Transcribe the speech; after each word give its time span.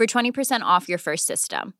for 0.00 0.06
20% 0.06 0.62
off 0.62 0.88
your 0.88 0.96
first 0.96 1.26
system. 1.26 1.74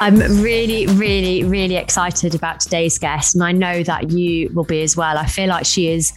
I'm 0.00 0.16
really, 0.42 0.86
really, 0.86 1.44
really 1.44 1.76
excited 1.76 2.34
about 2.34 2.60
today's 2.60 2.98
guest, 2.98 3.34
and 3.34 3.44
I 3.44 3.52
know 3.52 3.82
that 3.82 4.12
you 4.12 4.48
will 4.54 4.64
be 4.64 4.80
as 4.80 4.96
well. 4.96 5.18
I 5.18 5.26
feel 5.26 5.48
like 5.48 5.66
she 5.66 5.90
is 5.90 6.14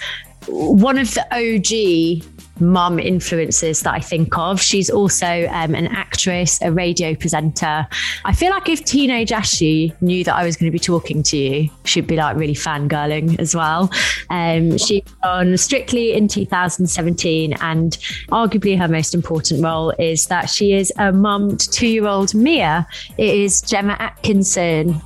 one 0.48 0.98
of 0.98 1.14
the 1.14 1.26
OG 1.34 2.24
mum 2.60 3.00
influences 3.00 3.82
that 3.82 3.94
I 3.94 4.00
think 4.00 4.38
of. 4.38 4.62
She's 4.62 4.90
also 4.90 5.48
um, 5.48 5.76
an 5.76 5.88
actress, 5.88 6.62
a 6.62 6.72
radio 6.72 7.16
presenter. 7.16 7.88
I 8.26 8.34
feel 8.34 8.52
like 8.52 8.70
if 8.70 8.86
teenage 8.86 9.32
Ashley 9.32 9.94
knew 10.02 10.24
that 10.24 10.36
I 10.36 10.44
was 10.46 10.56
going 10.56 10.72
to 10.72 10.72
be 10.72 10.80
talking 10.80 11.24
to 11.24 11.38
you, 11.38 11.70
she'd 11.86 12.08
be 12.08 12.16
like 12.16 12.36
really 12.36 12.54
fangirling 12.54 13.40
as 13.40 13.56
well. 13.56 13.92
Um, 14.30 14.78
she 14.78 15.04
on 15.24 15.58
Strictly 15.58 16.14
in 16.14 16.28
2017, 16.28 17.54
and 17.62 17.94
arguably 18.30 18.78
her 18.78 18.88
most 18.88 19.14
important 19.14 19.64
role 19.64 19.92
is 20.00 20.28
that 20.28 20.50
she 20.50 20.74
is 20.74 20.92
a 20.98 21.12
mum 21.12 21.58
to 21.58 21.70
two 21.70 21.88
year 21.88 22.08
old 22.08 22.34
Mia. 22.34 22.88
It 23.18 23.34
is 23.34 23.62
Gemma 23.62 23.96
Atkinson. 24.00 25.02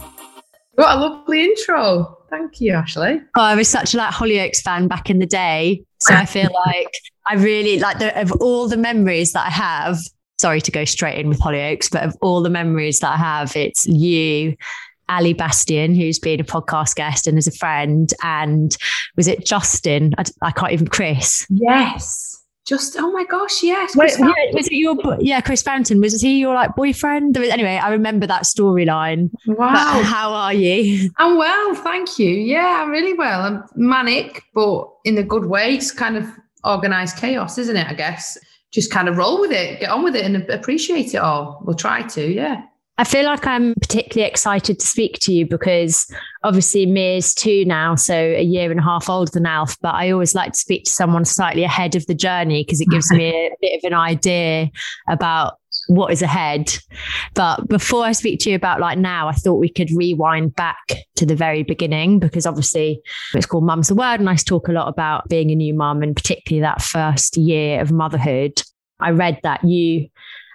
What 0.73 0.95
a 0.95 0.99
lovely 0.99 1.43
intro. 1.43 2.17
Thank 2.29 2.59
you, 2.59 2.73
Ashley. 2.73 3.21
Oh, 3.35 3.41
I 3.41 3.55
was 3.55 3.67
such 3.67 3.93
a 3.93 3.97
like 3.97 4.13
Hollyoaks 4.13 4.61
fan 4.61 4.87
back 4.87 5.09
in 5.09 5.19
the 5.19 5.25
day. 5.25 5.83
So 5.99 6.13
I 6.13 6.25
feel 6.25 6.49
like 6.65 6.91
I 7.29 7.35
really 7.35 7.79
like 7.79 7.99
the, 7.99 8.19
of 8.19 8.31
all 8.33 8.67
the 8.67 8.77
memories 8.77 9.33
that 9.33 9.47
I 9.47 9.49
have. 9.49 9.99
Sorry 10.39 10.61
to 10.61 10.71
go 10.71 10.85
straight 10.85 11.17
in 11.17 11.29
with 11.29 11.39
Hollyoaks, 11.39 11.91
but 11.91 12.03
of 12.03 12.15
all 12.21 12.43
the 12.43 12.49
memories 12.49 12.99
that 12.99 13.13
I 13.13 13.17
have, 13.17 13.55
it's 13.55 13.85
you, 13.87 14.55
Ali 15.09 15.33
Bastian, 15.33 15.95
who's 15.95 16.19
been 16.19 16.39
a 16.39 16.43
podcast 16.43 16.95
guest 16.95 17.27
and 17.27 17.37
is 17.37 17.47
a 17.47 17.51
friend, 17.51 18.13
and 18.23 18.77
was 19.15 19.27
it 19.27 19.45
Justin? 19.45 20.13
I, 20.17 20.25
I 20.41 20.51
can't 20.51 20.73
even 20.73 20.87
Chris. 20.87 21.45
Yes. 21.49 22.35
Just 22.65 22.97
oh 22.99 23.09
my 23.13 23.23
gosh, 23.23 23.63
yes. 23.63 23.95
Wait, 23.95 24.11
yeah, 24.19 24.33
was 24.51 24.67
it 24.67 24.73
your 24.73 24.97
yeah, 25.21 25.39
Chris 25.39 25.61
Fountain? 25.61 26.01
Was 26.01 26.21
he 26.21 26.37
your 26.39 26.53
like 26.53 26.75
boyfriend? 26.75 27.37
Anyway, 27.37 27.77
I 27.77 27.89
remember 27.89 28.27
that 28.27 28.43
storyline. 28.43 29.31
Wow. 29.47 29.71
But 29.71 30.03
how 30.03 30.33
are 30.33 30.53
you? 30.53 31.09
I'm 31.17 31.37
well, 31.37 31.75
thank 31.75 32.19
you. 32.19 32.29
Yeah, 32.29 32.83
I'm 32.83 32.89
really 32.89 33.13
well. 33.13 33.41
I'm 33.41 33.63
manic, 33.77 34.43
but 34.53 34.89
in 35.05 35.17
a 35.17 35.23
good 35.23 35.45
way. 35.45 35.75
It's 35.75 35.91
kind 35.91 36.17
of 36.17 36.25
organized 36.63 37.17
chaos, 37.17 37.57
isn't 37.57 37.75
it? 37.75 37.87
I 37.87 37.93
guess. 37.93 38.37
Just 38.71 38.91
kind 38.91 39.07
of 39.07 39.17
roll 39.17 39.39
with 39.39 39.51
it, 39.51 39.79
get 39.79 39.89
on 39.89 40.03
with 40.03 40.15
it, 40.15 40.25
and 40.25 40.35
appreciate 40.49 41.13
it 41.13 41.17
all. 41.17 41.61
We'll 41.63 41.75
try 41.75 42.01
to, 42.01 42.27
yeah. 42.29 42.63
I 42.99 43.03
feel 43.03 43.25
like 43.25 43.45
I'm 43.45 43.75
particularly 43.75 44.27
excited 44.27 44.79
to 44.79 44.85
speak 44.85 45.19
to 45.19 45.31
you 45.31 45.45
because 45.45 46.11
obviously 46.43 46.87
Mia's 46.87 47.33
two 47.35 47.63
now, 47.63 47.93
so 47.93 48.15
a 48.15 48.41
year 48.41 48.71
and 48.71 48.79
a 48.79 48.83
half 48.83 49.07
older 49.07 49.31
than 49.31 49.45
Alf. 49.45 49.77
But 49.81 49.93
I 49.93 50.09
always 50.09 50.33
like 50.33 50.53
to 50.53 50.59
speak 50.59 50.85
to 50.85 50.91
someone 50.91 51.23
slightly 51.23 51.63
ahead 51.63 51.95
of 51.95 52.07
the 52.07 52.15
journey 52.15 52.63
because 52.63 52.81
it 52.81 52.89
gives 52.89 53.11
me 53.11 53.29
a 53.29 53.51
bit 53.61 53.77
of 53.77 53.87
an 53.87 53.93
idea 53.93 54.71
about 55.07 55.59
what 55.87 56.11
is 56.11 56.21
ahead. 56.21 56.77
But 57.33 57.67
before 57.67 58.05
I 58.05 58.11
speak 58.11 58.39
to 58.41 58.49
you 58.49 58.55
about 58.55 58.79
like 58.79 58.97
now, 58.97 59.27
I 59.27 59.33
thought 59.33 59.55
we 59.55 59.69
could 59.69 59.91
rewind 59.91 60.55
back 60.55 60.79
to 61.15 61.25
the 61.25 61.35
very 61.35 61.63
beginning 61.63 62.19
because 62.19 62.45
obviously 62.45 63.01
it's 63.33 63.45
called 63.45 63.63
Mum's 63.63 63.87
the 63.87 63.95
Word, 63.95 64.19
and 64.19 64.29
I 64.29 64.35
talk 64.35 64.67
a 64.67 64.73
lot 64.73 64.87
about 64.87 65.27
being 65.29 65.51
a 65.51 65.55
new 65.55 65.73
mum 65.73 66.03
and 66.03 66.15
particularly 66.15 66.61
that 66.61 66.81
first 66.81 67.37
year 67.37 67.81
of 67.81 67.91
motherhood. 67.91 68.61
I 68.99 69.11
read 69.11 69.39
that 69.43 69.63
you 69.63 70.09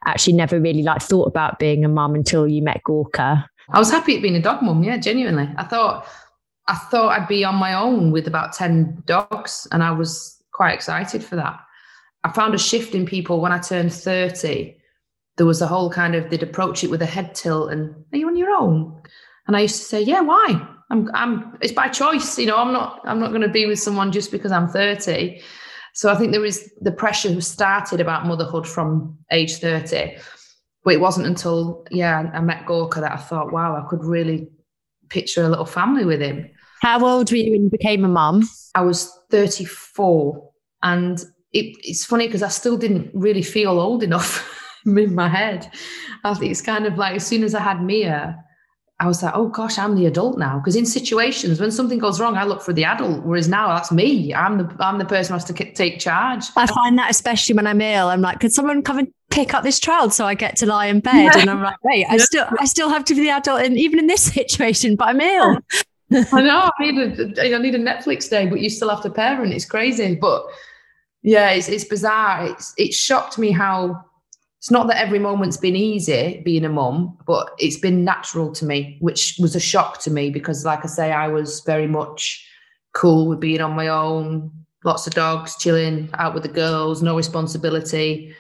actually 0.05 0.35
never 0.35 0.61
really 0.61 0.83
like 0.83 1.03
thought 1.03 1.29
about 1.29 1.59
being 1.59 1.85
a 1.85 1.89
mum 1.89 2.15
until 2.15 2.49
you 2.49 2.63
met 2.63 2.83
Gorka. 2.85 3.49
I 3.69 3.79
was 3.79 3.91
happy 3.91 4.17
at 4.17 4.23
being 4.23 4.37
a 4.37 4.43
dog 4.43 4.63
mum, 4.63 4.83
yeah, 4.83 4.97
genuinely. 4.99 5.49
I 5.57 5.65
thought 5.65 6.07
I 6.69 6.75
thought 6.75 7.19
I'd 7.19 7.29
be 7.29 7.45
on 7.45 7.57
my 7.57 7.75
own 7.75 8.13
with 8.13 8.29
about 8.29 8.53
10 8.53 9.03
dogs 9.07 9.67
and 9.73 9.83
I 9.83 9.91
was 9.91 10.43
quite 10.53 10.75
excited 10.75 11.25
for 11.25 11.37
that. 11.37 11.59
I 12.25 12.31
found 12.31 12.55
a 12.55 12.59
shift 12.59 12.95
in 12.95 13.05
people 13.05 13.41
when 13.41 13.53
I 13.53 13.59
turned 13.59 13.93
30. 13.93 14.77
There 15.37 15.47
was 15.47 15.63
a 15.63 15.67
whole 15.67 15.91
kind 15.91 16.15
of 16.15 16.31
they'd 16.31 16.43
approach 16.43 16.85
it 16.85 16.91
with 16.91 17.03
a 17.03 17.07
head 17.07 17.35
tilt 17.35 17.73
and 17.73 17.95
are 18.13 18.19
you 18.19 18.29
on 18.29 18.37
your 18.37 18.51
own? 18.51 19.03
And 19.47 19.57
I 19.57 19.61
used 19.61 19.79
to 19.79 19.85
say, 19.85 20.03
Yeah, 20.03 20.21
why? 20.21 20.69
I'm 20.91 21.11
I'm 21.15 21.57
it's 21.61 21.73
by 21.73 21.89
choice, 21.89 22.39
you 22.39 22.47
know, 22.47 22.57
I'm 22.57 22.73
not 22.73 23.01
I'm 23.05 23.19
not 23.19 23.33
gonna 23.33 23.49
be 23.49 23.67
with 23.67 23.79
someone 23.79 24.13
just 24.13 24.31
because 24.31 24.53
I'm 24.53 24.69
30. 24.69 25.41
So 25.95 26.11
I 26.11 26.17
think 26.17 26.33
there 26.33 26.41
was 26.41 26.71
the 26.81 26.93
pressure 26.93 27.31
who 27.31 27.41
started 27.41 28.01
about 28.01 28.27
motherhood 28.27 28.67
from 28.67 29.19
age 29.31 29.57
30. 29.57 30.17
But 30.85 30.95
it 30.95 31.01
wasn't 31.01 31.27
until, 31.27 31.85
yeah, 31.91 32.31
I 32.33 32.41
met 32.41 32.67
Gorka 32.67 33.01
that 33.01 33.13
I 33.13 33.17
thought, 33.17 33.53
wow, 33.53 33.77
I 33.77 33.89
could 33.89 34.05
really 34.05 34.49
picture 35.11 35.45
a 35.45 35.49
little 35.49 35.67
family 35.67 36.05
with 36.05 36.21
him. 36.21 36.51
How 36.81 37.05
old 37.05 37.31
were 37.31 37.37
you 37.37 37.53
when 37.53 37.65
you 37.65 37.71
became 37.71 38.05
a 38.05 38.09
mum? 38.09 38.49
I 38.75 38.81
was 38.81 39.17
34. 39.31 40.51
And 40.83 41.21
it, 41.53 41.77
it's 41.85 42.05
funny 42.05 42.27
because 42.27 42.43
I 42.43 42.49
still 42.49 42.77
didn't 42.77 43.11
really 43.15 43.43
feel 43.43 43.79
old 43.79 44.03
enough 44.03 44.59
in 44.87 45.15
my 45.15 45.29
head. 45.29 45.71
I 46.25 46.35
think 46.35 46.51
it's 46.51 46.63
kind 46.63 46.87
of 46.87 46.99
like 46.99 47.17
as 47.17 47.27
soon 47.27 47.45
as 47.45 47.55
I 47.55 47.61
had 47.61 47.83
Mia, 47.83 48.43
I 49.03 49.07
was 49.09 49.21
like, 49.21 49.35
oh 49.35 49.49
gosh, 49.49 49.79
I'm 49.79 49.97
the 49.97 50.07
adult 50.07 50.39
now. 50.39 50.59
Because 50.59 50.77
in 50.77 50.87
situations 50.87 51.61
when 51.61 51.73
something 51.73 51.99
goes 51.99 52.21
wrong, 52.21 52.37
I 52.37 52.45
look 52.45 52.63
for 52.63 52.73
the 52.73 52.85
adult. 52.85 53.25
Whereas 53.25 53.49
now 53.49 53.75
that's 53.75 53.91
me. 53.91 54.33
I'm 54.33 54.59
the 54.59 54.77
I'm 54.79 54.99
the 54.99 55.05
person 55.05 55.33
who 55.33 55.35
has 55.35 55.45
to 55.47 55.53
k- 55.53 55.73
take 55.73 55.99
charge. 55.99 56.45
I 56.57 56.67
find 56.67 56.97
that 56.99 57.11
especially 57.11 57.57
when 57.57 57.67
I'm 57.67 57.81
ill, 57.81 58.09
I'm 58.09 58.21
like, 58.21 58.39
could 58.39 58.53
someone 58.53 58.81
come 58.83 58.99
and 58.99 59.13
pick 59.31 59.55
up 59.55 59.65
this 59.65 59.81
child 59.81 60.13
so 60.13 60.25
I 60.25 60.35
get 60.35 60.57
to 60.59 60.67
lie 60.67 60.87
in 60.87 61.01
bed? 61.01 61.15
Yeah. 61.35 61.39
And 61.39 61.51
I'm 61.51 61.63
like, 61.63 61.83
wait, 61.83 62.07
I 62.09 62.19
still 62.19 62.47
I 62.61 62.65
still 62.65 62.91
have 62.91 63.05
to 63.07 63.15
be 63.15 63.23
the 63.23 63.31
adult, 63.31 63.63
and 63.63 63.77
even 63.77 63.99
in 63.99 64.07
this 64.07 64.23
situation, 64.35 64.95
but 64.95 65.09
I'm 65.09 65.21
ill. 65.21 65.59
I 66.33 66.43
know. 66.43 66.71
I 66.79 66.91
need 66.91 67.39
a 67.39 67.57
I 67.57 67.59
need 67.59 67.75
a 67.75 67.79
Netflix 67.79 68.31
day, 68.31 68.47
but 68.47 68.61
you 68.61 68.71
still 68.71 68.91
have 68.91 69.03
to 69.03 69.11
parent. 69.11 69.53
It's 69.53 69.65
crazy, 69.65 70.15
but 70.15 70.45
yeah, 71.23 71.51
it's 71.51 71.69
it's 71.69 71.85
bizarre. 71.85 72.47
It's 72.47 72.73
it 72.77 72.95
shocked 72.95 73.37
me 73.37 73.51
how 73.51 74.05
it's 74.63 74.71
not 74.71 74.87
that 74.87 75.03
every 75.03 75.19
moment's 75.19 75.57
been 75.57 75.75
easy 75.75 76.41
being 76.45 76.65
a 76.65 76.69
mum, 76.69 77.19
but 77.27 77.51
it's 77.59 77.81
been 77.81 78.05
natural 78.05 78.53
to 78.53 78.65
me, 78.65 78.97
which 79.01 79.35
was 79.41 79.57
a 79.57 79.61
shock 79.61 80.01
to 80.03 80.11
me 80.13 80.31
because, 80.31 80.65
like 80.65 80.85
I 80.85 80.87
say, 80.87 81.11
I 81.11 81.27
was 81.27 81.63
very 81.67 81.89
much 81.89 82.47
cool 82.93 83.27
with 83.27 83.41
being 83.41 83.61
on 83.61 83.73
my 83.75 83.89
own, 83.89 84.53
lots 84.85 85.09
of 85.09 85.15
dogs, 85.15 85.57
chilling 85.57 86.11
out 86.15 86.33
with 86.33 86.45
the 86.45 86.49
girls, 86.49 87.03
no 87.03 87.17
responsibility. 87.17 88.37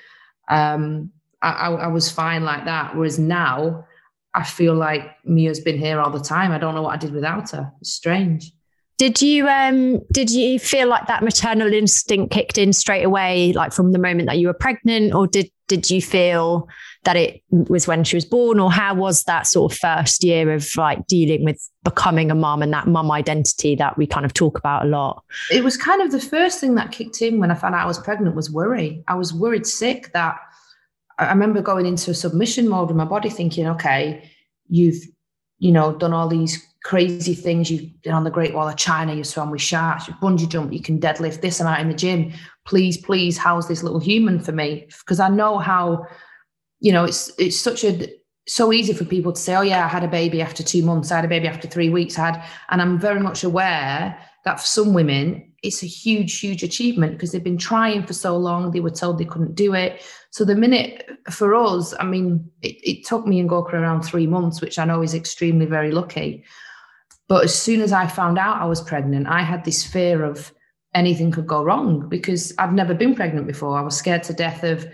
Um, 0.48 1.10
I, 1.42 1.72
I, 1.72 1.86
was 1.88 2.08
fine 2.08 2.44
like 2.44 2.66
that. 2.66 2.94
Whereas 2.94 3.18
now, 3.18 3.84
I 4.32 4.44
feel 4.44 4.76
like 4.76 5.16
Mia's 5.24 5.58
been 5.58 5.76
here 5.76 5.98
all 5.98 6.10
the 6.10 6.20
time. 6.20 6.52
I 6.52 6.58
don't 6.58 6.76
know 6.76 6.82
what 6.82 6.94
I 6.94 6.98
did 6.98 7.12
without 7.12 7.50
her. 7.50 7.72
It's 7.80 7.94
strange. 7.94 8.52
Did 8.98 9.20
you 9.20 9.48
um 9.48 10.00
did 10.12 10.30
you 10.30 10.58
feel 10.58 10.88
like 10.88 11.06
that 11.08 11.24
maternal 11.24 11.72
instinct 11.72 12.32
kicked 12.32 12.58
in 12.58 12.72
straight 12.72 13.02
away, 13.02 13.52
like 13.52 13.72
from 13.72 13.92
the 13.92 13.98
moment 13.98 14.28
that 14.28 14.38
you 14.38 14.46
were 14.46 14.54
pregnant, 14.54 15.14
or 15.14 15.26
did 15.26 15.50
did 15.66 15.90
you 15.90 16.02
feel 16.02 16.68
that 17.04 17.16
it 17.16 17.42
was 17.50 17.88
when 17.88 18.04
she 18.04 18.16
was 18.16 18.24
born, 18.24 18.60
or 18.60 18.70
how 18.70 18.94
was 18.94 19.24
that 19.24 19.46
sort 19.46 19.72
of 19.72 19.78
first 19.78 20.22
year 20.22 20.52
of 20.52 20.68
like 20.76 21.06
dealing 21.06 21.44
with 21.44 21.58
becoming 21.82 22.30
a 22.30 22.34
mum 22.34 22.62
and 22.62 22.72
that 22.72 22.86
mum 22.86 23.10
identity 23.10 23.74
that 23.74 23.96
we 23.96 24.06
kind 24.06 24.26
of 24.26 24.34
talk 24.34 24.58
about 24.58 24.84
a 24.84 24.88
lot? 24.88 25.24
It 25.50 25.64
was 25.64 25.76
kind 25.76 26.02
of 26.02 26.12
the 26.12 26.20
first 26.20 26.60
thing 26.60 26.74
that 26.76 26.92
kicked 26.92 27.22
in 27.22 27.40
when 27.40 27.50
I 27.50 27.54
found 27.54 27.74
out 27.74 27.84
I 27.84 27.86
was 27.86 27.98
pregnant 27.98 28.36
was 28.36 28.50
worry. 28.50 29.02
I 29.08 29.14
was 29.14 29.32
worried 29.32 29.66
sick 29.66 30.12
that 30.12 30.36
I 31.18 31.30
remember 31.30 31.62
going 31.62 31.86
into 31.86 32.10
a 32.10 32.14
submission 32.14 32.68
mode 32.68 32.88
with 32.88 32.96
my 32.96 33.04
body 33.04 33.30
thinking, 33.30 33.66
okay, 33.68 34.30
you've, 34.68 35.02
you 35.62 35.70
know, 35.70 35.94
done 35.94 36.12
all 36.12 36.26
these 36.26 36.66
crazy 36.82 37.36
things. 37.36 37.70
You've 37.70 38.02
been 38.02 38.12
on 38.12 38.24
the 38.24 38.32
Great 38.32 38.52
Wall 38.52 38.68
of 38.68 38.76
China, 38.76 39.14
you've 39.14 39.28
swam 39.28 39.52
with 39.52 39.62
sharks, 39.62 40.08
you 40.08 40.14
bungee 40.14 40.48
jump, 40.48 40.72
you 40.72 40.82
can 40.82 40.98
deadlift 40.98 41.40
this 41.40 41.60
amount 41.60 41.80
in 41.80 41.88
the 41.88 41.94
gym. 41.94 42.32
Please, 42.66 42.96
please, 42.96 43.38
how's 43.38 43.68
this 43.68 43.84
little 43.84 44.00
human 44.00 44.40
for 44.40 44.50
me? 44.50 44.88
Because 44.98 45.20
I 45.20 45.28
know 45.28 45.58
how, 45.58 46.04
you 46.80 46.90
know, 46.90 47.04
it's 47.04 47.30
it's 47.38 47.56
such 47.56 47.84
a 47.84 48.12
so 48.48 48.72
easy 48.72 48.92
for 48.92 49.04
people 49.04 49.32
to 49.32 49.40
say, 49.40 49.54
oh 49.54 49.60
yeah, 49.60 49.84
I 49.84 49.88
had 49.88 50.02
a 50.02 50.08
baby 50.08 50.42
after 50.42 50.64
two 50.64 50.82
months, 50.82 51.12
I 51.12 51.16
had 51.16 51.24
a 51.24 51.28
baby 51.28 51.46
after 51.46 51.68
three 51.68 51.90
weeks, 51.90 52.18
I 52.18 52.32
had, 52.32 52.44
and 52.70 52.82
I'm 52.82 52.98
very 52.98 53.20
much 53.20 53.44
aware 53.44 54.18
that 54.44 54.58
for 54.58 54.66
some 54.66 54.94
women, 54.94 55.51
it's 55.62 55.82
a 55.82 55.86
huge, 55.86 56.40
huge 56.40 56.62
achievement 56.62 57.12
because 57.12 57.32
they've 57.32 57.42
been 57.42 57.58
trying 57.58 58.04
for 58.04 58.12
so 58.12 58.36
long. 58.36 58.70
They 58.70 58.80
were 58.80 58.90
told 58.90 59.18
they 59.18 59.24
couldn't 59.24 59.54
do 59.54 59.74
it. 59.74 60.02
So 60.30 60.44
the 60.44 60.56
minute 60.56 61.08
for 61.30 61.54
us, 61.54 61.94
I 62.00 62.04
mean, 62.04 62.50
it, 62.62 62.76
it 62.82 63.06
took 63.06 63.26
me 63.26 63.38
and 63.38 63.48
Gorka 63.48 63.76
around 63.76 64.02
three 64.02 64.26
months, 64.26 64.60
which 64.60 64.78
I 64.78 64.84
know 64.84 65.02
is 65.02 65.14
extremely 65.14 65.66
very 65.66 65.92
lucky. 65.92 66.44
But 67.28 67.44
as 67.44 67.54
soon 67.54 67.80
as 67.80 67.92
I 67.92 68.08
found 68.08 68.38
out 68.38 68.60
I 68.60 68.64
was 68.64 68.80
pregnant, 68.80 69.28
I 69.28 69.42
had 69.42 69.64
this 69.64 69.84
fear 69.84 70.24
of 70.24 70.52
anything 70.94 71.30
could 71.30 71.46
go 71.46 71.62
wrong 71.62 72.08
because 72.08 72.52
I've 72.58 72.72
never 72.72 72.92
been 72.92 73.14
pregnant 73.14 73.46
before. 73.46 73.78
I 73.78 73.82
was 73.82 73.96
scared 73.96 74.24
to 74.24 74.34
death 74.34 74.64
of 74.64 74.86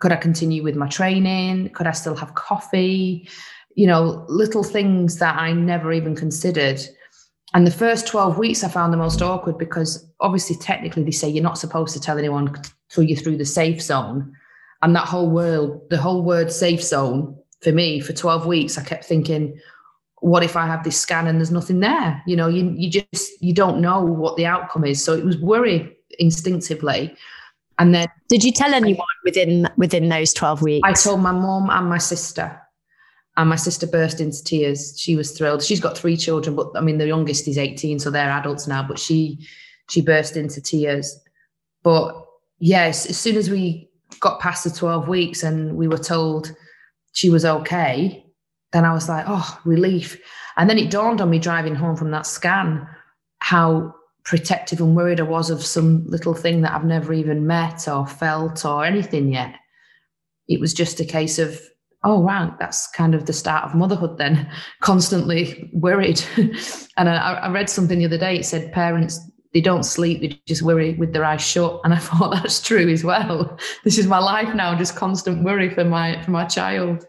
could 0.00 0.12
I 0.12 0.16
continue 0.16 0.62
with 0.62 0.76
my 0.76 0.88
training? 0.88 1.70
Could 1.70 1.86
I 1.86 1.92
still 1.92 2.16
have 2.16 2.34
coffee? 2.34 3.28
You 3.74 3.86
know, 3.86 4.24
little 4.28 4.64
things 4.64 5.18
that 5.18 5.36
I 5.36 5.52
never 5.52 5.92
even 5.92 6.14
considered. 6.14 6.80
And 7.52 7.66
the 7.66 7.72
first 7.72 8.06
12 8.06 8.38
weeks 8.38 8.62
I 8.62 8.68
found 8.68 8.92
the 8.92 8.98
most 8.98 9.22
awkward 9.22 9.58
because 9.58 10.06
obviously, 10.20 10.56
technically, 10.56 11.02
they 11.02 11.10
say 11.10 11.28
you're 11.28 11.42
not 11.42 11.58
supposed 11.58 11.92
to 11.94 12.00
tell 12.00 12.18
anyone 12.18 12.48
until 12.48 13.04
you're 13.04 13.18
through 13.18 13.38
the 13.38 13.44
safe 13.44 13.82
zone. 13.82 14.34
And 14.82 14.94
that 14.94 15.06
whole 15.06 15.28
world, 15.28 15.88
the 15.90 15.98
whole 15.98 16.22
word 16.22 16.52
safe 16.52 16.82
zone 16.82 17.36
for 17.60 17.72
me 17.72 18.00
for 18.00 18.12
12 18.12 18.46
weeks, 18.46 18.78
I 18.78 18.84
kept 18.84 19.04
thinking, 19.04 19.58
what 20.20 20.42
if 20.44 20.56
I 20.56 20.66
have 20.66 20.84
this 20.84 21.00
scan 21.00 21.26
and 21.26 21.38
there's 21.38 21.50
nothing 21.50 21.80
there? 21.80 22.22
You 22.26 22.36
know, 22.36 22.46
you, 22.46 22.72
you 22.76 22.90
just, 22.90 23.42
you 23.42 23.52
don't 23.52 23.80
know 23.80 24.02
what 24.02 24.36
the 24.36 24.46
outcome 24.46 24.84
is. 24.84 25.02
So 25.02 25.14
it 25.14 25.24
was 25.24 25.38
worry 25.38 25.96
instinctively. 26.18 27.14
And 27.78 27.94
then 27.94 28.08
did 28.28 28.44
you 28.44 28.52
tell 28.52 28.74
anyone 28.74 29.06
within 29.24 29.66
within 29.78 30.10
those 30.10 30.34
12 30.34 30.60
weeks? 30.60 30.86
I 30.86 30.92
told 30.92 31.20
my 31.20 31.32
mom 31.32 31.70
and 31.70 31.88
my 31.88 31.96
sister. 31.96 32.59
And 33.40 33.48
my 33.48 33.56
sister 33.56 33.86
burst 33.86 34.20
into 34.20 34.44
tears. 34.44 35.00
She 35.00 35.16
was 35.16 35.30
thrilled. 35.30 35.62
She's 35.62 35.80
got 35.80 35.96
three 35.96 36.18
children, 36.18 36.54
but 36.54 36.72
I 36.76 36.82
mean 36.82 36.98
the 36.98 37.06
youngest 37.06 37.48
is 37.48 37.56
18, 37.56 37.98
so 37.98 38.10
they're 38.10 38.28
adults 38.28 38.66
now. 38.66 38.82
But 38.86 38.98
she 38.98 39.38
she 39.88 40.02
burst 40.02 40.36
into 40.36 40.60
tears. 40.60 41.18
But 41.82 42.22
yes, 42.58 43.06
as 43.06 43.16
soon 43.16 43.36
as 43.36 43.48
we 43.48 43.88
got 44.20 44.40
past 44.40 44.64
the 44.64 44.70
12 44.70 45.08
weeks 45.08 45.42
and 45.42 45.78
we 45.78 45.88
were 45.88 45.96
told 45.96 46.54
she 47.12 47.30
was 47.30 47.46
okay, 47.46 48.26
then 48.72 48.84
I 48.84 48.92
was 48.92 49.08
like, 49.08 49.24
oh, 49.26 49.58
relief. 49.64 50.20
And 50.58 50.68
then 50.68 50.76
it 50.76 50.90
dawned 50.90 51.22
on 51.22 51.30
me 51.30 51.38
driving 51.38 51.74
home 51.74 51.96
from 51.96 52.10
that 52.10 52.26
scan 52.26 52.86
how 53.38 53.94
protective 54.24 54.82
and 54.82 54.94
worried 54.94 55.18
I 55.18 55.22
was 55.22 55.48
of 55.48 55.64
some 55.64 56.04
little 56.06 56.34
thing 56.34 56.60
that 56.60 56.74
I've 56.74 56.84
never 56.84 57.14
even 57.14 57.46
met 57.46 57.88
or 57.88 58.06
felt 58.06 58.66
or 58.66 58.84
anything 58.84 59.32
yet. 59.32 59.54
It 60.46 60.60
was 60.60 60.74
just 60.74 61.00
a 61.00 61.06
case 61.06 61.38
of, 61.38 61.58
oh, 62.04 62.18
wow, 62.18 62.54
that's 62.58 62.86
kind 62.88 63.14
of 63.14 63.26
the 63.26 63.32
start 63.32 63.64
of 63.64 63.74
motherhood 63.74 64.16
then, 64.18 64.50
constantly 64.80 65.70
worried. 65.72 66.22
and 66.96 67.08
I, 67.08 67.34
I, 67.34 67.50
read 67.50 67.68
something 67.68 67.98
the 67.98 68.06
other 68.06 68.18
day, 68.18 68.36
it 68.36 68.44
said 68.44 68.72
parents, 68.72 69.20
they 69.52 69.60
don't 69.60 69.82
sleep, 69.82 70.20
they 70.20 70.40
just 70.46 70.62
worry 70.62 70.94
with 70.94 71.12
their 71.12 71.24
eyes 71.24 71.42
shut. 71.42 71.80
And 71.84 71.92
I 71.92 71.98
thought 72.00 72.32
that's 72.32 72.60
true 72.60 72.88
as 72.88 73.04
well. 73.04 73.58
This 73.84 73.98
is 73.98 74.06
my 74.06 74.18
life 74.18 74.54
now, 74.54 74.76
just 74.76 74.96
constant 74.96 75.44
worry 75.44 75.70
for 75.74 75.84
my 75.84 76.22
for 76.22 76.30
my 76.30 76.46
child. 76.46 77.04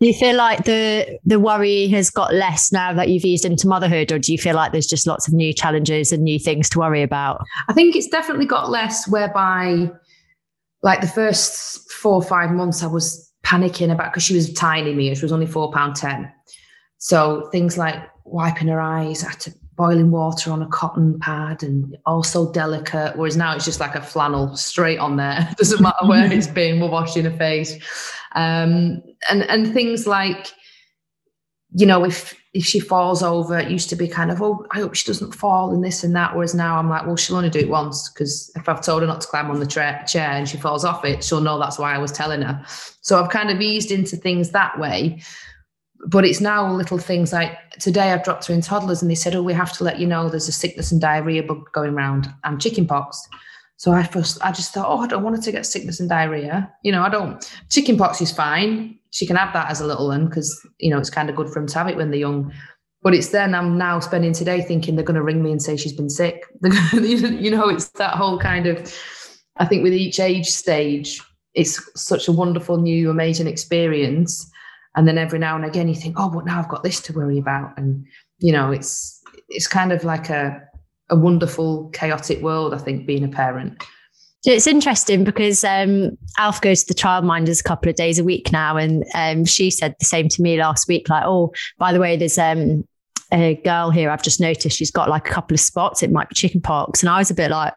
Do 0.00 0.06
you 0.06 0.14
feel 0.14 0.36
like 0.36 0.64
the 0.64 1.18
the 1.24 1.40
worry 1.40 1.88
has 1.88 2.08
got 2.08 2.32
less 2.32 2.70
now 2.70 2.92
that 2.92 3.08
you've 3.08 3.24
eased 3.24 3.44
into 3.44 3.66
motherhood, 3.66 4.12
or 4.12 4.18
do 4.20 4.30
you 4.30 4.38
feel 4.38 4.54
like 4.54 4.70
there's 4.70 4.86
just 4.86 5.08
lots 5.08 5.26
of 5.26 5.34
new 5.34 5.52
challenges 5.52 6.12
and 6.12 6.22
new 6.22 6.38
things 6.38 6.68
to 6.70 6.78
worry 6.78 7.02
about? 7.02 7.42
I 7.68 7.72
think 7.72 7.96
it's 7.96 8.06
definitely 8.06 8.46
got 8.46 8.70
less. 8.70 9.08
Whereby, 9.08 9.90
like 10.82 11.00
the 11.00 11.08
first 11.08 11.90
four 11.90 12.14
or 12.14 12.22
five 12.22 12.52
months, 12.52 12.84
I 12.84 12.86
was 12.86 13.27
panicking 13.44 13.92
about 13.92 14.12
because 14.12 14.22
she 14.22 14.34
was 14.34 14.52
tiny, 14.52 14.94
me. 14.94 15.14
She 15.14 15.24
was 15.24 15.32
only 15.32 15.46
four 15.46 15.72
pound 15.72 15.96
ten. 15.96 16.32
So 16.98 17.48
things 17.50 17.78
like 17.78 17.96
wiping 18.24 18.68
her 18.68 18.80
eyes, 18.80 19.24
I 19.24 19.30
had 19.30 19.40
to 19.40 19.54
boiling 19.78 20.10
water 20.10 20.50
on 20.50 20.60
a 20.60 20.66
cotton 20.66 21.18
pad 21.20 21.62
and 21.62 21.96
also 22.04 22.52
delicate. 22.52 23.16
Whereas 23.16 23.36
now 23.36 23.54
it's 23.54 23.64
just 23.64 23.78
like 23.78 23.94
a 23.94 24.02
flannel 24.02 24.56
straight 24.56 24.98
on 24.98 25.16
there. 25.16 25.48
Doesn't 25.56 25.80
matter 25.80 26.04
where 26.04 26.30
it's 26.32 26.48
been, 26.48 26.80
we're 26.80 26.90
washing 26.90 27.24
her 27.24 27.36
face. 27.36 27.74
Um, 28.34 29.02
and 29.30 29.42
and 29.48 29.72
things 29.72 30.06
like, 30.06 30.48
you 31.70 31.86
know, 31.86 32.04
if 32.04 32.37
if 32.54 32.64
she 32.64 32.80
falls 32.80 33.22
over, 33.22 33.58
it 33.58 33.70
used 33.70 33.90
to 33.90 33.96
be 33.96 34.08
kind 34.08 34.30
of, 34.30 34.40
oh, 34.40 34.66
I 34.72 34.78
hope 34.78 34.94
she 34.94 35.06
doesn't 35.06 35.34
fall 35.34 35.72
and 35.72 35.84
this 35.84 36.02
and 36.02 36.16
that. 36.16 36.34
Whereas 36.34 36.54
now 36.54 36.78
I'm 36.78 36.88
like, 36.88 37.06
well, 37.06 37.16
she'll 37.16 37.36
only 37.36 37.50
do 37.50 37.58
it 37.58 37.68
once 37.68 38.08
because 38.08 38.50
if 38.56 38.68
I've 38.68 38.82
told 38.82 39.02
her 39.02 39.06
not 39.06 39.20
to 39.20 39.28
climb 39.28 39.50
on 39.50 39.60
the 39.60 39.66
tra- 39.66 40.02
chair 40.06 40.30
and 40.30 40.48
she 40.48 40.56
falls 40.56 40.84
off 40.84 41.04
it, 41.04 41.22
she'll 41.22 41.40
know 41.40 41.58
that's 41.58 41.78
why 41.78 41.94
I 41.94 41.98
was 41.98 42.12
telling 42.12 42.42
her. 42.42 42.64
So 43.02 43.22
I've 43.22 43.30
kind 43.30 43.50
of 43.50 43.60
eased 43.60 43.90
into 43.90 44.16
things 44.16 44.50
that 44.50 44.78
way 44.78 45.22
but 46.06 46.24
it's 46.24 46.40
now 46.40 46.70
little 46.72 46.98
things 46.98 47.32
like 47.32 47.70
today 47.80 48.12
I've 48.12 48.22
dropped 48.22 48.46
her 48.46 48.54
in 48.54 48.60
toddlers 48.60 49.02
and 49.02 49.10
they 49.10 49.16
said, 49.16 49.34
Oh, 49.34 49.42
we 49.42 49.52
have 49.52 49.72
to 49.74 49.84
let 49.84 49.98
you 49.98 50.06
know 50.06 50.28
there's 50.28 50.48
a 50.48 50.52
sickness 50.52 50.92
and 50.92 51.00
diarrhea 51.00 51.42
bug 51.42 51.70
going 51.72 51.94
around 51.94 52.32
and 52.44 52.60
chickenpox. 52.60 53.28
So 53.76 53.92
I 53.92 54.02
first 54.04 54.38
I 54.42 54.52
just 54.52 54.72
thought, 54.72 54.86
oh, 54.88 55.00
I 55.00 55.06
don't 55.06 55.22
want 55.22 55.36
her 55.36 55.42
to 55.42 55.52
get 55.52 55.66
sickness 55.66 56.00
and 56.00 56.08
diarrhea. 56.08 56.72
You 56.82 56.92
know, 56.92 57.02
I 57.02 57.08
don't 57.08 57.44
chickenpox 57.68 58.20
is 58.20 58.32
fine. 58.32 58.97
She 59.10 59.26
can 59.26 59.36
have 59.36 59.52
that 59.54 59.70
as 59.70 59.80
a 59.80 59.86
little 59.86 60.08
one 60.08 60.26
because 60.26 60.66
you 60.78 60.90
know 60.90 60.98
it's 60.98 61.10
kind 61.10 61.30
of 61.30 61.36
good 61.36 61.48
for 61.48 61.54
them 61.54 61.66
to 61.68 61.78
have 61.78 61.88
it 61.88 61.96
when 61.96 62.10
they're 62.10 62.20
young. 62.20 62.52
But 63.02 63.14
it's 63.14 63.28
then 63.28 63.54
I'm 63.54 63.78
now 63.78 64.00
spending 64.00 64.32
today 64.32 64.60
thinking 64.60 64.96
they're 64.96 65.04
going 65.04 65.14
to 65.14 65.22
ring 65.22 65.42
me 65.42 65.52
and 65.52 65.62
say 65.62 65.76
she's 65.76 65.92
been 65.92 66.10
sick. 66.10 66.44
you 66.92 67.50
know, 67.50 67.68
it's 67.68 67.88
that 67.90 68.14
whole 68.14 68.38
kind 68.38 68.66
of. 68.66 68.92
I 69.56 69.64
think 69.64 69.82
with 69.82 69.92
each 69.92 70.20
age 70.20 70.46
stage, 70.46 71.20
it's 71.54 71.80
such 72.00 72.28
a 72.28 72.32
wonderful, 72.32 72.76
new, 72.76 73.10
amazing 73.10 73.48
experience 73.48 74.50
and 74.98 75.06
then 75.06 75.16
every 75.16 75.38
now 75.38 75.54
and 75.54 75.64
again 75.64 75.88
you 75.88 75.94
think 75.94 76.16
oh 76.18 76.28
but 76.28 76.44
now 76.44 76.58
i've 76.58 76.68
got 76.68 76.82
this 76.82 77.00
to 77.00 77.12
worry 77.12 77.38
about 77.38 77.76
and 77.78 78.04
you 78.38 78.52
know 78.52 78.70
it's 78.72 79.22
it's 79.48 79.68
kind 79.68 79.92
of 79.92 80.04
like 80.04 80.28
a 80.28 80.60
a 81.10 81.16
wonderful 81.16 81.88
chaotic 81.90 82.42
world 82.42 82.74
i 82.74 82.78
think 82.78 83.06
being 83.06 83.24
a 83.24 83.28
parent 83.28 83.82
it's 84.44 84.66
interesting 84.66 85.24
because 85.24 85.64
um, 85.64 86.16
Alf 86.38 86.60
goes 86.60 86.84
to 86.84 86.94
the 86.94 87.00
childminders 87.00 87.60
a 87.60 87.64
couple 87.64 87.90
of 87.90 87.96
days 87.96 88.18
a 88.18 88.24
week 88.24 88.52
now, 88.52 88.76
and 88.76 89.04
um, 89.14 89.44
she 89.44 89.70
said 89.70 89.94
the 89.98 90.04
same 90.04 90.28
to 90.28 90.42
me 90.42 90.58
last 90.58 90.88
week. 90.88 91.08
Like, 91.08 91.24
oh, 91.26 91.52
by 91.78 91.92
the 91.92 92.00
way, 92.00 92.16
there's 92.16 92.38
um, 92.38 92.86
a 93.32 93.56
girl 93.56 93.90
here. 93.90 94.10
I've 94.10 94.22
just 94.22 94.40
noticed 94.40 94.76
she's 94.76 94.90
got 94.90 95.08
like 95.08 95.28
a 95.28 95.32
couple 95.32 95.54
of 95.54 95.60
spots. 95.60 96.02
It 96.02 96.12
might 96.12 96.28
be 96.28 96.34
chickenpox, 96.34 97.02
and 97.02 97.10
I 97.10 97.18
was 97.18 97.30
a 97.30 97.34
bit 97.34 97.50
like, 97.50 97.74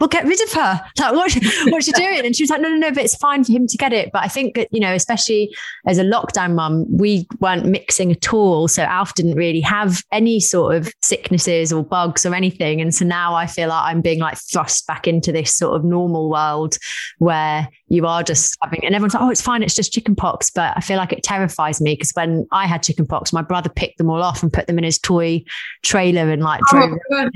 well, 0.00 0.08
get 0.08 0.24
rid 0.24 0.40
of 0.42 0.52
her. 0.52 0.80
Like, 1.04 1.12
what, 1.12 1.36
what's 1.66 1.86
she 1.86 1.92
doing? 1.92 2.24
And 2.24 2.34
she 2.34 2.44
was 2.44 2.50
like, 2.50 2.62
no, 2.62 2.68
no, 2.68 2.76
no, 2.76 2.90
but 2.90 3.04
it's 3.04 3.16
fine 3.16 3.44
for 3.44 3.52
him 3.52 3.66
to 3.66 3.76
get 3.76 3.92
it. 3.92 4.10
But 4.10 4.22
I 4.22 4.28
think 4.28 4.54
that, 4.54 4.68
you 4.70 4.80
know, 4.80 4.94
especially 4.94 5.54
as 5.86 5.98
a 5.98 6.02
lockdown 6.02 6.54
mum, 6.54 6.86
we 6.88 7.26
weren't 7.40 7.66
mixing 7.66 8.12
at 8.12 8.32
all. 8.32 8.68
So 8.68 8.84
Alf 8.84 9.14
didn't 9.14 9.34
really 9.34 9.60
have 9.60 10.02
any 10.12 10.40
sort 10.40 10.76
of 10.76 10.90
sicknesses 11.02 11.72
or 11.72 11.84
bugs 11.84 12.24
or 12.24 12.34
anything. 12.34 12.80
And 12.80 12.94
so 12.94 13.04
now 13.04 13.34
I 13.34 13.46
feel 13.46 13.68
like 13.68 13.84
I'm 13.84 14.00
being 14.00 14.20
like 14.20 14.38
thrust 14.38 14.86
back 14.86 15.06
into 15.06 15.30
this 15.30 15.54
sort 15.54 15.76
of 15.76 15.84
normal 15.84 16.30
world 16.30 16.78
where 17.18 17.68
you 17.94 18.06
are 18.06 18.22
just 18.22 18.56
having, 18.62 18.84
and 18.84 18.94
everyone's 18.94 19.14
like, 19.14 19.22
oh, 19.22 19.30
it's 19.30 19.40
fine. 19.40 19.62
It's 19.62 19.74
just 19.74 19.92
chicken 19.92 20.14
pox. 20.14 20.50
But 20.50 20.74
I 20.76 20.80
feel 20.80 20.96
like 20.96 21.12
it 21.12 21.22
terrifies 21.22 21.80
me 21.80 21.94
because 21.94 22.10
when 22.12 22.46
I 22.52 22.66
had 22.66 22.82
chicken 22.82 23.06
pox, 23.06 23.32
my 23.32 23.42
brother 23.42 23.68
picked 23.68 23.98
them 23.98 24.10
all 24.10 24.22
off 24.22 24.42
and 24.42 24.52
put 24.52 24.66
them 24.66 24.78
in 24.78 24.84
his 24.84 24.98
toy 24.98 25.42
trailer 25.82 26.30
and 26.30 26.42
like 26.42 26.60
oh 26.72 26.76
drove. 26.76 26.98
Oh, 27.10 27.28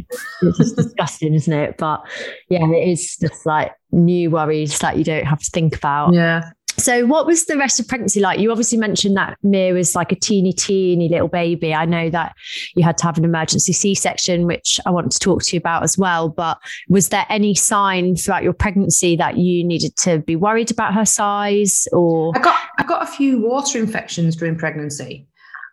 it's 0.42 0.58
just 0.58 0.76
disgusting, 0.76 1.34
isn't 1.34 1.52
it? 1.52 1.76
But 1.78 2.02
yeah, 2.48 2.66
it 2.68 2.88
is 2.88 3.16
just 3.16 3.46
like 3.46 3.72
new 3.92 4.30
worries 4.30 4.78
that 4.80 4.96
you 4.96 5.04
don't 5.04 5.24
have 5.24 5.40
to 5.40 5.50
think 5.50 5.76
about. 5.76 6.12
Yeah. 6.12 6.50
So, 6.78 7.06
what 7.06 7.26
was 7.26 7.46
the 7.46 7.58
rest 7.58 7.80
of 7.80 7.88
pregnancy 7.88 8.20
like? 8.20 8.38
You 8.38 8.50
obviously 8.52 8.78
mentioned 8.78 9.16
that 9.16 9.36
Mia 9.42 9.74
was 9.74 9.96
like 9.96 10.12
a 10.12 10.14
teeny, 10.14 10.52
teeny 10.52 11.08
little 11.08 11.28
baby. 11.28 11.74
I 11.74 11.84
know 11.84 12.08
that 12.10 12.36
you 12.74 12.84
had 12.84 12.96
to 12.98 13.04
have 13.04 13.18
an 13.18 13.24
emergency 13.24 13.72
C 13.72 13.94
section, 13.94 14.46
which 14.46 14.78
I 14.86 14.90
want 14.90 15.10
to 15.12 15.18
talk 15.18 15.42
to 15.42 15.56
you 15.56 15.58
about 15.58 15.82
as 15.82 15.98
well. 15.98 16.28
But 16.28 16.58
was 16.88 17.08
there 17.08 17.26
any 17.28 17.54
sign 17.54 18.14
throughout 18.14 18.44
your 18.44 18.52
pregnancy 18.52 19.16
that 19.16 19.38
you 19.38 19.64
needed 19.64 19.96
to 19.96 20.20
be 20.20 20.36
worried 20.36 20.70
about 20.70 20.94
her 20.94 21.04
size? 21.04 21.88
Or 21.92 22.32
I 22.36 22.40
got 22.40 22.58
I 22.78 22.84
got 22.84 23.02
a 23.02 23.06
few 23.06 23.40
water 23.40 23.78
infections 23.78 24.36
during 24.36 24.56
pregnancy, 24.56 25.26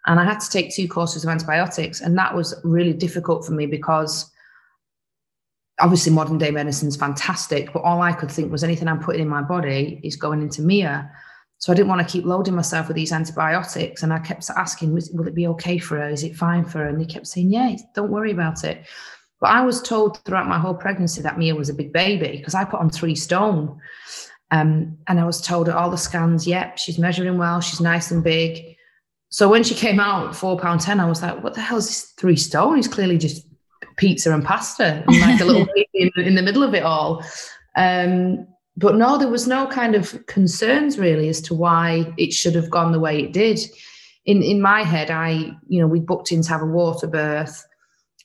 and 0.07 0.19
I 0.19 0.24
had 0.24 0.39
to 0.39 0.50
take 0.50 0.74
two 0.74 0.88
courses 0.88 1.24
of 1.24 1.29
antibiotics, 1.29 2.01
and 2.01 2.17
that 2.17 2.33
was 2.33 2.55
really 2.63 2.93
difficult 2.93 3.45
for 3.45 3.51
me 3.51 3.67
because 3.67 4.31
obviously 5.79 6.12
modern 6.12 6.38
day 6.38 6.51
medicine 6.51 6.88
is 6.88 6.96
fantastic, 6.96 7.74
but 7.74 7.84
all 7.84 8.01
I 8.01 8.13
could 8.13 8.32
think 8.32 8.51
was 8.51 8.63
anything 8.63 8.88
I'm 8.88 9.00
putting 9.00 9.22
in 9.22 9.27
my 9.27 9.41
body 9.41 10.00
is 10.03 10.15
going 10.15 10.41
into 10.41 10.62
Mia. 10.62 11.12
So 11.58 11.72
I 11.72 11.75
didn't 11.75 11.89
want 11.89 12.05
to 12.05 12.12
keep 12.12 12.25
loading 12.25 12.55
myself 12.55 12.88
with 12.88 12.96
these 12.96 13.12
antibiotics. 13.12 14.03
And 14.03 14.13
I 14.13 14.20
kept 14.20 14.50
asking, 14.55 14.94
will 14.94 15.27
it 15.27 15.36
be 15.36 15.48
okay 15.48 15.77
for 15.77 15.98
her? 15.98 16.10
Is 16.10 16.24
it 16.24 16.36
fine 16.36 16.65
for 16.65 16.79
her? 16.79 16.88
And 16.88 17.00
they 17.00 17.05
kept 17.05 17.27
saying, 17.27 17.51
yeah, 17.51 17.75
don't 17.94 18.12
worry 18.12 18.32
about 18.32 18.63
it. 18.63 18.86
But 19.41 19.51
I 19.51 19.62
was 19.62 19.82
told 19.82 20.24
throughout 20.24 20.48
my 20.48 20.60
whole 20.60 20.74
pregnancy 20.74 21.22
that 21.22 21.38
Mia 21.38 21.55
was 21.55 21.70
a 21.70 21.74
big 21.74 21.91
baby 21.91 22.38
because 22.38 22.55
I 22.55 22.65
put 22.65 22.79
on 22.79 22.89
three 22.89 23.15
stone. 23.15 23.79
Um, 24.51 24.98
and 25.08 25.20
I 25.20 25.25
was 25.25 25.41
told 25.41 25.67
at 25.67 25.75
all 25.75 25.89
the 25.89 25.98
scans, 25.98 26.46
yep, 26.46 26.77
she's 26.77 27.00
measuring 27.00 27.38
well, 27.38 27.62
she's 27.62 27.82
nice 27.82 28.12
and 28.12 28.24
big. 28.24 28.75
So 29.29 29.50
when 29.50 29.63
she 29.63 29.75
came 29.75 30.00
out 30.00 30.36
four 30.36 30.58
pound 30.58 30.82
ten, 30.82 31.00
I 31.00 31.10
was 31.10 31.22
like, 31.22 31.44
what 31.44 31.55
the 31.55 31.62
hell 31.62 31.77
is 31.77 31.88
this 31.88 32.13
three 32.17 32.38
stone? 32.38 32.77
He's 32.77 32.88
clearly 32.88 33.17
just 33.17 33.46
pizza 33.97 34.33
and 34.33 34.43
pasta 34.43 35.03
and 35.07 35.19
like 35.21 35.39
a 35.39 35.45
little 35.45 35.65
baby 35.75 35.87
in, 35.93 36.23
in, 36.23 36.35
the 36.35 36.41
middle 36.41 36.63
of 36.63 36.73
it 36.73 36.83
all. 36.83 37.23
Um, 37.75 38.47
but 38.77 38.95
no, 38.95 39.17
there 39.17 39.29
was 39.29 39.47
no 39.47 39.67
kind 39.67 39.95
of 39.95 40.25
concerns 40.25 40.99
really 40.99 41.29
as 41.29 41.41
to 41.41 41.53
why 41.53 42.13
it 42.17 42.33
should 42.33 42.55
have 42.55 42.69
gone 42.69 42.91
the 42.91 42.99
way 42.99 43.19
it 43.21 43.31
did. 43.31 43.59
In 44.25 44.41
in 44.41 44.61
my 44.61 44.83
head, 44.83 45.11
I 45.11 45.51
you 45.67 45.79
know 45.79 45.87
we 45.87 45.99
booked 45.99 46.31
in 46.31 46.41
to 46.41 46.49
have 46.49 46.61
a 46.61 46.65
water 46.65 47.07
birth, 47.07 47.65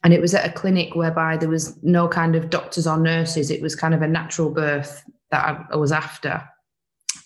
and 0.03 0.13
it 0.13 0.21
was 0.21 0.35
at 0.35 0.49
a 0.49 0.53
clinic 0.53 0.95
whereby 0.97 1.37
there 1.37 1.49
was 1.49 1.81
no 1.83 2.09
kind 2.09 2.35
of 2.35 2.51
doctors 2.51 2.87
or 2.87 2.99
nurses. 2.99 3.51
It 3.51 3.63
was 3.63 3.77
kind 3.77 3.95
of 3.95 4.03
a 4.03 4.09
natural 4.09 4.51
birth 4.51 5.05
that 5.31 5.45
I, 5.45 5.75
I 5.75 5.77
was 5.77 5.93
after, 5.93 6.43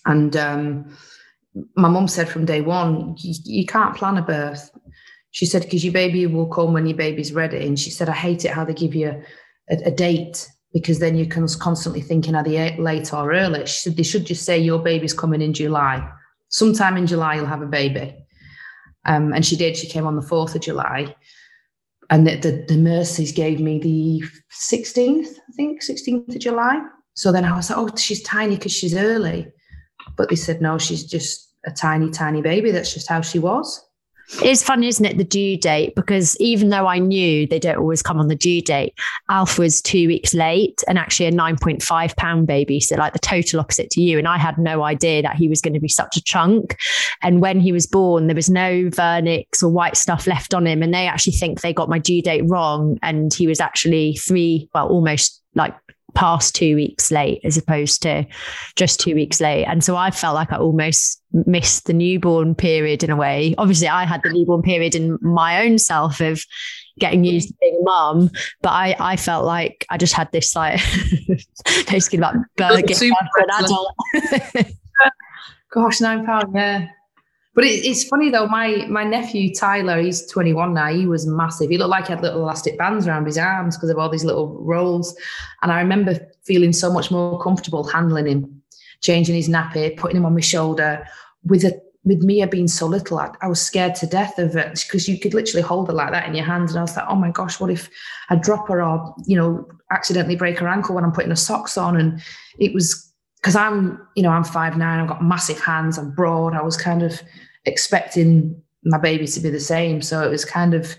and 0.05 0.35
um, 0.35 0.95
my 1.75 1.87
mum 1.87 2.07
said 2.07 2.29
from 2.29 2.45
day 2.45 2.61
one, 2.61 3.15
you, 3.19 3.33
you 3.45 3.65
can't 3.65 3.95
plan 3.95 4.17
a 4.17 4.21
birth. 4.21 4.69
She 5.35 5.45
said 5.45 5.63
because 5.63 5.83
your 5.83 5.91
baby 5.91 6.25
will 6.27 6.47
come 6.47 6.71
when 6.71 6.85
your 6.85 6.95
baby's 6.95 7.33
ready, 7.33 7.67
and 7.67 7.77
she 7.77 7.89
said 7.89 8.07
I 8.07 8.13
hate 8.13 8.45
it 8.45 8.51
how 8.51 8.63
they 8.63 8.73
give 8.73 8.95
you 8.95 9.21
a, 9.69 9.75
a 9.83 9.91
date 9.91 10.49
because 10.71 10.99
then 10.99 11.17
you're 11.17 11.27
constantly 11.27 11.99
thinking, 11.99 12.35
are 12.35 12.43
they 12.43 12.77
late 12.77 13.13
or 13.13 13.33
early? 13.33 13.65
She 13.65 13.79
said 13.79 13.97
they 13.97 14.03
should 14.03 14.25
just 14.25 14.45
say 14.45 14.57
your 14.57 14.79
baby's 14.79 15.13
coming 15.13 15.41
in 15.41 15.53
July. 15.53 16.09
Sometime 16.47 16.95
in 16.95 17.05
July, 17.05 17.35
you'll 17.35 17.47
have 17.47 17.61
a 17.61 17.65
baby. 17.67 18.15
Um, 19.03 19.33
and 19.33 19.45
she 19.45 19.57
did. 19.57 19.75
She 19.75 19.87
came 19.87 20.07
on 20.07 20.15
the 20.15 20.21
4th 20.21 20.55
of 20.55 20.61
July. 20.61 21.13
And 22.09 22.25
the, 22.25 22.37
the, 22.37 22.65
the 22.69 22.77
nurses 22.77 23.33
gave 23.33 23.59
me 23.59 23.77
the 23.77 24.23
16th, 24.71 25.27
I 25.27 25.51
think, 25.57 25.83
16th 25.83 26.33
of 26.33 26.39
July. 26.39 26.81
So 27.13 27.33
then 27.33 27.43
I 27.43 27.57
was 27.57 27.69
like, 27.69 27.79
oh, 27.79 27.93
she's 27.97 28.23
tiny 28.23 28.55
because 28.55 28.71
she's 28.71 28.95
early. 28.95 29.51
But 30.15 30.29
they 30.29 30.37
said, 30.37 30.61
no, 30.61 30.77
she's 30.77 31.03
just 31.03 31.53
a 31.65 31.71
tiny, 31.71 32.09
tiny 32.09 32.41
baby. 32.41 32.71
That's 32.71 32.93
just 32.93 33.09
how 33.09 33.19
she 33.19 33.39
was. 33.39 33.85
It's 34.41 34.63
funny, 34.63 34.87
isn't 34.87 35.05
it, 35.05 35.17
the 35.17 35.23
due 35.23 35.57
date? 35.57 35.93
Because 35.95 36.35
even 36.39 36.69
though 36.69 36.87
I 36.87 36.97
knew 36.99 37.45
they 37.45 37.59
don't 37.59 37.77
always 37.77 38.01
come 38.01 38.19
on 38.19 38.27
the 38.27 38.35
due 38.35 38.61
date, 38.61 38.93
Alf 39.29 39.59
was 39.59 39.81
two 39.81 40.07
weeks 40.07 40.33
late 40.33 40.83
and 40.87 40.97
actually 40.97 41.27
a 41.27 41.31
9.5 41.31 42.15
pound 42.15 42.47
baby. 42.47 42.79
So, 42.79 42.95
like 42.95 43.13
the 43.13 43.19
total 43.19 43.59
opposite 43.59 43.89
to 43.91 44.01
you. 44.01 44.17
And 44.17 44.27
I 44.27 44.37
had 44.37 44.57
no 44.57 44.83
idea 44.83 45.21
that 45.21 45.35
he 45.35 45.47
was 45.47 45.61
going 45.61 45.75
to 45.75 45.79
be 45.79 45.87
such 45.87 46.17
a 46.17 46.23
chunk. 46.23 46.77
And 47.21 47.41
when 47.41 47.59
he 47.59 47.71
was 47.71 47.85
born, 47.85 48.27
there 48.27 48.35
was 48.35 48.49
no 48.49 48.85
vernix 48.85 49.61
or 49.61 49.69
white 49.69 49.97
stuff 49.97 50.27
left 50.27 50.53
on 50.53 50.65
him. 50.65 50.81
And 50.81 50.93
they 50.93 51.07
actually 51.07 51.33
think 51.33 51.61
they 51.61 51.73
got 51.73 51.89
my 51.89 51.99
due 51.99 52.21
date 52.21 52.43
wrong. 52.47 52.97
And 53.03 53.33
he 53.33 53.47
was 53.47 53.59
actually 53.59 54.15
three, 54.15 54.69
well, 54.73 54.87
almost 54.87 55.41
like 55.53 55.75
past 56.15 56.55
two 56.55 56.75
weeks 56.75 57.11
late 57.11 57.41
as 57.43 57.57
opposed 57.57 58.01
to 58.01 58.25
just 58.75 58.99
two 58.99 59.13
weeks 59.13 59.39
late. 59.39 59.65
And 59.65 59.83
so 59.83 59.95
I 59.95 60.11
felt 60.11 60.35
like 60.35 60.51
I 60.51 60.57
almost 60.57 61.21
missed 61.45 61.85
the 61.85 61.93
newborn 61.93 62.55
period 62.55 63.03
in 63.03 63.09
a 63.09 63.15
way. 63.15 63.53
Obviously, 63.57 63.87
I 63.87 64.05
had 64.05 64.21
the 64.23 64.29
newborn 64.29 64.61
period 64.61 64.95
in 64.95 65.17
my 65.21 65.65
own 65.65 65.77
self 65.77 66.21
of 66.21 66.41
getting 66.97 67.23
used 67.23 67.49
to 67.49 67.55
being 67.59 67.77
a 67.81 67.83
mum, 67.83 68.31
but 68.61 68.69
I, 68.69 68.95
I 68.99 69.15
felt 69.17 69.45
like 69.45 69.85
I 69.89 69.97
just 69.97 70.13
had 70.13 70.31
this 70.31 70.55
like 70.55 70.79
basically 71.89 72.19
like 72.19 72.35
burger 72.55 72.95
for 72.95 73.43
an 73.43 73.63
adult. 73.63 73.95
Gosh, 75.71 75.99
nine 75.99 76.25
pounds, 76.25 76.51
yeah. 76.55 76.87
But 77.55 77.63
it, 77.63 77.85
it's 77.85 78.03
funny 78.03 78.29
though. 78.29 78.47
My 78.47 78.85
my 78.87 79.03
nephew 79.03 79.53
Tyler, 79.53 80.01
he's 80.01 80.27
21 80.27 80.73
now. 80.73 80.93
He 80.93 81.07
was 81.07 81.25
massive. 81.25 81.69
He 81.69 81.77
looked 81.77 81.89
like 81.89 82.07
he 82.07 82.13
had 82.13 82.21
little 82.21 82.41
elastic 82.41 82.77
bands 82.77 83.07
around 83.07 83.25
his 83.25 83.37
arms 83.37 83.77
because 83.77 83.89
of 83.89 83.97
all 83.97 84.09
these 84.09 84.25
little 84.25 84.57
rolls. 84.61 85.15
And 85.61 85.71
I 85.71 85.79
remember 85.79 86.19
feeling 86.43 86.73
so 86.73 86.91
much 86.91 87.09
more 87.09 87.41
comfortable 87.41 87.85
handling 87.85 88.27
him, 88.27 88.61
changing 89.01 89.35
his 89.35 89.49
nappy, 89.49 89.95
putting 89.97 90.17
him 90.17 90.25
on 90.25 90.33
my 90.33 90.41
shoulder. 90.41 91.07
With 91.45 91.63
a 91.63 91.81
with 92.03 92.21
Mia 92.21 92.45
being 92.45 92.67
so 92.67 92.85
little, 92.85 93.17
I, 93.17 93.31
I 93.41 93.47
was 93.47 93.61
scared 93.61 93.95
to 93.95 94.05
death 94.05 94.37
of 94.37 94.55
it 94.55 94.83
because 94.85 95.07
you 95.07 95.17
could 95.17 95.33
literally 95.33 95.63
hold 95.63 95.87
her 95.87 95.93
like 95.93 96.11
that 96.11 96.27
in 96.27 96.35
your 96.35 96.45
hands. 96.45 96.71
And 96.71 96.79
I 96.79 96.83
was 96.83 96.95
like, 96.95 97.05
oh 97.09 97.15
my 97.15 97.31
gosh, 97.31 97.59
what 97.59 97.71
if 97.71 97.89
I 98.29 98.35
drop 98.35 98.67
her 98.67 98.83
or 98.83 99.15
you 99.25 99.37
know 99.37 99.65
accidentally 99.91 100.35
break 100.35 100.59
her 100.59 100.67
ankle 100.67 100.95
when 100.95 101.05
I'm 101.05 101.13
putting 101.13 101.29
her 101.31 101.37
socks 101.37 101.77
on? 101.77 101.95
And 101.95 102.21
it 102.59 102.73
was 102.73 103.04
because 103.45 103.55
I'm, 103.55 104.01
you 104.15 104.23
know, 104.23 104.31
I'm 104.31 104.43
five 104.43 104.75
nine. 104.75 104.99
I've 104.99 105.07
got 105.07 105.23
massive 105.23 105.59
hands. 105.59 105.99
I'm 105.99 106.09
broad. 106.09 106.55
I 106.55 106.63
was 106.63 106.75
kind 106.75 107.03
of 107.03 107.21
expecting 107.65 108.59
my 108.83 108.97
baby 108.97 109.27
to 109.27 109.39
be 109.39 109.51
the 109.51 109.59
same. 109.59 110.01
So 110.01 110.23
it 110.23 110.31
was 110.31 110.43
kind 110.43 110.73
of 110.73 110.95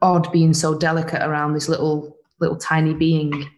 odd 0.00 0.32
being 0.32 0.54
so 0.54 0.78
delicate 0.78 1.20
around 1.20 1.52
this 1.52 1.68
little 1.68 2.16
little 2.40 2.56
tiny 2.56 2.94
being. 2.94 3.50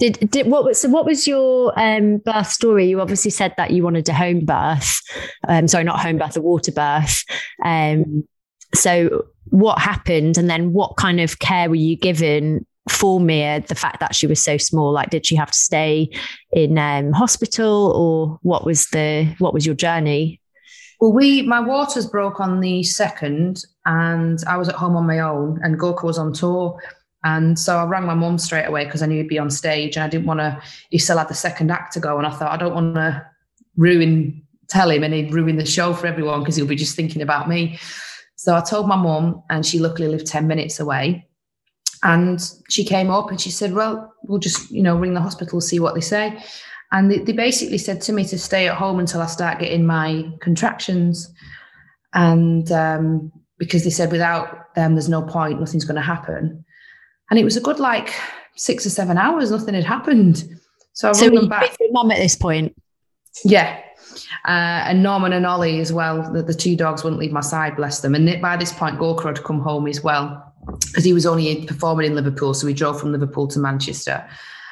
Did, 0.00 0.28
did 0.32 0.48
what 0.48 0.64
was 0.64 0.80
so 0.80 0.88
what 0.88 1.06
was 1.06 1.28
your 1.28 1.72
um, 1.78 2.16
birth 2.24 2.48
story? 2.48 2.86
You 2.86 3.00
obviously 3.00 3.30
said 3.30 3.54
that 3.56 3.70
you 3.70 3.84
wanted 3.84 4.08
a 4.08 4.14
home 4.14 4.44
birth. 4.44 5.00
Um, 5.46 5.68
sorry, 5.68 5.84
not 5.84 6.00
home 6.00 6.18
birth, 6.18 6.36
a 6.36 6.40
water 6.40 6.72
birth. 6.72 7.22
Um, 7.64 8.26
so 8.74 9.26
what 9.50 9.78
happened, 9.78 10.38
and 10.38 10.50
then 10.50 10.72
what 10.72 10.96
kind 10.96 11.20
of 11.20 11.38
care 11.38 11.68
were 11.68 11.76
you 11.76 11.96
given 11.96 12.66
for 12.88 13.20
Mia? 13.20 13.60
The 13.60 13.74
fact 13.74 14.00
that 14.00 14.14
she 14.14 14.26
was 14.26 14.42
so 14.42 14.56
small, 14.56 14.92
like 14.92 15.10
did 15.10 15.26
she 15.26 15.36
have 15.36 15.50
to 15.50 15.58
stay 15.58 16.10
in 16.52 16.78
um, 16.78 17.12
hospital, 17.12 17.92
or 17.94 18.38
what 18.42 18.64
was 18.64 18.86
the 18.88 19.34
what 19.38 19.54
was 19.54 19.66
your 19.66 19.74
journey? 19.74 20.40
Well, 21.00 21.12
we 21.12 21.42
my 21.42 21.60
waters 21.60 22.06
broke 22.06 22.40
on 22.40 22.60
the 22.60 22.82
second, 22.82 23.64
and 23.84 24.38
I 24.46 24.56
was 24.56 24.68
at 24.68 24.74
home 24.74 24.96
on 24.96 25.06
my 25.06 25.20
own, 25.20 25.60
and 25.62 25.78
Gorka 25.78 26.06
was 26.06 26.18
on 26.18 26.32
tour. 26.32 26.80
And 27.24 27.58
so 27.58 27.78
I 27.78 27.84
rang 27.84 28.04
my 28.04 28.14
mum 28.14 28.36
straight 28.36 28.66
away 28.66 28.84
because 28.84 29.02
I 29.02 29.06
knew 29.06 29.16
he'd 29.16 29.28
be 29.28 29.38
on 29.38 29.50
stage, 29.50 29.96
and 29.96 30.04
I 30.04 30.08
didn't 30.08 30.26
want 30.26 30.40
to. 30.40 30.62
He 30.90 30.98
still 30.98 31.18
had 31.18 31.28
the 31.28 31.34
second 31.34 31.70
act 31.70 31.94
to 31.94 32.00
go, 32.00 32.18
and 32.18 32.26
I 32.26 32.30
thought 32.30 32.52
I 32.52 32.58
don't 32.58 32.74
want 32.74 32.94
to 32.96 33.26
ruin, 33.76 34.42
tell 34.68 34.90
him, 34.90 35.02
and 35.02 35.14
he'd 35.14 35.32
ruin 35.32 35.56
the 35.56 35.64
show 35.64 35.94
for 35.94 36.06
everyone 36.06 36.40
because 36.40 36.56
he'll 36.56 36.66
be 36.66 36.76
just 36.76 36.96
thinking 36.96 37.22
about 37.22 37.48
me. 37.48 37.78
So 38.36 38.54
I 38.54 38.60
told 38.60 38.86
my 38.88 38.96
mum, 38.96 39.42
and 39.48 39.64
she 39.64 39.78
luckily 39.78 40.08
lived 40.08 40.26
ten 40.26 40.46
minutes 40.46 40.80
away. 40.80 41.26
And 42.04 42.40
she 42.68 42.84
came 42.84 43.10
up 43.10 43.30
and 43.30 43.40
she 43.40 43.50
said, 43.50 43.72
"Well, 43.72 44.14
we'll 44.22 44.38
just 44.38 44.70
you 44.70 44.82
know 44.82 44.96
ring 44.96 45.14
the 45.14 45.20
hospital, 45.20 45.60
see 45.60 45.80
what 45.80 45.94
they 45.94 46.00
say." 46.00 46.40
And 46.92 47.10
they, 47.10 47.18
they 47.18 47.32
basically 47.32 47.78
said 47.78 48.00
to 48.02 48.12
me 48.12 48.24
to 48.26 48.38
stay 48.38 48.68
at 48.68 48.76
home 48.76 49.00
until 49.00 49.20
I 49.20 49.26
start 49.26 49.58
getting 49.58 49.84
my 49.84 50.30
contractions. 50.40 51.32
And 52.12 52.70
um, 52.70 53.32
because 53.58 53.82
they 53.82 53.90
said 53.90 54.12
without 54.12 54.72
them, 54.74 54.94
there's 54.94 55.08
no 55.08 55.22
point, 55.22 55.58
nothing's 55.58 55.84
going 55.84 55.96
to 55.96 56.02
happen. 56.02 56.64
And 57.30 57.38
it 57.40 57.44
was 57.44 57.56
a 57.56 57.60
good 57.60 57.80
like 57.80 58.14
six 58.54 58.86
or 58.86 58.90
seven 58.90 59.18
hours, 59.18 59.50
nothing 59.50 59.74
had 59.74 59.84
happened. 59.84 60.44
So 60.92 61.08
I 61.08 61.12
so 61.12 61.28
them 61.30 61.48
back. 61.48 61.76
your 61.80 61.90
mum 61.90 62.12
at 62.12 62.18
this 62.18 62.36
point? 62.36 62.76
Yeah. 63.44 63.80
Uh, 64.46 64.86
and 64.86 65.02
Norman 65.02 65.32
and 65.32 65.44
Ollie 65.44 65.80
as 65.80 65.92
well. 65.92 66.32
The, 66.32 66.42
the, 66.42 66.54
two 66.54 66.76
dogs 66.76 67.02
wouldn't 67.02 67.20
leave 67.20 67.32
my 67.32 67.40
side, 67.40 67.74
bless 67.74 68.00
them. 68.00 68.14
And 68.14 68.40
by 68.40 68.56
this 68.56 68.72
point, 68.72 68.98
Gorka 69.00 69.26
had 69.26 69.42
come 69.42 69.58
home 69.58 69.88
as 69.88 70.04
well 70.04 70.53
because 70.66 71.04
he 71.04 71.12
was 71.12 71.26
only 71.26 71.64
performing 71.66 72.06
in 72.06 72.14
Liverpool. 72.14 72.54
So 72.54 72.66
we 72.66 72.74
drove 72.74 73.00
from 73.00 73.12
Liverpool 73.12 73.48
to 73.48 73.58
Manchester. 73.58 74.26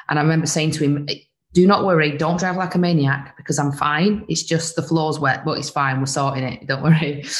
And 0.09 0.19
I 0.19 0.21
remember 0.21 0.47
saying 0.47 0.71
to 0.71 0.83
him, 0.83 1.07
do 1.53 1.67
not 1.67 1.85
worry, 1.85 2.17
don't 2.17 2.39
drive 2.39 2.57
like 2.57 2.75
a 2.75 2.79
maniac 2.79 3.37
because 3.37 3.59
I'm 3.59 3.71
fine. 3.71 4.25
It's 4.27 4.43
just 4.43 4.75
the 4.75 4.81
floor's 4.81 5.19
wet, 5.19 5.45
but 5.45 5.57
it's 5.57 5.69
fine. 5.69 5.99
We're 5.99 6.07
sorting 6.07 6.43
it. 6.43 6.67
Don't 6.67 6.83
worry. 6.83 7.25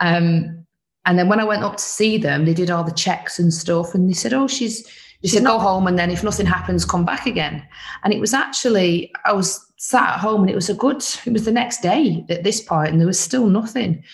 Um, 0.00 0.64
and 1.06 1.18
then 1.18 1.28
when 1.28 1.40
I 1.40 1.44
went 1.44 1.64
up 1.64 1.76
to 1.78 1.82
see 1.82 2.18
them, 2.18 2.44
they 2.44 2.54
did 2.54 2.70
all 2.70 2.84
the 2.84 2.92
checks 2.92 3.38
and 3.38 3.52
stuff, 3.52 3.94
and 3.94 4.08
they 4.08 4.12
said, 4.12 4.34
"Oh, 4.34 4.46
she's." 4.46 4.86
They 5.22 5.28
said, 5.28 5.44
"Go 5.44 5.58
home, 5.58 5.88
and 5.88 5.98
then 5.98 6.10
if 6.10 6.22
nothing 6.22 6.46
happens, 6.46 6.84
come 6.84 7.04
back 7.04 7.26
again." 7.26 7.66
And 8.04 8.12
it 8.12 8.20
was 8.20 8.32
actually 8.32 9.10
I 9.24 9.32
was 9.32 9.58
sat 9.78 10.10
at 10.10 10.20
home, 10.20 10.42
and 10.42 10.50
it 10.50 10.54
was 10.54 10.68
a 10.68 10.74
good. 10.74 11.02
It 11.24 11.32
was 11.32 11.46
the 11.46 11.50
next 11.50 11.80
day 11.80 12.24
at 12.28 12.44
this 12.44 12.60
point, 12.60 12.90
and 12.90 13.00
there 13.00 13.08
was 13.08 13.18
still 13.18 13.46
nothing. 13.46 14.04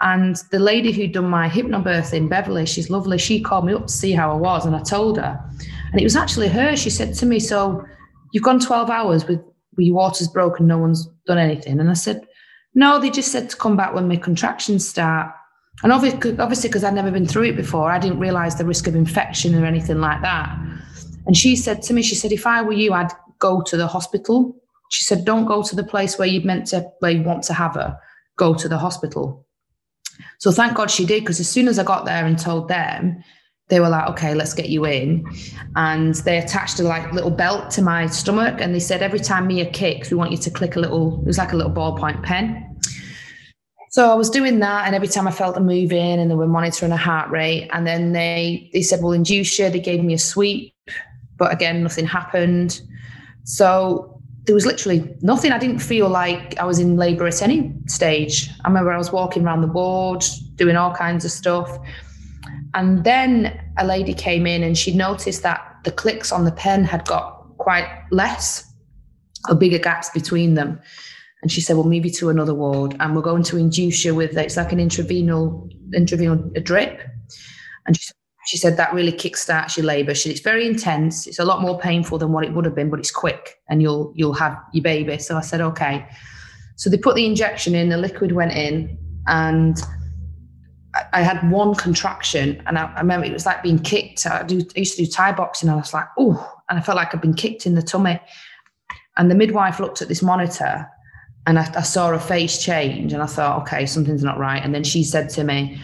And 0.00 0.36
the 0.50 0.58
lady 0.58 0.92
who'd 0.92 1.12
done 1.12 1.28
my 1.28 1.48
hypnobirth 1.48 2.12
in 2.12 2.28
Beverley, 2.28 2.66
she's 2.66 2.90
lovely. 2.90 3.18
She 3.18 3.40
called 3.40 3.64
me 3.64 3.74
up 3.74 3.86
to 3.86 3.92
see 3.92 4.12
how 4.12 4.32
I 4.32 4.36
was, 4.36 4.66
and 4.66 4.74
I 4.74 4.82
told 4.82 5.18
her, 5.18 5.40
and 5.92 6.00
it 6.00 6.04
was 6.04 6.16
actually 6.16 6.48
her. 6.48 6.76
She 6.76 6.90
said 6.90 7.14
to 7.14 7.26
me, 7.26 7.38
"So." 7.38 7.84
you've 8.34 8.42
gone 8.42 8.58
12 8.60 8.90
hours 8.90 9.26
with, 9.26 9.40
with 9.76 9.86
your 9.86 9.94
water's 9.94 10.28
broken, 10.28 10.66
no 10.66 10.76
one's 10.76 11.06
done 11.24 11.38
anything. 11.38 11.80
And 11.80 11.88
I 11.88 11.94
said, 11.94 12.26
no, 12.74 12.98
they 12.98 13.08
just 13.08 13.30
said 13.30 13.48
to 13.48 13.56
come 13.56 13.76
back 13.76 13.94
when 13.94 14.08
my 14.08 14.16
contractions 14.16 14.86
start. 14.86 15.32
And 15.84 15.92
obviously, 15.92 16.68
because 16.68 16.82
I'd 16.82 16.94
never 16.94 17.12
been 17.12 17.26
through 17.26 17.44
it 17.44 17.56
before, 17.56 17.90
I 17.92 18.00
didn't 18.00 18.18
realize 18.18 18.56
the 18.56 18.64
risk 18.64 18.88
of 18.88 18.96
infection 18.96 19.54
or 19.54 19.64
anything 19.64 20.00
like 20.00 20.20
that. 20.22 20.58
And 21.26 21.36
she 21.36 21.54
said 21.54 21.80
to 21.82 21.94
me, 21.94 22.02
she 22.02 22.16
said, 22.16 22.32
if 22.32 22.44
I 22.46 22.60
were 22.60 22.72
you, 22.72 22.92
I'd 22.92 23.12
go 23.38 23.62
to 23.62 23.76
the 23.76 23.86
hospital. 23.86 24.56
She 24.90 25.04
said, 25.04 25.24
don't 25.24 25.46
go 25.46 25.62
to 25.62 25.76
the 25.76 25.84
place 25.84 26.18
where 26.18 26.28
you 26.28 26.40
meant 26.40 26.66
to, 26.68 26.90
where 26.98 27.12
you 27.12 27.22
want 27.22 27.44
to 27.44 27.54
have 27.54 27.74
her. 27.74 27.96
Go 28.36 28.52
to 28.54 28.68
the 28.68 28.78
hospital. 28.78 29.43
So 30.38 30.50
thank 30.50 30.76
God 30.76 30.90
she 30.90 31.06
did, 31.06 31.22
because 31.22 31.40
as 31.40 31.48
soon 31.48 31.68
as 31.68 31.78
I 31.78 31.84
got 31.84 32.04
there 32.04 32.24
and 32.26 32.38
told 32.38 32.68
them, 32.68 33.22
they 33.68 33.80
were 33.80 33.88
like, 33.88 34.08
okay, 34.10 34.34
let's 34.34 34.52
get 34.52 34.68
you 34.68 34.84
in. 34.84 35.24
And 35.74 36.14
they 36.16 36.38
attached 36.38 36.78
a 36.80 36.82
like 36.82 37.12
little 37.12 37.30
belt 37.30 37.70
to 37.72 37.82
my 37.82 38.06
stomach. 38.06 38.60
And 38.60 38.74
they 38.74 38.80
said, 38.80 39.02
every 39.02 39.20
time 39.20 39.46
Mia 39.46 39.70
kicks, 39.70 40.10
we 40.10 40.16
want 40.16 40.32
you 40.32 40.36
to 40.38 40.50
click 40.50 40.76
a 40.76 40.80
little, 40.80 41.20
it 41.22 41.26
was 41.26 41.38
like 41.38 41.52
a 41.52 41.56
little 41.56 41.72
ballpoint 41.72 42.22
pen. 42.22 42.70
So 43.90 44.10
I 44.10 44.14
was 44.14 44.28
doing 44.28 44.58
that, 44.58 44.86
and 44.86 44.94
every 44.96 45.06
time 45.06 45.28
I 45.28 45.30
felt 45.30 45.56
a 45.56 45.60
move 45.60 45.92
in, 45.92 46.18
and 46.18 46.28
they 46.28 46.34
were 46.34 46.48
monitoring 46.48 46.90
a 46.90 46.96
heart 46.96 47.30
rate, 47.30 47.70
and 47.72 47.86
then 47.86 48.10
they 48.10 48.68
they 48.72 48.82
said, 48.82 49.00
"We'll 49.00 49.12
induce 49.12 49.56
you." 49.56 49.70
They 49.70 49.78
gave 49.78 50.02
me 50.02 50.14
a 50.14 50.18
sweep, 50.18 50.74
but 51.36 51.52
again, 51.52 51.84
nothing 51.84 52.04
happened. 52.04 52.80
So 53.44 54.13
there 54.44 54.54
was 54.54 54.66
literally 54.66 55.14
nothing. 55.22 55.52
I 55.52 55.58
didn't 55.58 55.78
feel 55.78 56.08
like 56.08 56.58
I 56.58 56.64
was 56.64 56.78
in 56.78 56.96
labour 56.96 57.26
at 57.26 57.40
any 57.42 57.72
stage. 57.86 58.50
I 58.64 58.68
remember 58.68 58.92
I 58.92 58.98
was 58.98 59.10
walking 59.10 59.44
around 59.44 59.62
the 59.62 59.68
ward, 59.68 60.24
doing 60.56 60.76
all 60.76 60.94
kinds 60.94 61.24
of 61.24 61.30
stuff, 61.30 61.78
and 62.74 63.04
then 63.04 63.58
a 63.78 63.86
lady 63.86 64.12
came 64.12 64.46
in, 64.46 64.62
and 64.62 64.76
she 64.76 64.94
noticed 64.94 65.42
that 65.42 65.78
the 65.84 65.90
clicks 65.90 66.30
on 66.30 66.44
the 66.44 66.52
pen 66.52 66.84
had 66.84 67.06
got 67.06 67.56
quite 67.58 67.88
less, 68.10 68.70
or 69.48 69.54
bigger 69.54 69.78
gaps 69.78 70.10
between 70.10 70.54
them. 70.54 70.80
And 71.42 71.50
she 71.50 71.60
said, 71.60 71.76
Well, 71.76 71.86
maybe 71.86 72.10
to 72.10 72.28
another 72.28 72.54
ward, 72.54 72.96
and 73.00 73.16
we're 73.16 73.22
going 73.22 73.42
to 73.44 73.56
induce 73.56 74.04
you 74.04 74.14
with 74.14 74.36
it's 74.36 74.56
like 74.56 74.72
an 74.72 74.80
intravenous 74.80 75.70
intravenous 75.94 76.62
drip." 76.62 77.00
And 77.86 77.96
she, 77.98 78.12
she 78.46 78.56
said 78.56 78.76
that 78.76 78.92
really 78.92 79.12
kickstarts 79.12 79.76
your 79.76 79.86
labour. 79.86 80.14
She, 80.14 80.28
said 80.28 80.32
it's 80.32 80.40
very 80.40 80.66
intense. 80.66 81.26
It's 81.26 81.38
a 81.38 81.44
lot 81.44 81.62
more 81.62 81.78
painful 81.78 82.18
than 82.18 82.32
what 82.32 82.44
it 82.44 82.52
would 82.52 82.64
have 82.64 82.74
been, 82.74 82.90
but 82.90 82.98
it's 82.98 83.10
quick, 83.10 83.60
and 83.68 83.80
you'll 83.80 84.12
you'll 84.14 84.34
have 84.34 84.56
your 84.72 84.82
baby. 84.82 85.18
So 85.18 85.36
I 85.36 85.40
said, 85.40 85.60
"Okay." 85.60 86.06
So 86.76 86.90
they 86.90 86.98
put 86.98 87.14
the 87.14 87.26
injection 87.26 87.74
in. 87.74 87.88
The 87.88 87.96
liquid 87.96 88.32
went 88.32 88.52
in, 88.52 88.98
and 89.26 89.76
I 91.12 91.22
had 91.22 91.50
one 91.50 91.74
contraction, 91.74 92.62
and 92.66 92.78
I, 92.78 92.92
I, 92.94 93.00
remember 93.00 93.26
it 93.26 93.32
was 93.32 93.46
like 93.46 93.62
being 93.62 93.78
kicked. 93.78 94.26
I, 94.26 94.42
do, 94.42 94.60
I 94.76 94.78
used 94.78 94.96
to 94.96 95.04
do 95.04 95.10
Thai 95.10 95.32
boxing, 95.32 95.68
and 95.68 95.76
I 95.76 95.80
was 95.80 95.94
like, 95.94 96.06
"Oh!" 96.18 96.54
and 96.68 96.78
I 96.78 96.82
felt 96.82 96.96
like 96.96 97.14
I'd 97.14 97.20
been 97.20 97.34
kicked 97.34 97.66
in 97.66 97.74
the 97.74 97.82
tummy. 97.82 98.20
And 99.16 99.30
the 99.30 99.34
midwife 99.34 99.78
looked 99.78 100.02
at 100.02 100.08
this 100.08 100.22
monitor 100.22 100.88
and 101.46 101.58
I, 101.58 101.70
I, 101.76 101.82
saw 101.82 102.08
her 102.08 102.18
face 102.18 102.62
change 102.62 103.12
and 103.12 103.22
I 103.22 103.26
thought, 103.26 103.62
okay, 103.62 103.86
something's 103.86 104.24
not 104.24 104.38
right. 104.38 104.62
And 104.62 104.74
then 104.74 104.82
she 104.82 105.04
said 105.04 105.28
to 105.30 105.44
me, 105.44 105.78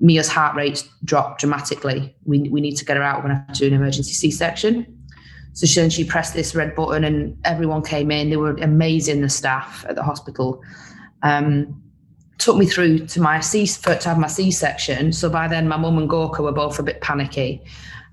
Mia's 0.00 0.28
heart 0.28 0.56
rate 0.56 0.88
dropped 1.04 1.40
dramatically. 1.40 2.14
We, 2.24 2.48
we 2.48 2.60
need 2.60 2.76
to 2.76 2.84
get 2.84 2.96
her 2.96 3.02
out. 3.02 3.18
We're 3.18 3.28
going 3.28 3.36
to 3.36 3.44
have 3.46 3.54
to 3.54 3.60
do 3.60 3.66
an 3.68 3.74
emergency 3.74 4.12
C 4.12 4.30
section. 4.30 4.86
So 5.52 5.66
she, 5.66 5.88
she 5.88 6.04
pressed 6.04 6.34
this 6.34 6.54
red 6.54 6.74
button 6.74 7.04
and 7.04 7.38
everyone 7.44 7.82
came 7.82 8.10
in. 8.10 8.30
They 8.30 8.36
were 8.36 8.54
amazing, 8.56 9.20
the 9.20 9.28
staff 9.28 9.84
at 9.88 9.94
the 9.94 10.02
hospital. 10.02 10.62
Um, 11.22 11.80
took 12.38 12.56
me 12.56 12.66
through 12.66 13.06
to 13.06 13.20
my 13.20 13.38
C 13.40 13.66
to 13.66 14.00
have 14.04 14.18
my 14.18 14.26
C 14.26 14.50
section. 14.50 15.12
So 15.12 15.30
by 15.30 15.46
then, 15.46 15.68
my 15.68 15.76
mum 15.76 15.96
and 15.96 16.08
Gorka 16.08 16.42
were 16.42 16.52
both 16.52 16.78
a 16.78 16.82
bit 16.82 17.00
panicky. 17.00 17.62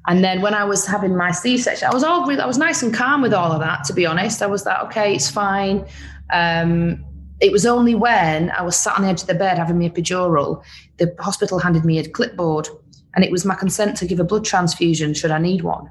And 0.08 0.24
then 0.24 0.42
when 0.42 0.54
I 0.54 0.64
was 0.64 0.86
having 0.86 1.16
my 1.16 1.32
C 1.32 1.58
section, 1.58 1.88
I 1.88 1.94
was 1.94 2.04
all 2.04 2.26
really, 2.28 2.42
I 2.42 2.46
was 2.46 2.58
nice 2.58 2.84
and 2.84 2.94
calm 2.94 3.22
with 3.22 3.34
all 3.34 3.52
of 3.52 3.60
that. 3.60 3.84
To 3.86 3.94
be 3.94 4.06
honest, 4.06 4.42
I 4.42 4.48
was 4.48 4.66
like, 4.66 4.80
okay, 4.86 5.16
it's 5.16 5.30
fine. 5.30 5.86
Um, 6.32 7.04
it 7.42 7.52
was 7.52 7.66
only 7.66 7.96
when 7.96 8.52
I 8.52 8.62
was 8.62 8.78
sat 8.78 8.96
on 8.96 9.04
the 9.04 9.10
edge 9.10 9.22
of 9.22 9.28
the 9.28 9.34
bed 9.34 9.58
having 9.58 9.80
my 9.80 9.90
epidural, 9.90 10.64
the 10.98 11.14
hospital 11.20 11.60
handed 11.60 11.84
me 11.84 11.98
a 11.98 12.08
clipboard 12.08 12.70
and 13.16 13.26
it 13.26 13.32
was 13.32 13.46
my 13.46 13.56
consent 13.56 13.98
to 13.98 14.06
give 14.06 14.20
a 14.20 14.24
blood 14.24 14.46
transfusion 14.46 15.14
should 15.14 15.32
I 15.32 15.40
need 15.40 15.64
one 15.64 15.90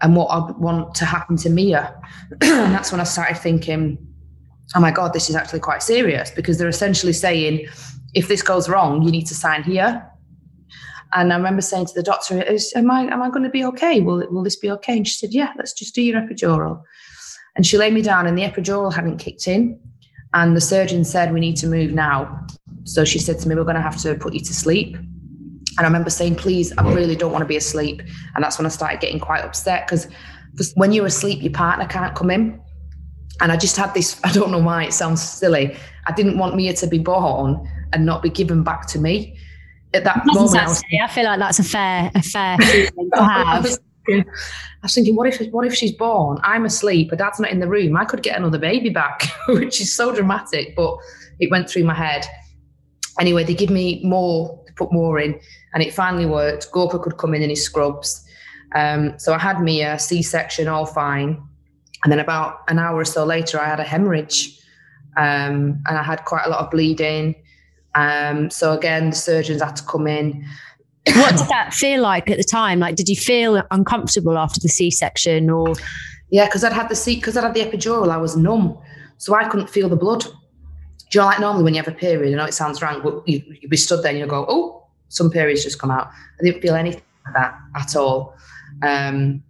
and 0.00 0.16
what 0.16 0.28
I'd 0.30 0.56
want 0.56 0.94
to 0.96 1.04
happen 1.04 1.36
to 1.38 1.50
Mia. 1.50 1.94
and 2.40 2.72
that's 2.72 2.92
when 2.92 3.00
I 3.00 3.04
started 3.04 3.36
thinking, 3.36 3.98
oh 4.74 4.80
my 4.80 4.90
God, 4.90 5.12
this 5.12 5.28
is 5.28 5.36
actually 5.36 5.60
quite 5.60 5.82
serious 5.82 6.30
because 6.30 6.58
they're 6.58 6.68
essentially 6.68 7.12
saying, 7.12 7.66
if 8.14 8.28
this 8.28 8.42
goes 8.42 8.68
wrong, 8.68 9.02
you 9.02 9.10
need 9.10 9.26
to 9.26 9.34
sign 9.34 9.62
here. 9.64 10.08
And 11.14 11.32
I 11.32 11.36
remember 11.36 11.62
saying 11.62 11.86
to 11.86 11.94
the 11.94 12.02
doctor, 12.02 12.42
am 12.74 12.90
I, 12.90 13.02
am 13.02 13.22
I 13.22 13.28
going 13.28 13.42
to 13.42 13.50
be 13.50 13.64
okay? 13.66 14.00
Will, 14.00 14.26
will 14.30 14.42
this 14.42 14.56
be 14.56 14.70
okay? 14.70 14.96
And 14.96 15.06
she 15.06 15.14
said, 15.14 15.34
yeah, 15.34 15.52
let's 15.56 15.72
just 15.72 15.94
do 15.94 16.02
your 16.02 16.20
epidural. 16.20 16.82
And 17.54 17.66
she 17.66 17.76
laid 17.76 17.92
me 17.92 18.00
down, 18.00 18.26
and 18.26 18.36
the 18.36 18.44
epidural 18.44 18.92
hadn't 18.92 19.18
kicked 19.18 19.46
in. 19.46 19.78
And 20.34 20.56
the 20.56 20.60
surgeon 20.60 21.04
said, 21.04 21.32
We 21.32 21.40
need 21.40 21.56
to 21.56 21.66
move 21.66 21.92
now. 21.92 22.46
So 22.84 23.04
she 23.04 23.18
said 23.18 23.38
to 23.40 23.48
me, 23.48 23.54
We're 23.54 23.64
going 23.64 23.76
to 23.76 23.82
have 23.82 23.98
to 23.98 24.14
put 24.14 24.34
you 24.34 24.40
to 24.40 24.54
sleep. 24.54 24.96
And 24.96 25.80
I 25.80 25.84
remember 25.84 26.10
saying, 26.10 26.36
Please, 26.36 26.72
I 26.76 26.92
really 26.92 27.16
don't 27.16 27.32
want 27.32 27.42
to 27.42 27.48
be 27.48 27.56
asleep. 27.56 28.02
And 28.34 28.42
that's 28.42 28.58
when 28.58 28.66
I 28.66 28.70
started 28.70 29.00
getting 29.00 29.20
quite 29.20 29.44
upset 29.44 29.86
because 29.86 30.08
when 30.74 30.92
you're 30.92 31.06
asleep, 31.06 31.42
your 31.42 31.52
partner 31.52 31.86
can't 31.86 32.14
come 32.14 32.30
in. 32.30 32.60
And 33.40 33.50
I 33.50 33.56
just 33.56 33.76
had 33.76 33.92
this, 33.94 34.20
I 34.24 34.32
don't 34.32 34.50
know 34.50 34.58
why 34.58 34.84
it 34.84 34.92
sounds 34.92 35.22
silly. 35.22 35.76
I 36.06 36.12
didn't 36.12 36.38
want 36.38 36.56
Mia 36.56 36.72
to 36.74 36.86
be 36.86 36.98
born 36.98 37.68
and 37.92 38.06
not 38.06 38.22
be 38.22 38.30
given 38.30 38.62
back 38.62 38.86
to 38.88 38.98
me. 38.98 39.38
At 39.94 40.04
that 40.04 40.22
moment, 40.24 40.56
I, 40.56 40.66
was, 40.66 40.82
I, 41.02 41.06
feel 41.08 41.24
like 41.24 41.38
that's 41.38 41.58
a 41.58 41.64
fair, 41.64 42.10
a 42.14 42.22
fair 42.22 42.56
feeling 42.62 43.10
to 43.14 43.22
have. 43.22 43.46
I 43.46 43.60
was 43.60 43.78
thinking, 44.88 45.16
what 45.16 45.28
if 45.28 45.52
what 45.52 45.66
if 45.66 45.74
she's 45.74 45.92
born? 45.92 46.38
I'm 46.42 46.64
asleep, 46.64 47.10
her 47.10 47.16
dad's 47.16 47.40
not 47.40 47.50
in 47.50 47.60
the 47.60 47.68
room. 47.68 47.96
I 47.96 48.04
could 48.04 48.22
get 48.22 48.36
another 48.36 48.58
baby 48.58 48.90
back, 48.90 49.24
which 49.48 49.80
is 49.80 49.94
so 49.94 50.14
dramatic. 50.14 50.74
But 50.76 50.96
it 51.40 51.50
went 51.50 51.68
through 51.68 51.84
my 51.84 51.94
head. 51.94 52.26
Anyway, 53.20 53.44
they 53.44 53.54
give 53.54 53.70
me 53.70 54.00
more 54.04 54.62
to 54.66 54.72
put 54.74 54.92
more 54.92 55.18
in, 55.18 55.38
and 55.74 55.82
it 55.82 55.92
finally 55.92 56.26
worked. 56.26 56.70
Gorka 56.72 56.98
could 56.98 57.18
come 57.18 57.34
in 57.34 57.42
in 57.42 57.50
his 57.50 57.64
scrubs. 57.64 58.24
Um, 58.74 59.18
so 59.18 59.34
I 59.34 59.38
had 59.38 59.60
me 59.60 59.84
C-section, 59.98 60.66
all 60.66 60.86
fine. 60.86 61.42
And 62.04 62.10
then 62.10 62.18
about 62.18 62.60
an 62.68 62.78
hour 62.78 62.96
or 62.96 63.04
so 63.04 63.24
later, 63.24 63.60
I 63.60 63.68
had 63.68 63.80
a 63.80 63.84
hemorrhage, 63.84 64.58
um, 65.16 65.82
and 65.86 65.98
I 65.98 66.02
had 66.02 66.24
quite 66.24 66.46
a 66.46 66.48
lot 66.48 66.60
of 66.60 66.70
bleeding. 66.70 67.34
Um, 67.94 68.50
so 68.50 68.72
again, 68.72 69.10
the 69.10 69.16
surgeons 69.16 69.62
had 69.62 69.76
to 69.76 69.82
come 69.84 70.06
in 70.06 70.44
what 71.06 71.36
did 71.36 71.48
that 71.48 71.74
feel 71.74 72.00
like 72.00 72.30
at 72.30 72.38
the 72.38 72.44
time? 72.44 72.78
Like, 72.78 72.94
did 72.94 73.08
you 73.08 73.16
feel 73.16 73.62
uncomfortable 73.70 74.38
after 74.38 74.60
the 74.60 74.68
C 74.68 74.90
section 74.90 75.50
or? 75.50 75.74
Yeah, 76.30 76.46
because 76.46 76.62
I'd 76.62 76.72
had 76.72 76.88
the 76.88 76.94
seat 76.94 77.16
because 77.16 77.36
I'd 77.36 77.44
had 77.44 77.54
the 77.54 77.60
epidural, 77.60 78.08
I 78.10 78.16
was 78.16 78.36
numb, 78.36 78.78
so 79.18 79.34
I 79.34 79.48
couldn't 79.48 79.68
feel 79.68 79.88
the 79.88 79.96
blood. 79.96 80.22
Do 80.22 81.18
you 81.18 81.20
know, 81.20 81.26
like 81.26 81.40
normally 81.40 81.64
when 81.64 81.74
you 81.74 81.82
have 81.82 81.92
a 81.92 81.96
period, 81.96 82.32
I 82.32 82.36
know 82.36 82.44
it 82.44 82.54
sounds 82.54 82.80
wrong, 82.80 83.02
but 83.02 83.26
you, 83.28 83.42
would 83.60 83.70
be 83.70 83.76
stood 83.76 84.02
there 84.02 84.10
and 84.10 84.18
you 84.18 84.26
go, 84.26 84.46
oh, 84.48 84.86
some 85.08 85.30
periods 85.30 85.62
just 85.62 85.78
come 85.78 85.90
out. 85.90 86.08
I 86.08 86.44
didn't 86.44 86.62
feel 86.62 86.74
anything 86.74 87.02
like 87.26 87.34
that 87.34 87.58
at 87.76 87.96
all. 87.96 88.34
Um, 88.82 89.42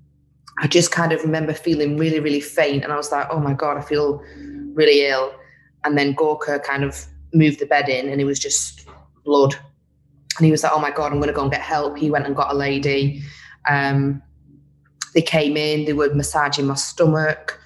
I 0.58 0.66
just 0.66 0.90
kind 0.90 1.12
of 1.12 1.22
remember 1.22 1.52
feeling 1.52 1.98
really, 1.98 2.18
really 2.18 2.40
faint, 2.40 2.82
and 2.82 2.92
I 2.92 2.96
was 2.96 3.12
like, 3.12 3.28
oh 3.30 3.38
my 3.38 3.52
god, 3.52 3.76
I 3.76 3.82
feel 3.82 4.22
really 4.74 5.06
ill. 5.06 5.32
And 5.84 5.98
then 5.98 6.14
Gorka 6.14 6.60
kind 6.60 6.82
of 6.82 7.06
moved 7.34 7.60
the 7.60 7.66
bed 7.66 7.88
in, 7.88 8.08
and 8.08 8.20
it 8.20 8.24
was 8.24 8.38
just 8.38 8.88
blood 9.24 9.54
and 10.38 10.46
he 10.46 10.50
was 10.50 10.62
like, 10.62 10.72
"Oh 10.72 10.78
my 10.78 10.90
god, 10.90 11.12
I'm 11.12 11.18
going 11.18 11.28
to 11.28 11.34
go 11.34 11.42
and 11.42 11.50
get 11.50 11.60
help." 11.60 11.98
He 11.98 12.10
went 12.10 12.26
and 12.26 12.36
got 12.36 12.52
a 12.52 12.56
lady. 12.56 13.22
Um, 13.68 14.22
they 15.14 15.22
came 15.22 15.56
in. 15.56 15.84
They 15.84 15.92
were 15.92 16.12
massaging 16.14 16.66
my 16.66 16.74
stomach. 16.74 17.58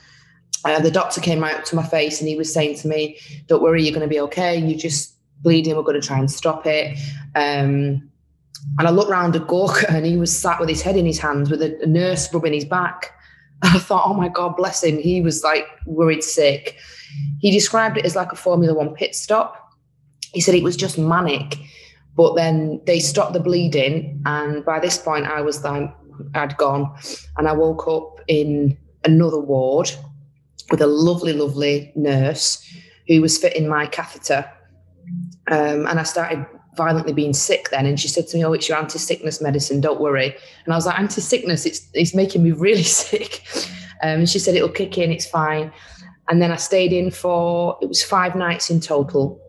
Uh, 0.65 0.81
the 0.81 0.91
doctor 0.91 1.21
came 1.21 1.41
right 1.41 1.55
up 1.55 1.65
to 1.65 1.77
my 1.77 1.87
face 1.87 2.21
and 2.21 2.29
he 2.29 2.37
was 2.37 2.53
saying 2.53 2.77
to 2.79 2.89
me, 2.89 3.19
"Don't 3.47 3.63
worry, 3.63 3.83
you're 3.83 3.95
going 3.95 4.09
to 4.09 4.13
be 4.13 4.21
okay. 4.21 4.57
You're 4.57 4.79
just 4.79 5.15
bleeding. 5.43 5.77
We're 5.77 5.83
going 5.83 6.01
to 6.01 6.07
try 6.07 6.19
and 6.19 6.31
stop 6.31 6.67
it." 6.67 6.99
Um, 7.35 8.11
and 8.79 8.89
I 8.89 8.91
looked 8.91 9.11
round 9.11 9.37
at 9.37 9.47
Gorka 9.47 9.91
and 9.91 10.05
he 10.05 10.17
was 10.17 10.37
sat 10.37 10.59
with 10.59 10.69
his 10.69 10.83
head 10.83 10.97
in 10.97 11.07
his 11.07 11.19
hands 11.19 11.51
with 11.51 11.63
a, 11.63 11.81
a 11.83 11.87
nurse 11.87 12.33
rubbing 12.35 12.53
his 12.53 12.65
back. 12.65 13.13
And 13.63 13.73
I 13.77 13.79
thought, 13.79 14.05
"Oh 14.07 14.15
my 14.15 14.29
god, 14.29 14.57
bless 14.57 14.83
him." 14.83 14.99
He 14.99 15.21
was 15.21 15.45
like 15.45 15.67
worried 15.87 16.25
sick. 16.25 16.77
He 17.41 17.51
described 17.51 17.97
it 17.97 18.05
as 18.05 18.17
like 18.17 18.33
a 18.33 18.37
Formula 18.37 18.75
One 18.75 18.95
pit 18.95 19.15
stop. 19.15 19.63
He 20.33 20.41
said 20.41 20.55
it 20.55 20.65
was 20.65 20.77
just 20.77 20.99
manic 20.99 21.57
but 22.17 22.35
then 22.35 22.81
they 22.87 22.99
stopped 22.99 23.35
the 23.35 23.41
bleeding, 23.41 24.23
and 24.25 24.65
by 24.65 24.81
this 24.81 24.99
point, 24.99 25.27
I 25.27 25.43
was 25.43 25.63
like, 25.63 25.95
I'd 26.35 26.57
gone, 26.57 26.97
and 27.37 27.49
I 27.49 27.53
woke 27.53 27.87
up 27.87 28.21
in 28.27 28.77
another 29.05 29.39
ward 29.39 29.91
with 30.71 30.81
a 30.81 30.87
lovely, 30.87 31.33
lovely 31.33 31.93
nurse 31.95 32.65
who 33.09 33.21
was 33.21 33.39
fitting 33.39 33.69
my 33.69 33.87
catheter. 33.87 34.51
Um, 35.49 35.87
and 35.87 36.01
I 36.01 36.03
started 36.03 36.45
violently 36.77 37.13
being 37.13 37.33
sick 37.33 37.71
then. 37.71 37.87
And 37.87 37.99
she 37.99 38.09
said 38.09 38.27
to 38.29 38.37
me, 38.37 38.45
Oh, 38.45 38.53
it's 38.53 38.69
your 38.69 38.79
anti 38.79 38.99
sickness 38.99 39.41
medicine, 39.41 39.81
don't 39.81 40.01
worry. 40.01 40.35
And 40.65 40.73
I 40.75 40.77
was 40.77 40.87
like, 40.87 40.99
Anti 40.99 41.21
sickness, 41.21 41.67
it's, 41.67 41.89
it's 41.95 42.15
making 42.15 42.43
me 42.43 42.53
really 42.53 42.83
sick. 42.83 43.43
Um, 44.03 44.21
and 44.21 44.29
she 44.29 44.39
said, 44.39 44.55
It'll 44.55 44.69
kick 44.69 44.99
in, 44.99 45.13
it's 45.13 45.27
fine. 45.27 45.73
And 46.29 46.43
then 46.43 46.51
I 46.51 46.57
stayed 46.57 46.93
in 46.93 47.11
for, 47.13 47.79
it 47.81 47.87
was 47.87 48.03
five 48.03 48.35
nights 48.35 48.69
in 48.69 48.81
total. 48.81 49.41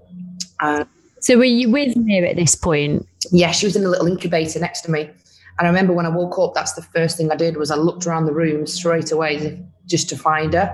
So 1.28 1.38
were 1.38 1.44
you 1.44 1.70
with 1.70 1.98
me 1.98 2.26
at 2.26 2.38
this 2.38 2.56
point? 2.56 3.06
Yeah, 3.34 3.52
she 3.52 3.66
was 3.66 3.76
in 3.76 3.84
a 3.84 3.90
little 3.90 4.08
incubator 4.08 4.62
next 4.62 4.84
to 4.84 4.92
me. 4.92 5.02
And 5.02 5.68
I 5.68 5.68
remember 5.68 5.92
when 5.92 6.06
I 6.06 6.10
woke 6.10 6.40
up, 6.40 6.54
that's 6.56 6.72
the 6.72 6.82
first 6.82 7.18
thing 7.18 7.30
I 7.30 7.36
did 7.36 7.58
was 7.58 7.70
I 7.70 7.76
looked 7.76 8.08
around 8.08 8.28
the 8.28 8.34
room 8.34 8.66
straight 8.66 9.12
away 9.12 9.62
just 9.88 10.08
to 10.08 10.16
find 10.16 10.54
her. 10.54 10.74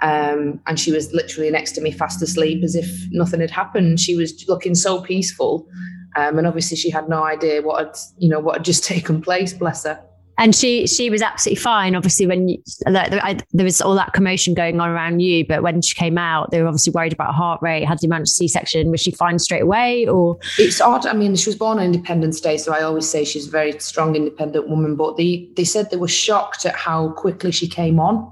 Um, 0.00 0.60
and 0.68 0.78
she 0.78 0.92
was 0.92 1.12
literally 1.12 1.50
next 1.50 1.72
to 1.72 1.80
me, 1.80 1.90
fast 1.90 2.22
asleep, 2.22 2.62
as 2.62 2.76
if 2.76 2.88
nothing 3.10 3.40
had 3.40 3.50
happened. 3.50 3.98
She 3.98 4.14
was 4.14 4.44
looking 4.46 4.76
so 4.76 5.02
peaceful, 5.02 5.66
um, 6.14 6.38
and 6.38 6.46
obviously 6.46 6.76
she 6.76 6.90
had 6.90 7.08
no 7.08 7.24
idea 7.24 7.60
what 7.60 7.84
had, 7.84 7.96
you 8.16 8.28
know, 8.28 8.38
what 8.38 8.58
had 8.58 8.64
just 8.64 8.84
taken 8.94 9.22
place. 9.22 9.52
Bless 9.52 9.82
her 9.82 10.00
and 10.38 10.54
she 10.54 10.86
she 10.86 11.10
was 11.10 11.22
absolutely 11.22 11.60
fine. 11.60 11.94
Obviously, 11.94 12.26
when 12.26 12.48
you, 12.48 12.58
there 12.86 13.64
was 13.64 13.80
all 13.80 13.94
that 13.94 14.12
commotion 14.12 14.54
going 14.54 14.80
on 14.80 14.88
around 14.88 15.20
you, 15.20 15.46
but 15.46 15.62
when 15.62 15.80
she 15.80 15.94
came 15.94 16.18
out, 16.18 16.50
they 16.50 16.60
were 16.60 16.68
obviously 16.68 16.92
worried 16.92 17.12
about 17.12 17.28
her 17.28 17.32
heart 17.32 17.62
rate. 17.62 17.84
Had 17.84 17.98
to 17.98 18.08
manage 18.08 18.28
C 18.28 18.48
section? 18.48 18.90
Was 18.90 19.00
she 19.00 19.12
fine 19.12 19.38
straight 19.38 19.62
away, 19.62 20.06
or 20.06 20.38
it's 20.58 20.80
odd? 20.80 21.06
I 21.06 21.12
mean, 21.12 21.36
she 21.36 21.48
was 21.48 21.56
born 21.56 21.78
on 21.78 21.84
Independence 21.84 22.40
Day, 22.40 22.56
so 22.56 22.74
I 22.74 22.82
always 22.82 23.08
say 23.08 23.24
she's 23.24 23.46
a 23.46 23.50
very 23.50 23.78
strong, 23.78 24.16
independent 24.16 24.68
woman. 24.68 24.96
But 24.96 25.16
they 25.16 25.48
they 25.56 25.64
said 25.64 25.90
they 25.90 25.96
were 25.96 26.08
shocked 26.08 26.66
at 26.66 26.74
how 26.74 27.10
quickly 27.10 27.52
she 27.52 27.68
came 27.68 28.00
on, 28.00 28.30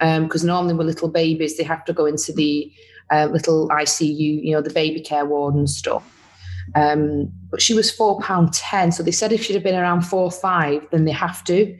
because 0.00 0.42
um, 0.42 0.48
normally 0.48 0.74
with 0.74 0.86
little 0.86 1.08
babies 1.08 1.56
they 1.56 1.64
have 1.64 1.84
to 1.84 1.92
go 1.92 2.06
into 2.06 2.32
the 2.32 2.72
uh, 3.10 3.26
little 3.26 3.68
ICU, 3.68 4.44
you 4.44 4.52
know, 4.52 4.60
the 4.60 4.70
baby 4.70 5.00
care 5.00 5.24
ward 5.24 5.54
and 5.54 5.70
stuff. 5.70 6.04
Um, 6.74 7.32
but 7.50 7.62
she 7.62 7.74
was 7.74 7.90
four 7.90 8.20
pound 8.20 8.52
ten, 8.52 8.92
so 8.92 9.02
they 9.02 9.10
said 9.10 9.32
if 9.32 9.44
she'd 9.44 9.54
have 9.54 9.62
been 9.62 9.74
around 9.74 10.02
four 10.02 10.30
five, 10.30 10.86
then 10.90 11.04
they 11.04 11.12
have 11.12 11.42
to. 11.44 11.78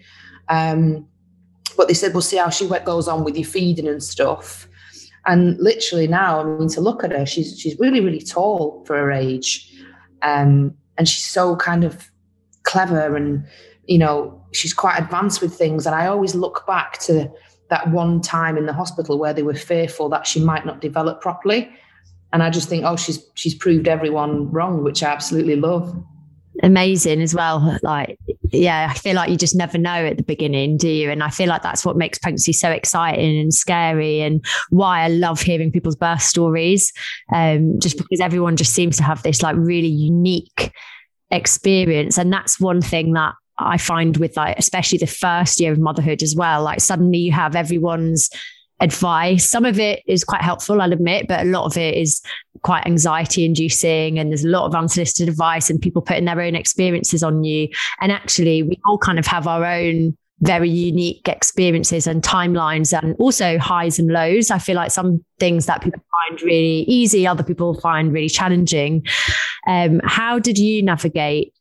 Um, 0.48 1.06
but 1.76 1.88
they 1.88 1.94
said 1.94 2.12
we'll 2.12 2.22
see 2.22 2.38
how 2.38 2.48
she 2.50 2.68
goes 2.84 3.06
on 3.06 3.24
with 3.24 3.36
your 3.36 3.46
feeding 3.46 3.86
and 3.86 4.02
stuff. 4.02 4.68
And 5.26 5.58
literally 5.58 6.08
now, 6.08 6.40
I 6.40 6.44
mean, 6.44 6.68
to 6.70 6.80
look 6.80 7.04
at 7.04 7.12
her, 7.12 7.26
she's 7.26 7.58
she's 7.58 7.78
really 7.78 8.00
really 8.00 8.20
tall 8.20 8.84
for 8.86 8.96
her 8.96 9.12
age, 9.12 9.70
um, 10.22 10.74
and 10.96 11.08
she's 11.08 11.26
so 11.26 11.56
kind 11.56 11.84
of 11.84 12.10
clever 12.64 13.16
and 13.16 13.46
you 13.86 13.98
know 13.98 14.44
she's 14.52 14.74
quite 14.74 14.98
advanced 14.98 15.40
with 15.40 15.54
things. 15.54 15.86
And 15.86 15.94
I 15.94 16.06
always 16.06 16.34
look 16.34 16.66
back 16.66 16.98
to 17.00 17.30
that 17.70 17.90
one 17.90 18.20
time 18.20 18.56
in 18.56 18.66
the 18.66 18.72
hospital 18.72 19.18
where 19.18 19.34
they 19.34 19.42
were 19.42 19.54
fearful 19.54 20.08
that 20.08 20.26
she 20.26 20.40
might 20.40 20.64
not 20.64 20.80
develop 20.80 21.20
properly. 21.20 21.70
And 22.32 22.42
I 22.42 22.50
just 22.50 22.68
think, 22.68 22.84
oh, 22.84 22.96
she's 22.96 23.24
she's 23.34 23.54
proved 23.54 23.88
everyone 23.88 24.50
wrong, 24.50 24.84
which 24.84 25.02
I 25.02 25.10
absolutely 25.10 25.56
love. 25.56 25.94
Amazing 26.62 27.22
as 27.22 27.34
well. 27.34 27.78
Like, 27.82 28.18
yeah, 28.50 28.88
I 28.90 28.94
feel 28.94 29.14
like 29.14 29.30
you 29.30 29.36
just 29.36 29.54
never 29.54 29.78
know 29.78 30.04
at 30.04 30.16
the 30.16 30.24
beginning, 30.24 30.76
do 30.76 30.88
you? 30.88 31.10
And 31.10 31.22
I 31.22 31.30
feel 31.30 31.48
like 31.48 31.62
that's 31.62 31.84
what 31.84 31.96
makes 31.96 32.18
pregnancy 32.18 32.52
so 32.52 32.70
exciting 32.70 33.38
and 33.38 33.54
scary, 33.54 34.20
and 34.20 34.44
why 34.70 35.02
I 35.02 35.08
love 35.08 35.40
hearing 35.40 35.70
people's 35.70 35.96
birth 35.96 36.22
stories. 36.22 36.92
Um, 37.32 37.78
just 37.80 37.96
because 37.96 38.20
everyone 38.20 38.56
just 38.56 38.74
seems 38.74 38.96
to 38.96 39.04
have 39.04 39.22
this 39.22 39.42
like 39.42 39.56
really 39.56 39.88
unique 39.88 40.72
experience, 41.30 42.18
and 42.18 42.32
that's 42.32 42.60
one 42.60 42.82
thing 42.82 43.12
that 43.12 43.34
I 43.58 43.78
find 43.78 44.16
with 44.16 44.36
like, 44.36 44.58
especially 44.58 44.98
the 44.98 45.06
first 45.06 45.60
year 45.60 45.72
of 45.72 45.78
motherhood 45.78 46.22
as 46.22 46.34
well, 46.36 46.62
like 46.62 46.80
suddenly 46.80 47.18
you 47.18 47.32
have 47.32 47.56
everyone's 47.56 48.30
advice. 48.80 49.48
Some 49.48 49.64
of 49.64 49.78
it 49.78 50.02
is 50.06 50.24
quite 50.24 50.42
helpful, 50.42 50.80
I'll 50.80 50.92
admit, 50.92 51.26
but 51.28 51.40
a 51.40 51.48
lot 51.48 51.64
of 51.64 51.76
it 51.76 51.96
is 51.96 52.22
quite 52.62 52.86
anxiety 52.86 53.44
inducing. 53.44 54.18
And 54.18 54.30
there's 54.30 54.44
a 54.44 54.48
lot 54.48 54.66
of 54.66 54.74
unsolicited 54.74 55.28
advice 55.28 55.70
and 55.70 55.80
people 55.80 56.02
putting 56.02 56.24
their 56.24 56.40
own 56.40 56.54
experiences 56.54 57.22
on 57.22 57.44
you. 57.44 57.68
And 58.00 58.12
actually, 58.12 58.62
we 58.62 58.78
all 58.86 58.98
kind 58.98 59.18
of 59.18 59.26
have 59.26 59.46
our 59.46 59.64
own 59.64 60.16
very 60.40 60.70
unique 60.70 61.28
experiences 61.28 62.06
and 62.06 62.22
timelines 62.22 62.96
and 62.96 63.16
also 63.18 63.58
highs 63.58 63.98
and 63.98 64.08
lows. 64.08 64.50
I 64.50 64.58
feel 64.58 64.76
like 64.76 64.92
some 64.92 65.24
things 65.40 65.66
that 65.66 65.82
people 65.82 66.00
find 66.12 66.42
really 66.42 66.84
easy, 66.86 67.26
other 67.26 67.42
people 67.42 67.74
find 67.80 68.12
really 68.12 68.28
challenging. 68.28 69.04
Um, 69.66 70.00
how 70.04 70.38
did 70.38 70.56
you 70.56 70.82
navigate 70.82 71.52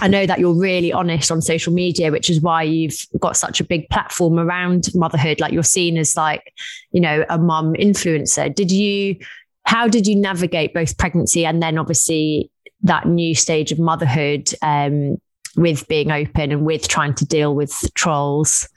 I 0.00 0.08
know 0.08 0.26
that 0.26 0.38
you're 0.38 0.54
really 0.54 0.92
honest 0.92 1.30
on 1.30 1.40
social 1.40 1.72
media, 1.72 2.12
which 2.12 2.28
is 2.28 2.40
why 2.40 2.62
you've 2.62 2.98
got 3.18 3.36
such 3.36 3.60
a 3.60 3.64
big 3.64 3.88
platform 3.88 4.38
around 4.38 4.88
motherhood. 4.94 5.40
Like 5.40 5.52
you're 5.52 5.62
seen 5.62 5.96
as 5.96 6.16
like, 6.16 6.52
you 6.92 7.00
know, 7.00 7.24
a 7.30 7.38
mum 7.38 7.74
influencer. 7.74 8.54
Did 8.54 8.70
you, 8.70 9.16
how 9.64 9.88
did 9.88 10.06
you 10.06 10.14
navigate 10.14 10.74
both 10.74 10.98
pregnancy 10.98 11.46
and 11.46 11.62
then 11.62 11.78
obviously 11.78 12.50
that 12.82 13.06
new 13.06 13.34
stage 13.34 13.72
of 13.72 13.78
motherhood 13.78 14.52
um, 14.60 15.20
with 15.56 15.88
being 15.88 16.10
open 16.10 16.52
and 16.52 16.66
with 16.66 16.88
trying 16.88 17.14
to 17.14 17.24
deal 17.24 17.54
with 17.54 17.74
trolls? 17.94 18.68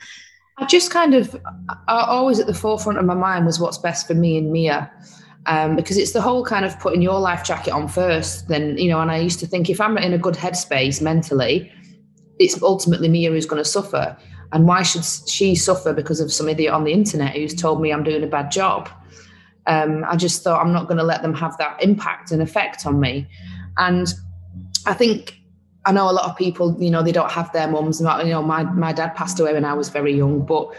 I 0.57 0.65
just 0.65 0.91
kind 0.91 1.15
of, 1.15 1.35
always 1.87 2.39
at 2.39 2.47
the 2.47 2.53
forefront 2.53 2.97
of 2.97 3.05
my 3.05 3.13
mind 3.13 3.45
was 3.45 3.59
what's 3.59 3.77
best 3.77 4.07
for 4.07 4.13
me 4.13 4.37
and 4.37 4.51
Mia 4.51 4.91
um, 5.45 5.75
because 5.75 5.97
it's 5.97 6.11
the 6.11 6.21
whole 6.21 6.43
kind 6.43 6.65
of 6.65 6.79
putting 6.79 7.01
your 7.01 7.19
life 7.19 7.43
jacket 7.43 7.71
on 7.71 7.87
first. 7.87 8.47
Then 8.47 8.77
you 8.77 8.89
know, 8.89 9.01
and 9.01 9.11
I 9.11 9.17
used 9.17 9.39
to 9.39 9.47
think 9.47 9.69
if 9.69 9.81
I'm 9.81 9.97
in 9.97 10.13
a 10.13 10.17
good 10.17 10.35
headspace 10.35 11.01
mentally, 11.01 11.71
it's 12.39 12.61
ultimately 12.61 13.09
Mia 13.09 13.31
who's 13.31 13.45
going 13.45 13.61
to 13.63 13.69
suffer. 13.69 14.17
And 14.51 14.67
why 14.67 14.81
should 14.81 15.05
she 15.29 15.55
suffer 15.55 15.93
because 15.93 16.19
of 16.19 16.33
some 16.33 16.49
idiot 16.49 16.73
on 16.73 16.83
the 16.83 16.91
internet 16.91 17.35
who's 17.35 17.53
told 17.53 17.81
me 17.81 17.93
I'm 17.93 18.03
doing 18.03 18.23
a 18.23 18.27
bad 18.27 18.51
job? 18.51 18.89
Um, 19.67 20.03
I 20.07 20.15
just 20.15 20.43
thought 20.43 20.59
I'm 20.59 20.73
not 20.73 20.87
going 20.87 20.97
to 20.97 21.03
let 21.03 21.21
them 21.21 21.35
have 21.35 21.55
that 21.57 21.81
impact 21.83 22.31
and 22.31 22.41
effect 22.41 22.87
on 22.87 22.99
me. 22.99 23.27
And 23.77 24.11
I 24.87 24.93
think 24.93 25.39
I 25.85 25.91
know 25.91 26.09
a 26.09 26.11
lot 26.11 26.29
of 26.29 26.35
people, 26.35 26.75
you 26.81 26.89
know, 26.89 27.03
they 27.03 27.11
don't 27.11 27.31
have 27.31 27.51
their 27.53 27.67
mums. 27.67 28.01
You 28.01 28.07
know, 28.07 28.41
my 28.41 28.63
my 28.63 28.91
dad 28.91 29.15
passed 29.15 29.39
away 29.39 29.53
when 29.53 29.65
I 29.65 29.73
was 29.73 29.89
very 29.89 30.15
young, 30.15 30.45
but 30.45 30.75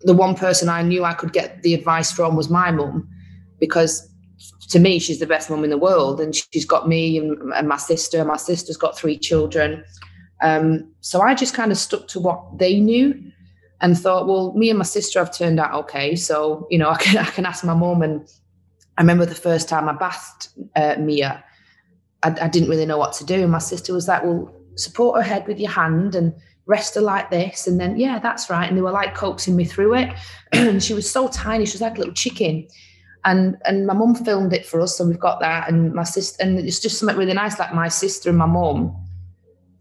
the 0.00 0.14
one 0.14 0.34
person 0.34 0.68
I 0.68 0.82
knew 0.82 1.04
I 1.04 1.12
could 1.14 1.32
get 1.32 1.62
the 1.62 1.74
advice 1.74 2.10
from 2.10 2.36
was 2.36 2.48
my 2.48 2.70
mum 2.70 3.08
because 3.58 4.08
to 4.68 4.78
me, 4.78 4.98
she's 4.98 5.20
the 5.20 5.26
best 5.26 5.48
mum 5.48 5.64
in 5.64 5.70
the 5.70 5.78
world, 5.78 6.20
and 6.20 6.34
she's 6.34 6.64
got 6.64 6.88
me 6.88 7.18
and, 7.18 7.52
and 7.54 7.68
my 7.68 7.76
sister. 7.76 8.24
My 8.24 8.36
sister's 8.36 8.76
got 8.76 8.98
three 8.98 9.18
children. 9.18 9.84
Um, 10.42 10.92
so 11.00 11.22
I 11.22 11.34
just 11.34 11.54
kind 11.54 11.72
of 11.72 11.78
stuck 11.78 12.08
to 12.08 12.20
what 12.20 12.58
they 12.58 12.80
knew 12.80 13.32
and 13.80 13.98
thought, 13.98 14.26
well, 14.26 14.52
me 14.54 14.70
and 14.70 14.78
my 14.78 14.84
sister 14.84 15.18
have 15.18 15.34
turned 15.34 15.60
out 15.60 15.72
okay. 15.72 16.16
So, 16.16 16.66
you 16.70 16.78
know, 16.78 16.90
I 16.96 16.96
can, 16.96 17.18
I 17.18 17.30
can 17.30 17.46
ask 17.46 17.64
my 17.64 17.74
mum. 17.74 18.02
And 18.02 18.28
I 18.98 19.02
remember 19.02 19.26
the 19.26 19.34
first 19.34 19.68
time 19.68 19.88
I 19.88 19.92
bathed 19.92 20.48
uh, 20.74 20.96
Mia, 21.00 21.44
I, 22.22 22.28
I, 22.40 22.48
didn't 22.48 22.68
really 22.68 22.86
know 22.86 22.98
what 22.98 23.12
to 23.14 23.24
do. 23.24 23.42
And 23.42 23.52
my 23.52 23.58
sister 23.58 23.92
was 23.92 24.08
like, 24.08 24.24
well, 24.24 24.52
support 24.76 25.16
her 25.16 25.22
head 25.22 25.46
with 25.46 25.58
your 25.58 25.70
hand 25.70 26.14
and 26.14 26.34
rest 26.66 26.94
her 26.96 27.00
like 27.00 27.30
this. 27.30 27.66
And 27.66 27.78
then, 27.78 27.98
yeah, 27.98 28.18
that's 28.18 28.50
right. 28.50 28.68
And 28.68 28.76
they 28.76 28.82
were 28.82 28.90
like 28.90 29.14
coaxing 29.14 29.54
me 29.54 29.64
through 29.64 29.94
it. 29.94 30.14
and 30.52 30.82
she 30.82 30.94
was 30.94 31.08
so 31.08 31.28
tiny. 31.28 31.66
She 31.66 31.74
was 31.74 31.82
like 31.82 31.96
a 31.96 31.98
little 31.98 32.14
chicken 32.14 32.66
and 33.26 33.56
and 33.64 33.86
my 33.86 33.92
mum 33.92 34.14
filmed 34.14 34.52
it 34.52 34.64
for 34.64 34.80
us, 34.80 34.96
so 34.96 35.04
we've 35.04 35.18
got 35.18 35.40
that. 35.40 35.68
And 35.68 35.92
my 35.92 36.04
sister, 36.04 36.42
and 36.42 36.58
it's 36.60 36.78
just 36.78 36.98
something 36.98 37.16
really 37.16 37.34
nice, 37.34 37.58
like 37.58 37.74
my 37.74 37.88
sister 37.88 38.30
and 38.30 38.38
my 38.38 38.46
mum 38.46 38.96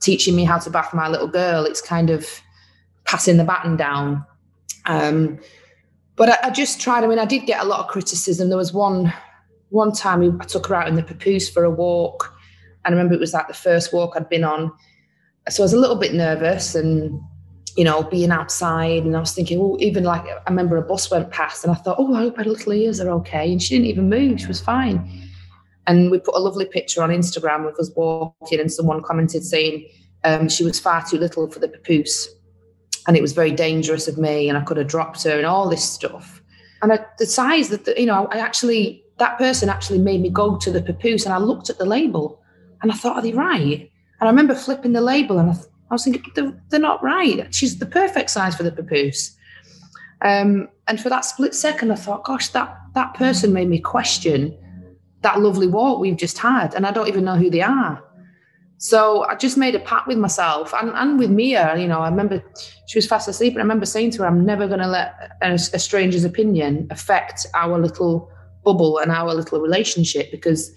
teaching 0.01 0.35
me 0.35 0.43
how 0.43 0.57
to 0.57 0.69
bath 0.69 0.93
my 0.93 1.07
little 1.07 1.27
girl. 1.27 1.63
It's 1.63 1.81
kind 1.81 2.09
of 2.09 2.27
passing 3.05 3.37
the 3.37 3.43
baton 3.43 3.77
down. 3.77 4.25
Um, 4.87 5.39
but 6.15 6.29
I, 6.29 6.47
I, 6.47 6.49
just 6.49 6.81
tried. 6.81 7.03
I 7.03 7.07
mean, 7.07 7.19
I 7.19 7.25
did 7.25 7.45
get 7.45 7.61
a 7.61 7.65
lot 7.65 7.81
of 7.81 7.87
criticism. 7.87 8.49
There 8.49 8.57
was 8.57 8.73
one 8.73 9.13
one 9.69 9.91
time 9.91 10.39
I 10.41 10.45
took 10.45 10.65
her 10.67 10.75
out 10.75 10.87
in 10.87 10.95
the 10.95 11.03
papoose 11.03 11.47
for 11.47 11.63
a 11.63 11.69
walk, 11.69 12.33
and 12.83 12.93
I 12.93 12.97
remember 12.97 13.13
it 13.13 13.19
was 13.19 13.33
like 13.33 13.47
the 13.47 13.53
first 13.53 13.93
walk 13.93 14.13
I'd 14.15 14.27
been 14.27 14.43
on. 14.43 14.71
So 15.49 15.61
I 15.61 15.65
was 15.65 15.73
a 15.73 15.79
little 15.79 15.97
bit 15.97 16.15
nervous 16.15 16.73
and 16.73 17.21
you 17.75 17.83
know, 17.83 18.03
being 18.03 18.31
outside. 18.31 19.03
And 19.03 19.15
I 19.15 19.19
was 19.19 19.33
thinking, 19.33 19.59
oh, 19.59 19.77
even 19.79 20.03
like 20.03 20.23
I 20.23 20.49
remember 20.49 20.77
a 20.77 20.81
bus 20.81 21.11
went 21.11 21.31
past 21.31 21.63
and 21.63 21.71
I 21.71 21.75
thought, 21.75 21.97
oh, 21.99 22.13
I 22.13 22.19
hope 22.19 22.37
her 22.37 22.43
little 22.43 22.73
ears 22.73 23.01
are 23.01 23.09
okay. 23.09 23.51
And 23.51 23.61
she 23.61 23.75
didn't 23.75 23.87
even 23.87 24.09
move, 24.09 24.39
she 24.39 24.47
was 24.47 24.61
fine. 24.61 25.29
And 25.87 26.09
we 26.09 26.19
put 26.19 26.35
a 26.35 26.39
lovely 26.39 26.65
picture 26.65 27.03
on 27.03 27.09
Instagram 27.09 27.67
of 27.67 27.75
us 27.75 27.91
walking, 27.95 28.59
and 28.59 28.71
someone 28.71 29.03
commented 29.03 29.43
saying 29.43 29.87
um, 30.23 30.49
she 30.49 30.63
was 30.63 30.79
far 30.79 31.05
too 31.05 31.17
little 31.17 31.47
for 31.49 31.59
the 31.59 31.67
papoose. 31.67 32.27
And 33.07 33.15
it 33.15 33.21
was 33.21 33.33
very 33.33 33.51
dangerous 33.51 34.07
of 34.07 34.17
me, 34.17 34.49
and 34.49 34.57
I 34.57 34.61
could 34.61 34.77
have 34.77 34.87
dropped 34.87 35.23
her, 35.25 35.37
and 35.37 35.45
all 35.45 35.69
this 35.69 35.83
stuff. 35.83 36.41
And 36.81 36.91
I, 36.91 37.05
the 37.19 37.27
size 37.27 37.69
that, 37.69 37.85
the, 37.85 37.99
you 37.99 38.07
know, 38.07 38.27
I 38.31 38.39
actually, 38.39 39.03
that 39.19 39.37
person 39.37 39.69
actually 39.69 39.99
made 39.99 40.21
me 40.21 40.29
go 40.29 40.57
to 40.57 40.71
the 40.71 40.81
papoose, 40.81 41.23
and 41.23 41.33
I 41.33 41.37
looked 41.37 41.69
at 41.69 41.77
the 41.77 41.85
label 41.85 42.41
and 42.81 42.91
I 42.91 42.95
thought, 42.95 43.15
are 43.15 43.21
they 43.21 43.31
right? 43.31 43.89
And 44.19 44.27
I 44.27 44.31
remember 44.31 44.55
flipping 44.55 44.93
the 44.93 45.01
label 45.01 45.39
and 45.39 45.51
I, 45.51 45.55
I 45.89 45.93
was 45.93 46.03
thinking, 46.03 46.23
they're, 46.35 46.53
they're 46.69 46.79
not 46.79 47.03
right. 47.03 47.53
She's 47.53 47.77
the 47.77 47.85
perfect 47.85 48.29
size 48.29 48.55
for 48.55 48.63
the 48.63 48.71
papoose. 48.71 49.35
Um, 50.21 50.69
and 50.87 50.99
for 50.99 51.09
that 51.09 51.25
split 51.25 51.53
second, 51.53 51.91
I 51.91 51.95
thought, 51.95 52.23
gosh, 52.23 52.49
that 52.49 52.77
that 52.93 53.13
person 53.13 53.53
made 53.53 53.69
me 53.69 53.79
question 53.79 54.57
that 55.21 55.39
lovely 55.39 55.67
walk 55.67 55.99
we've 55.99 56.17
just 56.17 56.37
had, 56.37 56.75
and 56.75 56.85
I 56.85 56.91
don't 56.91 57.07
even 57.07 57.25
know 57.25 57.35
who 57.35 57.49
they 57.49 57.61
are. 57.61 58.03
So 58.77 59.23
I 59.25 59.35
just 59.35 59.57
made 59.57 59.73
a 59.73 59.79
pact 59.79 60.07
with 60.07 60.17
myself 60.17 60.73
and, 60.73 60.91
and 60.91 61.17
with 61.17 61.31
Mia. 61.31 61.75
You 61.77 61.87
know, 61.87 61.99
I 61.99 62.09
remember 62.09 62.43
she 62.87 62.97
was 62.97 63.07
fast 63.07 63.27
asleep, 63.27 63.53
and 63.53 63.59
I 63.59 63.63
remember 63.63 63.85
saying 63.85 64.11
to 64.11 64.21
her, 64.21 64.27
"I'm 64.27 64.45
never 64.45 64.67
going 64.67 64.81
to 64.81 64.87
let 64.87 65.15
a, 65.41 65.53
a 65.53 65.79
stranger's 65.79 66.23
opinion 66.23 66.87
affect 66.91 67.47
our 67.55 67.79
little 67.79 68.29
bubble 68.63 68.99
and 68.99 69.11
our 69.11 69.33
little 69.33 69.59
relationship 69.59 70.29
because 70.31 70.71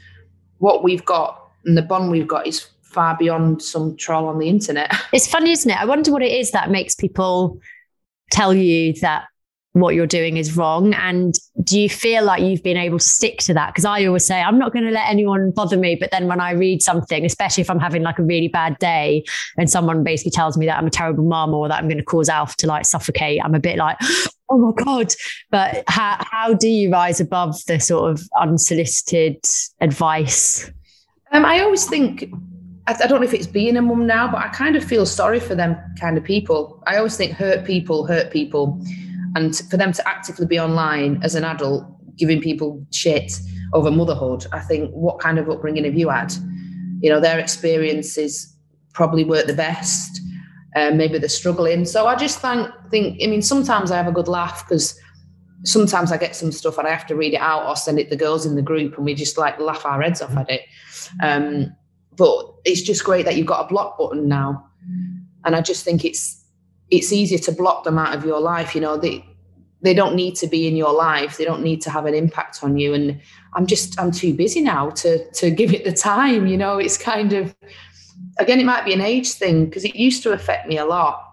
what 0.59 0.83
we've 0.83 1.05
got 1.05 1.51
and 1.64 1.77
the 1.77 1.83
bond 1.83 2.11
we've 2.11 2.29
got 2.29 2.47
is 2.47 2.68
far 2.98 3.16
beyond 3.16 3.62
some 3.62 3.96
troll 3.96 4.26
on 4.26 4.40
the 4.40 4.48
internet. 4.48 4.92
It's 5.12 5.28
funny, 5.28 5.52
isn't 5.52 5.70
it? 5.70 5.80
I 5.80 5.84
wonder 5.84 6.11
what 6.11 6.20
it 6.20 6.32
is 6.32 6.50
that 6.50 6.68
makes 6.68 6.96
people 6.96 7.61
tell 8.32 8.52
you 8.52 8.92
that 8.94 9.26
what 9.72 9.94
you're 9.94 10.08
doing 10.08 10.37
is 10.37 10.56
wrong. 10.56 10.94
And 10.94 11.32
do 11.62 11.78
you 11.78 11.88
feel 11.88 12.24
like 12.24 12.42
you've 12.42 12.64
been 12.64 12.76
able 12.76 12.98
to 12.98 13.04
stick 13.04 13.38
to 13.42 13.54
that? 13.54 13.68
Because 13.68 13.84
I 13.84 14.04
always 14.06 14.26
say, 14.26 14.42
I'm 14.42 14.58
not 14.58 14.72
going 14.72 14.84
to 14.84 14.90
let 14.90 15.08
anyone 15.08 15.52
bother 15.52 15.76
me. 15.76 15.94
But 15.94 16.11
then 16.11 16.26
when 16.26 16.40
I 16.40 16.50
read 16.52 16.82
something, 16.82 17.24
especially 17.24 17.61
if 17.61 17.70
I'm 17.70 17.78
having 17.78 18.02
like 18.02 18.18
a 18.18 18.24
really 18.24 18.48
bad 18.48 18.76
day 18.80 19.22
and 19.56 19.70
someone 19.70 20.02
basically 20.02 20.32
tells 20.32 20.58
me 20.58 20.66
that 20.66 20.76
I'm 20.76 20.87
a 20.88 20.90
terrible 20.90 21.24
mom 21.24 21.54
or 21.54 21.68
that 21.68 21.78
I'm 21.78 21.87
going 21.87 21.98
to 21.98 22.04
cause 22.04 22.28
Alf 22.28 22.56
to 22.56 22.66
like 22.66 22.84
suffocate, 22.84 23.40
I'm 23.44 23.54
a 23.54 23.61
bit 23.61 23.76
like, 23.76 23.96
oh 24.50 24.58
my 24.58 24.72
God. 24.84 25.14
But 25.50 25.84
how, 25.87 26.16
how 26.18 26.52
do 26.52 26.68
you 26.68 26.90
rise 26.90 27.20
above 27.20 27.64
the 27.66 27.78
sort 27.78 28.11
of 28.11 28.28
unsolicited 28.40 29.38
advice? 29.80 30.68
Um, 31.30 31.44
I 31.44 31.61
always 31.61 31.84
think 31.84 32.30
I, 32.88 33.07
don't 33.07 33.20
know 33.20 33.27
if 33.27 33.35
it's 33.35 33.46
being 33.46 33.77
a 33.77 33.83
mum 33.83 34.07
now, 34.07 34.31
but 34.31 34.38
I 34.38 34.48
kind 34.48 34.74
of 34.74 34.83
feel 34.83 35.05
sorry 35.05 35.40
for 35.40 35.55
them 35.55 35.77
kind 36.01 36.16
of 36.16 36.24
people. 36.24 36.83
I 36.87 36.96
always 36.96 37.16
think 37.16 37.33
hurt 37.33 37.66
people 37.66 38.07
hurt 38.07 38.33
people. 38.33 38.81
And 39.37 39.55
for 39.70 39.77
them 39.77 39.92
to 39.92 40.09
actively 40.09 40.46
be 40.46 40.59
online 40.59 41.20
as 41.22 41.35
an 41.35 41.44
adult, 41.44 41.85
giving 42.16 42.40
people 42.40 42.85
shit 42.90 43.33
over 43.74 43.90
motherhood, 43.90 44.46
I 44.53 44.61
think, 44.61 44.90
what 44.92 45.20
kind 45.20 45.38
of 45.38 45.51
upbringing 45.51 45.85
have 45.85 45.94
you 45.94 46.09
had? 46.09 46.33
You 47.01 47.11
know, 47.11 47.20
their 47.20 47.38
experiences 47.38 48.57
probably 48.94 49.22
weren't 49.22 49.46
the 49.46 49.55
best. 49.55 50.20
Um, 50.74 50.96
maybe 50.96 51.18
they're 51.18 51.29
struggling. 51.29 51.85
So 51.85 52.07
I 52.07 52.16
just 52.16 52.40
think, 52.40 52.70
think, 52.90 53.20
I 53.22 53.27
mean, 53.27 53.42
sometimes 53.42 53.90
I 53.90 53.96
have 53.98 54.09
a 54.09 54.12
good 54.12 54.29
laugh 54.29 54.66
because 54.66 54.98
sometimes 55.64 56.11
I 56.11 56.16
get 56.16 56.35
some 56.35 56.53
stuff 56.53 56.79
and 56.79 56.88
I 56.88 56.90
have 56.90 57.07
to 57.09 57.16
read 57.16 57.35
it 57.35 57.40
out 57.40 57.66
or 57.66 57.77
send 57.77 57.98
it 57.98 58.05
to 58.05 58.11
the 58.11 58.16
girls 58.16 58.46
in 58.46 58.55
the 58.55 58.62
group 58.62 58.96
and 58.96 59.05
we 59.05 59.14
just 59.14 59.37
like 59.37 59.61
laugh 59.61 59.85
our 59.85 60.01
heads 60.01 60.22
off 60.22 60.37
at 60.37 60.48
it. 60.48 60.62
Um, 61.22 61.77
but 62.18 62.54
it's 62.64 62.83
just 62.83 63.04
great 63.04 63.24
that 63.24 63.37
you've 63.37 63.46
got 63.46 63.64
a 63.64 63.68
block 63.68 63.96
button 63.96 64.28
now. 64.28 64.68
And 65.44 65.57
I 65.57 65.61
just 65.61 65.85
think 65.85 66.04
it's 66.04 66.44
it's 66.90 67.12
easier 67.12 67.38
to 67.38 67.52
block 67.52 67.85
them 67.85 67.98
out 67.98 68.14
of 68.14 68.24
your 68.24 68.40
life. 68.40 68.74
You 68.74 68.81
know, 68.81 68.96
they 68.96 69.24
they 69.81 69.94
don't 69.94 70.16
need 70.16 70.35
to 70.37 70.48
be 70.48 70.66
in 70.66 70.76
your 70.76 70.92
life. 70.92 71.38
They 71.38 71.44
don't 71.44 71.62
need 71.62 71.81
to 71.83 71.90
have 71.90 72.07
an 72.07 72.14
impact 72.14 72.64
on 72.64 72.76
you. 72.76 72.92
And 72.92 73.20
I'm 73.54 73.66
just 73.66 73.98
I'm 74.00 74.11
too 74.11 74.35
busy 74.35 74.61
now 74.61 74.90
to 74.90 75.31
to 75.33 75.50
give 75.61 75.72
it 75.72 75.85
the 75.85 75.92
time. 75.92 76.46
You 76.46 76.59
know, 76.59 76.78
it's 76.78 76.98
kind 76.98 77.33
of 77.33 77.54
again, 78.38 78.61
it 78.61 78.66
might 78.66 78.85
be 78.85 78.92
an 78.92 79.00
age 79.00 79.33
thing 79.33 79.66
because 79.66 79.85
it 79.85 79.94
used 79.94 80.22
to 80.24 80.33
affect 80.33 80.68
me 80.68 80.76
a 80.76 80.85
lot. 80.85 81.24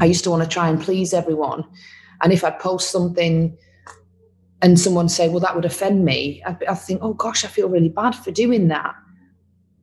I 0.00 0.04
used 0.04 0.24
to 0.24 0.30
want 0.30 0.42
to 0.42 0.48
try 0.48 0.68
and 0.68 0.80
please 0.80 1.12
everyone. 1.12 1.64
And 2.22 2.32
if 2.32 2.44
I 2.44 2.50
post 2.50 2.90
something 2.90 3.56
and 4.62 4.78
someone 4.78 5.08
say, 5.08 5.28
well, 5.28 5.40
that 5.40 5.56
would 5.56 5.64
offend 5.64 6.04
me, 6.04 6.42
I, 6.46 6.74
think, 6.74 7.00
oh 7.02 7.14
gosh, 7.14 7.44
I 7.44 7.48
feel 7.48 7.68
really 7.68 7.88
bad 7.88 8.12
for 8.12 8.30
doing 8.30 8.68
that. 8.68 8.94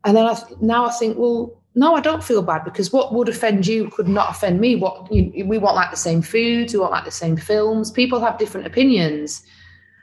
And 0.08 0.16
then 0.16 0.26
I, 0.26 0.42
now 0.62 0.86
I 0.86 0.92
think, 0.92 1.18
well, 1.18 1.62
no, 1.76 1.94
I 1.94 2.00
don't 2.00 2.24
feel 2.24 2.42
bad 2.42 2.64
because 2.64 2.94
what 2.94 3.14
would 3.14 3.28
offend 3.28 3.68
you 3.68 3.90
could 3.90 4.08
not 4.08 4.32
offend 4.32 4.62
me. 4.62 4.78
What 4.78 5.12
you, 5.12 5.46
we 5.46 5.58
want 5.58 5.76
like 5.76 5.92
the 5.92 5.98
same 5.98 6.22
foods, 6.22 6.74
we 6.74 6.80
want 6.80 6.94
like 6.94 7.04
the 7.04 7.12
same 7.12 7.36
films. 7.36 7.92
People 7.92 8.22
have 8.22 8.40
different 8.40 8.66
opinions. 8.66 9.44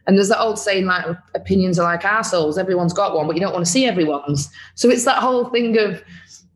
And 0.06 0.18
there's 0.18 0.28
that 0.28 0.40
old 0.40 0.58
saying 0.58 0.84
like 0.84 1.06
opinions 1.34 1.78
are 1.78 1.84
like 1.84 2.04
assholes. 2.04 2.58
Everyone's 2.58 2.92
got 2.92 3.16
one, 3.16 3.26
but 3.26 3.34
you 3.34 3.40
don't 3.40 3.54
want 3.54 3.64
to 3.64 3.70
see 3.70 3.86
everyone's. 3.86 4.50
So 4.74 4.90
it's 4.90 5.06
that 5.06 5.22
whole 5.22 5.46
thing 5.46 5.78
of 5.78 6.04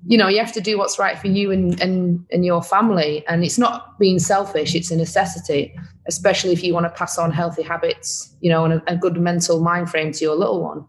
you 0.06 0.18
know 0.18 0.28
you 0.28 0.38
have 0.38 0.52
to 0.52 0.60
do 0.60 0.76
what's 0.78 0.98
right 0.98 1.18
for 1.18 1.26
you 1.26 1.50
and 1.50 1.80
and 1.80 2.24
and 2.30 2.44
your 2.44 2.62
family 2.62 3.26
and 3.26 3.42
it's 3.42 3.58
not 3.58 3.98
being 3.98 4.20
selfish 4.20 4.76
it's 4.76 4.92
a 4.92 4.96
necessity 4.96 5.76
especially 6.06 6.52
if 6.52 6.62
you 6.62 6.72
want 6.72 6.86
to 6.86 6.90
pass 6.90 7.18
on 7.18 7.32
healthy 7.32 7.62
habits 7.62 8.32
you 8.40 8.48
know 8.48 8.64
and 8.64 8.74
a, 8.74 8.92
a 8.92 8.96
good 8.96 9.16
mental 9.16 9.60
mind 9.60 9.90
frame 9.90 10.12
to 10.12 10.24
your 10.24 10.36
little 10.36 10.62
one 10.62 10.86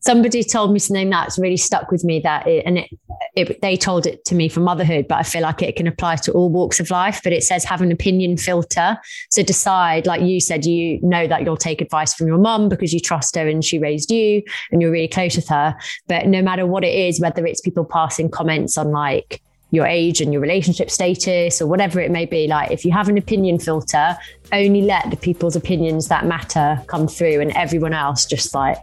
somebody 0.00 0.42
told 0.42 0.72
me 0.72 0.78
something 0.78 1.10
that's 1.10 1.38
really 1.38 1.56
stuck 1.56 1.90
with 1.90 2.04
me 2.04 2.20
that 2.20 2.46
it, 2.46 2.64
and 2.66 2.78
it, 2.78 2.90
it, 3.36 3.60
they 3.62 3.76
told 3.76 4.06
it 4.06 4.24
to 4.24 4.34
me 4.34 4.48
for 4.48 4.60
motherhood 4.60 5.06
but 5.08 5.18
i 5.18 5.22
feel 5.22 5.42
like 5.42 5.62
it 5.62 5.76
can 5.76 5.86
apply 5.86 6.16
to 6.16 6.32
all 6.32 6.50
walks 6.50 6.80
of 6.80 6.90
life 6.90 7.20
but 7.22 7.32
it 7.32 7.42
says 7.42 7.64
have 7.64 7.80
an 7.82 7.92
opinion 7.92 8.36
filter. 8.36 8.98
So 9.30 9.42
decide 9.42 10.06
like 10.06 10.22
you 10.22 10.40
said 10.40 10.64
you 10.64 11.00
know 11.02 11.26
that 11.26 11.42
you'll 11.42 11.56
take 11.56 11.80
advice 11.80 12.14
from 12.14 12.26
your 12.26 12.38
mum 12.38 12.68
because 12.68 12.92
you 12.92 13.00
trust 13.00 13.36
her 13.36 13.46
and 13.48 13.64
she 13.64 13.78
raised 13.78 14.10
you 14.10 14.42
and 14.70 14.82
you're 14.82 14.90
really 14.90 15.08
close 15.08 15.36
with 15.36 15.48
her. 15.48 15.76
But 16.08 16.26
no 16.26 16.42
matter 16.42 16.66
what 16.66 16.84
it 16.84 16.94
is 16.94 17.20
whether 17.20 17.46
it's 17.46 17.60
people 17.60 17.84
passing 17.84 18.30
comments 18.30 18.76
on 18.76 18.90
like 18.90 19.42
your 19.72 19.86
age 19.86 20.20
and 20.20 20.32
your 20.32 20.42
relationship 20.42 20.90
status 20.90 21.62
or 21.62 21.68
whatever 21.68 22.00
it 22.00 22.10
may 22.10 22.26
be 22.26 22.48
like 22.48 22.72
if 22.72 22.84
you 22.84 22.90
have 22.90 23.08
an 23.08 23.16
opinion 23.16 23.56
filter 23.56 24.16
only 24.52 24.82
let 24.82 25.08
the 25.10 25.16
people's 25.16 25.54
opinions 25.54 26.08
that 26.08 26.26
matter 26.26 26.82
come 26.88 27.06
through 27.06 27.40
and 27.40 27.52
everyone 27.52 27.92
else 27.92 28.26
just 28.26 28.52
like 28.52 28.78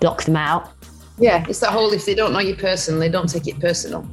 block 0.00 0.24
them 0.24 0.36
out. 0.36 0.72
Yeah, 1.18 1.44
it's 1.48 1.60
that 1.60 1.70
whole 1.70 1.92
if 1.92 2.04
they 2.04 2.14
don't 2.14 2.32
know 2.32 2.40
you 2.40 2.54
personally, 2.54 3.08
don't 3.08 3.28
take 3.28 3.46
it 3.46 3.58
personal. 3.58 4.06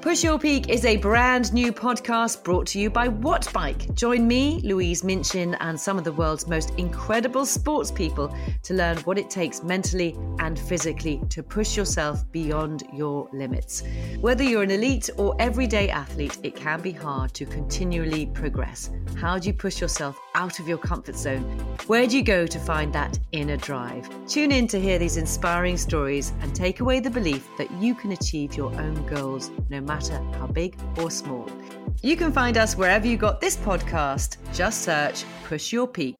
Push 0.00 0.24
Your 0.24 0.38
Peak 0.38 0.70
is 0.70 0.86
a 0.86 0.96
brand 0.96 1.52
new 1.52 1.74
podcast 1.74 2.42
brought 2.42 2.66
to 2.68 2.80
you 2.80 2.88
by 2.88 3.06
Wattbike. 3.06 3.94
Join 3.94 4.26
me, 4.26 4.58
Louise 4.64 5.04
Minchin, 5.04 5.56
and 5.60 5.78
some 5.78 5.98
of 5.98 6.04
the 6.04 6.12
world's 6.12 6.48
most 6.48 6.70
incredible 6.78 7.44
sports 7.44 7.90
people 7.90 8.34
to 8.62 8.72
learn 8.72 8.96
what 9.00 9.18
it 9.18 9.28
takes 9.28 9.62
mentally 9.62 10.16
and 10.38 10.58
physically 10.58 11.20
to 11.28 11.42
push 11.42 11.76
yourself 11.76 12.24
beyond 12.32 12.84
your 12.94 13.28
limits. 13.34 13.82
Whether 14.20 14.42
you're 14.42 14.62
an 14.62 14.70
elite 14.70 15.10
or 15.18 15.36
everyday 15.38 15.90
athlete, 15.90 16.38
it 16.42 16.56
can 16.56 16.80
be 16.80 16.92
hard 16.92 17.34
to 17.34 17.44
continually 17.44 18.24
progress. 18.24 18.88
How 19.18 19.38
do 19.38 19.48
you 19.48 19.52
push 19.52 19.82
yourself 19.82 20.18
out 20.34 20.60
of 20.60 20.66
your 20.66 20.78
comfort 20.78 21.16
zone? 21.16 21.42
Where 21.88 22.06
do 22.06 22.16
you 22.16 22.24
go 22.24 22.46
to 22.46 22.58
find 22.58 22.90
that 22.94 23.18
inner 23.32 23.58
drive? 23.58 24.08
Tune 24.26 24.50
in 24.50 24.66
to 24.68 24.80
hear 24.80 24.98
these 24.98 25.18
inspiring 25.18 25.76
stories 25.76 26.32
and 26.40 26.56
take 26.56 26.80
away 26.80 27.00
the 27.00 27.10
belief 27.10 27.46
that 27.58 27.70
you 27.72 27.94
can 27.94 28.12
achieve 28.12 28.56
your 28.56 28.72
own 28.80 29.06
goals 29.06 29.50
no 29.68 29.82
matter 29.82 29.89
matter 29.90 30.22
how 30.38 30.46
big 30.46 30.76
or 30.98 31.10
small. 31.10 31.48
You 32.00 32.16
can 32.16 32.32
find 32.32 32.56
us 32.56 32.76
wherever 32.76 33.06
you 33.06 33.16
got 33.16 33.40
this 33.40 33.56
podcast. 33.56 34.36
Just 34.54 34.82
search 34.82 35.24
Push 35.48 35.72
Your 35.72 35.88
Peak. 35.88 36.19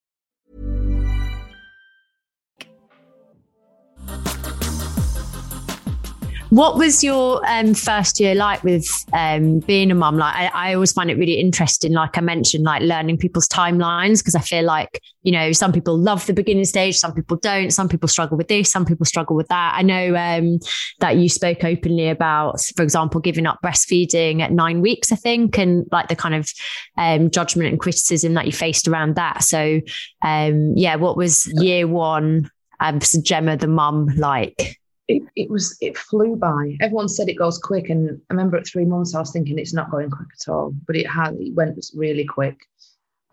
What 6.51 6.75
was 6.75 7.01
your 7.01 7.41
um, 7.49 7.73
first 7.73 8.19
year 8.19 8.35
like 8.35 8.61
with 8.61 8.85
um, 9.13 9.59
being 9.59 9.89
a 9.89 9.95
mum? 9.95 10.17
Like, 10.17 10.35
I, 10.35 10.47
I, 10.53 10.73
always 10.73 10.91
find 10.91 11.09
it 11.09 11.17
really 11.17 11.39
interesting. 11.39 11.93
Like 11.93 12.17
I 12.17 12.21
mentioned, 12.21 12.65
like 12.65 12.81
learning 12.81 13.19
people's 13.19 13.47
timelines 13.47 14.17
because 14.19 14.35
I 14.35 14.41
feel 14.41 14.65
like 14.65 15.01
you 15.23 15.31
know 15.31 15.53
some 15.53 15.71
people 15.71 15.97
love 15.97 16.25
the 16.25 16.33
beginning 16.33 16.65
stage, 16.65 16.97
some 16.97 17.13
people 17.13 17.37
don't. 17.37 17.71
Some 17.71 17.87
people 17.87 18.09
struggle 18.09 18.35
with 18.35 18.49
this, 18.49 18.69
some 18.69 18.83
people 18.83 19.05
struggle 19.05 19.33
with 19.33 19.47
that. 19.47 19.75
I 19.77 19.81
know 19.81 20.13
um, 20.13 20.59
that 20.99 21.15
you 21.15 21.29
spoke 21.29 21.63
openly 21.63 22.09
about, 22.09 22.59
for 22.75 22.83
example, 22.83 23.21
giving 23.21 23.45
up 23.45 23.59
breastfeeding 23.63 24.41
at 24.41 24.51
nine 24.51 24.81
weeks, 24.81 25.13
I 25.13 25.15
think, 25.15 25.57
and 25.57 25.87
like 25.89 26.09
the 26.09 26.17
kind 26.17 26.35
of 26.35 26.51
um, 26.97 27.31
judgment 27.31 27.69
and 27.69 27.79
criticism 27.79 28.33
that 28.33 28.45
you 28.45 28.51
faced 28.51 28.89
around 28.89 29.15
that. 29.15 29.43
So, 29.43 29.79
um, 30.21 30.73
yeah, 30.75 30.97
what 30.97 31.15
was 31.15 31.47
year 31.61 31.87
one? 31.87 32.51
Um, 32.81 32.99
Gemma, 32.99 33.55
the 33.55 33.67
mum, 33.67 34.07
like? 34.17 34.80
It, 35.11 35.23
it 35.35 35.49
was 35.49 35.77
it 35.81 35.97
flew 35.97 36.35
by. 36.35 36.77
Everyone 36.81 37.09
said 37.09 37.27
it 37.27 37.35
goes 37.35 37.57
quick, 37.57 37.89
and 37.89 38.21
I 38.29 38.33
remember 38.33 38.57
at 38.57 38.67
three 38.67 38.85
months 38.85 39.13
I 39.13 39.19
was 39.19 39.31
thinking 39.31 39.59
it's 39.59 39.73
not 39.73 39.91
going 39.91 40.09
quick 40.09 40.29
at 40.39 40.51
all, 40.51 40.73
but 40.87 40.95
it 40.95 41.07
had 41.09 41.35
it 41.39 41.53
went 41.53 41.83
really 41.95 42.25
quick. 42.25 42.57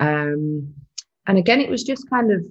Um, 0.00 0.74
and 1.26 1.38
again, 1.38 1.60
it 1.60 1.70
was 1.70 1.84
just 1.84 2.08
kind 2.10 2.32
of 2.32 2.44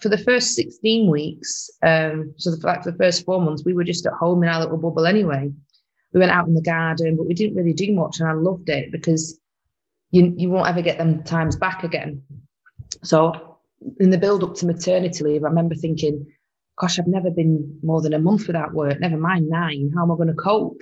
for 0.00 0.08
the 0.08 0.18
first 0.18 0.54
sixteen 0.54 1.10
weeks. 1.10 1.70
Um, 1.82 2.34
so 2.36 2.50
the, 2.50 2.66
like 2.66 2.82
for 2.82 2.90
the 2.90 2.98
first 2.98 3.24
four 3.24 3.40
months, 3.40 3.64
we 3.64 3.74
were 3.74 3.84
just 3.84 4.06
at 4.06 4.12
home 4.12 4.42
in 4.42 4.48
our 4.48 4.60
little 4.60 4.78
bubble 4.78 5.06
anyway. 5.06 5.50
We 6.12 6.20
went 6.20 6.32
out 6.32 6.46
in 6.46 6.54
the 6.54 6.62
garden, 6.62 7.16
but 7.16 7.26
we 7.26 7.34
didn't 7.34 7.56
really 7.56 7.72
do 7.72 7.92
much, 7.94 8.20
and 8.20 8.28
I 8.28 8.32
loved 8.32 8.68
it 8.68 8.92
because 8.92 9.40
you 10.10 10.34
you 10.36 10.50
won't 10.50 10.68
ever 10.68 10.82
get 10.82 10.98
them 10.98 11.22
times 11.24 11.56
back 11.56 11.84
again. 11.84 12.22
So 13.02 13.58
in 14.00 14.10
the 14.10 14.18
build 14.18 14.44
up 14.44 14.54
to 14.56 14.66
maternity 14.66 15.24
leave, 15.24 15.44
I 15.44 15.48
remember 15.48 15.74
thinking 15.74 16.26
gosh, 16.78 16.98
I've 16.98 17.06
never 17.06 17.30
been 17.30 17.78
more 17.82 18.02
than 18.02 18.14
a 18.14 18.18
month 18.18 18.46
without 18.46 18.74
work, 18.74 19.00
never 19.00 19.16
mind 19.16 19.48
nine. 19.48 19.92
How 19.94 20.02
am 20.02 20.10
I 20.10 20.16
going 20.16 20.28
to 20.28 20.34
cope? 20.34 20.80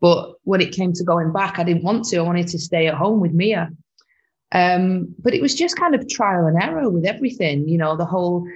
But 0.00 0.34
when 0.44 0.60
it 0.60 0.72
came 0.72 0.92
to 0.92 1.04
going 1.04 1.32
back, 1.32 1.58
I 1.58 1.64
didn't 1.64 1.84
want 1.84 2.04
to. 2.06 2.18
I 2.18 2.22
wanted 2.22 2.48
to 2.48 2.58
stay 2.58 2.86
at 2.86 2.94
home 2.94 3.20
with 3.20 3.32
Mia. 3.32 3.70
Um, 4.52 5.14
but 5.18 5.34
it 5.34 5.42
was 5.42 5.54
just 5.54 5.76
kind 5.76 5.94
of 5.94 6.08
trial 6.08 6.46
and 6.46 6.62
error 6.62 6.88
with 6.90 7.04
everything, 7.04 7.68
you 7.68 7.78
know, 7.78 7.96
the 7.96 8.04
whole 8.04 8.46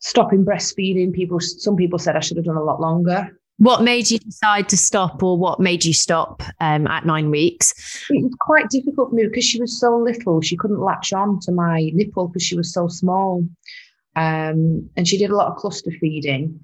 stopping 0.00 0.44
breastfeeding. 0.44 1.12
People, 1.12 1.40
some 1.40 1.76
people 1.76 1.98
said 1.98 2.16
I 2.16 2.20
should 2.20 2.36
have 2.36 2.46
done 2.46 2.56
a 2.56 2.64
lot 2.64 2.80
longer. 2.80 3.30
What 3.58 3.82
made 3.82 4.10
you 4.10 4.20
decide 4.20 4.68
to 4.68 4.76
stop, 4.76 5.20
or 5.20 5.36
what 5.36 5.58
made 5.58 5.84
you 5.84 5.92
stop 5.92 6.44
um, 6.60 6.86
at 6.86 7.04
nine 7.04 7.28
weeks? 7.28 7.74
It 8.08 8.22
was 8.22 8.34
quite 8.38 8.68
difficult 8.70 9.10
for 9.10 9.16
me 9.16 9.26
because 9.26 9.44
she 9.44 9.60
was 9.60 9.80
so 9.80 9.96
little. 9.96 10.40
She 10.40 10.56
couldn't 10.56 10.80
latch 10.80 11.12
on 11.12 11.40
to 11.40 11.52
my 11.52 11.90
nipple 11.92 12.28
because 12.28 12.44
she 12.44 12.56
was 12.56 12.72
so 12.72 12.86
small. 12.86 13.44
Um, 14.18 14.90
and 14.96 15.06
she 15.06 15.16
did 15.16 15.30
a 15.30 15.36
lot 15.36 15.46
of 15.46 15.56
cluster 15.56 15.92
feeding. 16.00 16.58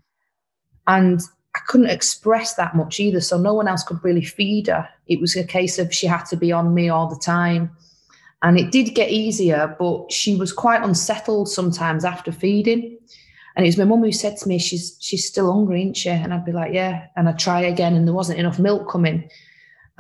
And 0.88 1.20
I 1.54 1.60
couldn't 1.68 1.90
express 1.90 2.54
that 2.54 2.74
much 2.74 2.98
either. 2.98 3.20
So 3.20 3.38
no 3.38 3.54
one 3.54 3.68
else 3.68 3.84
could 3.84 4.02
really 4.02 4.24
feed 4.24 4.66
her. 4.66 4.88
It 5.06 5.20
was 5.20 5.36
a 5.36 5.44
case 5.44 5.78
of 5.78 5.94
she 5.94 6.08
had 6.08 6.24
to 6.24 6.36
be 6.36 6.50
on 6.50 6.74
me 6.74 6.88
all 6.88 7.08
the 7.08 7.20
time. 7.24 7.70
And 8.42 8.58
it 8.58 8.72
did 8.72 8.96
get 8.96 9.10
easier, 9.10 9.76
but 9.78 10.10
she 10.10 10.34
was 10.34 10.52
quite 10.52 10.82
unsettled 10.82 11.48
sometimes 11.48 12.04
after 12.04 12.32
feeding. 12.32 12.98
And 13.54 13.64
it 13.64 13.68
was 13.68 13.78
my 13.78 13.84
mum 13.84 14.02
who 14.02 14.10
said 14.10 14.36
to 14.38 14.48
me, 14.48 14.58
"She's 14.58 14.96
she's 15.00 15.26
still 15.26 15.52
hungry, 15.52 15.82
isn't 15.82 15.96
she?" 15.96 16.10
And 16.10 16.34
I'd 16.34 16.44
be 16.44 16.50
like, 16.50 16.74
"Yeah." 16.74 17.06
And 17.16 17.28
I'd 17.28 17.38
try 17.38 17.60
again, 17.60 17.94
and 17.94 18.04
there 18.04 18.14
wasn't 18.14 18.40
enough 18.40 18.58
milk 18.58 18.90
coming. 18.90 19.30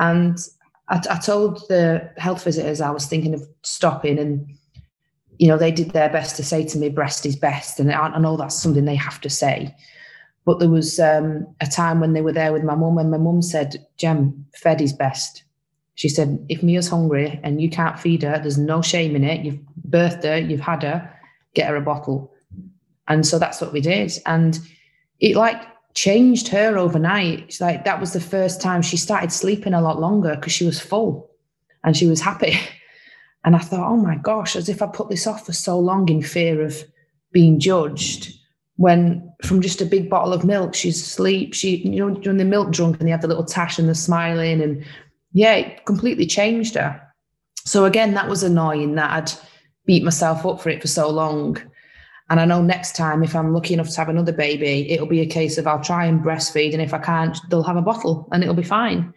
And 0.00 0.36
I, 0.88 1.00
I 1.08 1.18
told 1.18 1.66
the 1.68 2.10
health 2.16 2.42
visitors 2.42 2.80
I 2.80 2.90
was 2.90 3.06
thinking 3.06 3.32
of 3.32 3.46
stopping, 3.62 4.18
and 4.18 4.44
you 5.38 5.48
know 5.48 5.58
they 5.58 5.72
did 5.72 5.90
their 5.90 6.08
best 6.08 6.36
to 6.36 6.44
say 6.44 6.64
to 6.64 6.78
me, 6.78 6.88
"Breast 6.88 7.26
is 7.26 7.36
best," 7.36 7.80
and 7.80 7.92
I, 7.92 8.08
I 8.08 8.18
know 8.18 8.36
that's 8.36 8.60
something 8.60 8.84
they 8.84 8.94
have 8.94 9.20
to 9.22 9.30
say. 9.30 9.74
But 10.44 10.58
there 10.58 10.68
was 10.68 11.00
um, 11.00 11.46
a 11.60 11.66
time 11.66 12.00
when 12.00 12.12
they 12.12 12.20
were 12.20 12.32
there 12.32 12.52
with 12.52 12.64
my 12.64 12.74
mum, 12.74 12.98
and 12.98 13.10
my 13.10 13.18
mum 13.18 13.42
said, 13.42 13.84
"Jem, 13.96 14.46
fed 14.54 14.80
is 14.80 14.92
best." 14.92 15.44
She 15.94 16.08
said, 16.08 16.44
"If 16.48 16.62
Mia's 16.62 16.88
hungry 16.88 17.40
and 17.42 17.60
you 17.60 17.70
can't 17.70 17.98
feed 17.98 18.22
her, 18.22 18.38
there's 18.38 18.58
no 18.58 18.82
shame 18.82 19.16
in 19.16 19.24
it. 19.24 19.44
You've 19.44 19.60
birthed 19.88 20.24
her, 20.24 20.38
you've 20.38 20.60
had 20.60 20.82
her, 20.82 21.10
get 21.54 21.68
her 21.68 21.76
a 21.76 21.80
bottle." 21.80 22.32
And 23.08 23.26
so 23.26 23.38
that's 23.38 23.60
what 23.60 23.72
we 23.72 23.80
did. 23.80 24.12
And 24.26 24.58
it 25.20 25.36
like 25.36 25.62
changed 25.94 26.48
her 26.48 26.76
overnight. 26.76 27.40
It's 27.40 27.60
like 27.60 27.84
that 27.84 28.00
was 28.00 28.12
the 28.12 28.20
first 28.20 28.60
time 28.60 28.82
she 28.82 28.96
started 28.96 29.32
sleeping 29.32 29.74
a 29.74 29.80
lot 29.80 30.00
longer 30.00 30.34
because 30.36 30.52
she 30.52 30.66
was 30.66 30.80
full 30.80 31.30
and 31.82 31.96
she 31.96 32.06
was 32.06 32.20
happy. 32.20 32.58
And 33.44 33.54
I 33.54 33.58
thought, 33.58 33.90
oh 33.90 33.96
my 33.96 34.16
gosh, 34.16 34.56
as 34.56 34.68
if 34.68 34.80
I 34.80 34.86
put 34.86 35.10
this 35.10 35.26
off 35.26 35.46
for 35.46 35.52
so 35.52 35.78
long 35.78 36.08
in 36.08 36.22
fear 36.22 36.62
of 36.62 36.82
being 37.32 37.60
judged. 37.60 38.32
When 38.76 39.32
from 39.44 39.60
just 39.60 39.80
a 39.80 39.86
big 39.86 40.10
bottle 40.10 40.32
of 40.32 40.44
milk, 40.44 40.74
she's 40.74 41.00
asleep. 41.00 41.54
She, 41.54 41.76
you 41.76 42.08
know, 42.08 42.14
during 42.14 42.38
the 42.38 42.44
milk 42.44 42.72
drunk 42.72 42.98
and 42.98 43.06
they 43.06 43.12
have 43.12 43.22
the 43.22 43.28
little 43.28 43.44
tash 43.44 43.78
and 43.78 43.88
the 43.88 43.94
smiling. 43.94 44.60
And 44.60 44.84
yeah, 45.32 45.54
it 45.54 45.84
completely 45.84 46.26
changed 46.26 46.74
her. 46.74 47.00
So 47.64 47.84
again, 47.84 48.14
that 48.14 48.28
was 48.28 48.42
annoying 48.42 48.94
that 48.96 49.10
I'd 49.10 49.32
beat 49.86 50.02
myself 50.02 50.44
up 50.44 50.60
for 50.60 50.70
it 50.70 50.80
for 50.80 50.88
so 50.88 51.08
long. 51.08 51.58
And 52.30 52.40
I 52.40 52.46
know 52.46 52.62
next 52.62 52.96
time, 52.96 53.22
if 53.22 53.36
I'm 53.36 53.52
lucky 53.52 53.74
enough 53.74 53.90
to 53.90 53.96
have 53.98 54.08
another 54.08 54.32
baby, 54.32 54.90
it'll 54.90 55.06
be 55.06 55.20
a 55.20 55.26
case 55.26 55.58
of 55.58 55.66
I'll 55.66 55.82
try 55.82 56.06
and 56.06 56.24
breastfeed. 56.24 56.72
And 56.72 56.82
if 56.82 56.94
I 56.94 56.98
can't, 56.98 57.38
they'll 57.50 57.62
have 57.62 57.76
a 57.76 57.82
bottle 57.82 58.28
and 58.32 58.42
it'll 58.42 58.54
be 58.54 58.62
fine. 58.62 59.12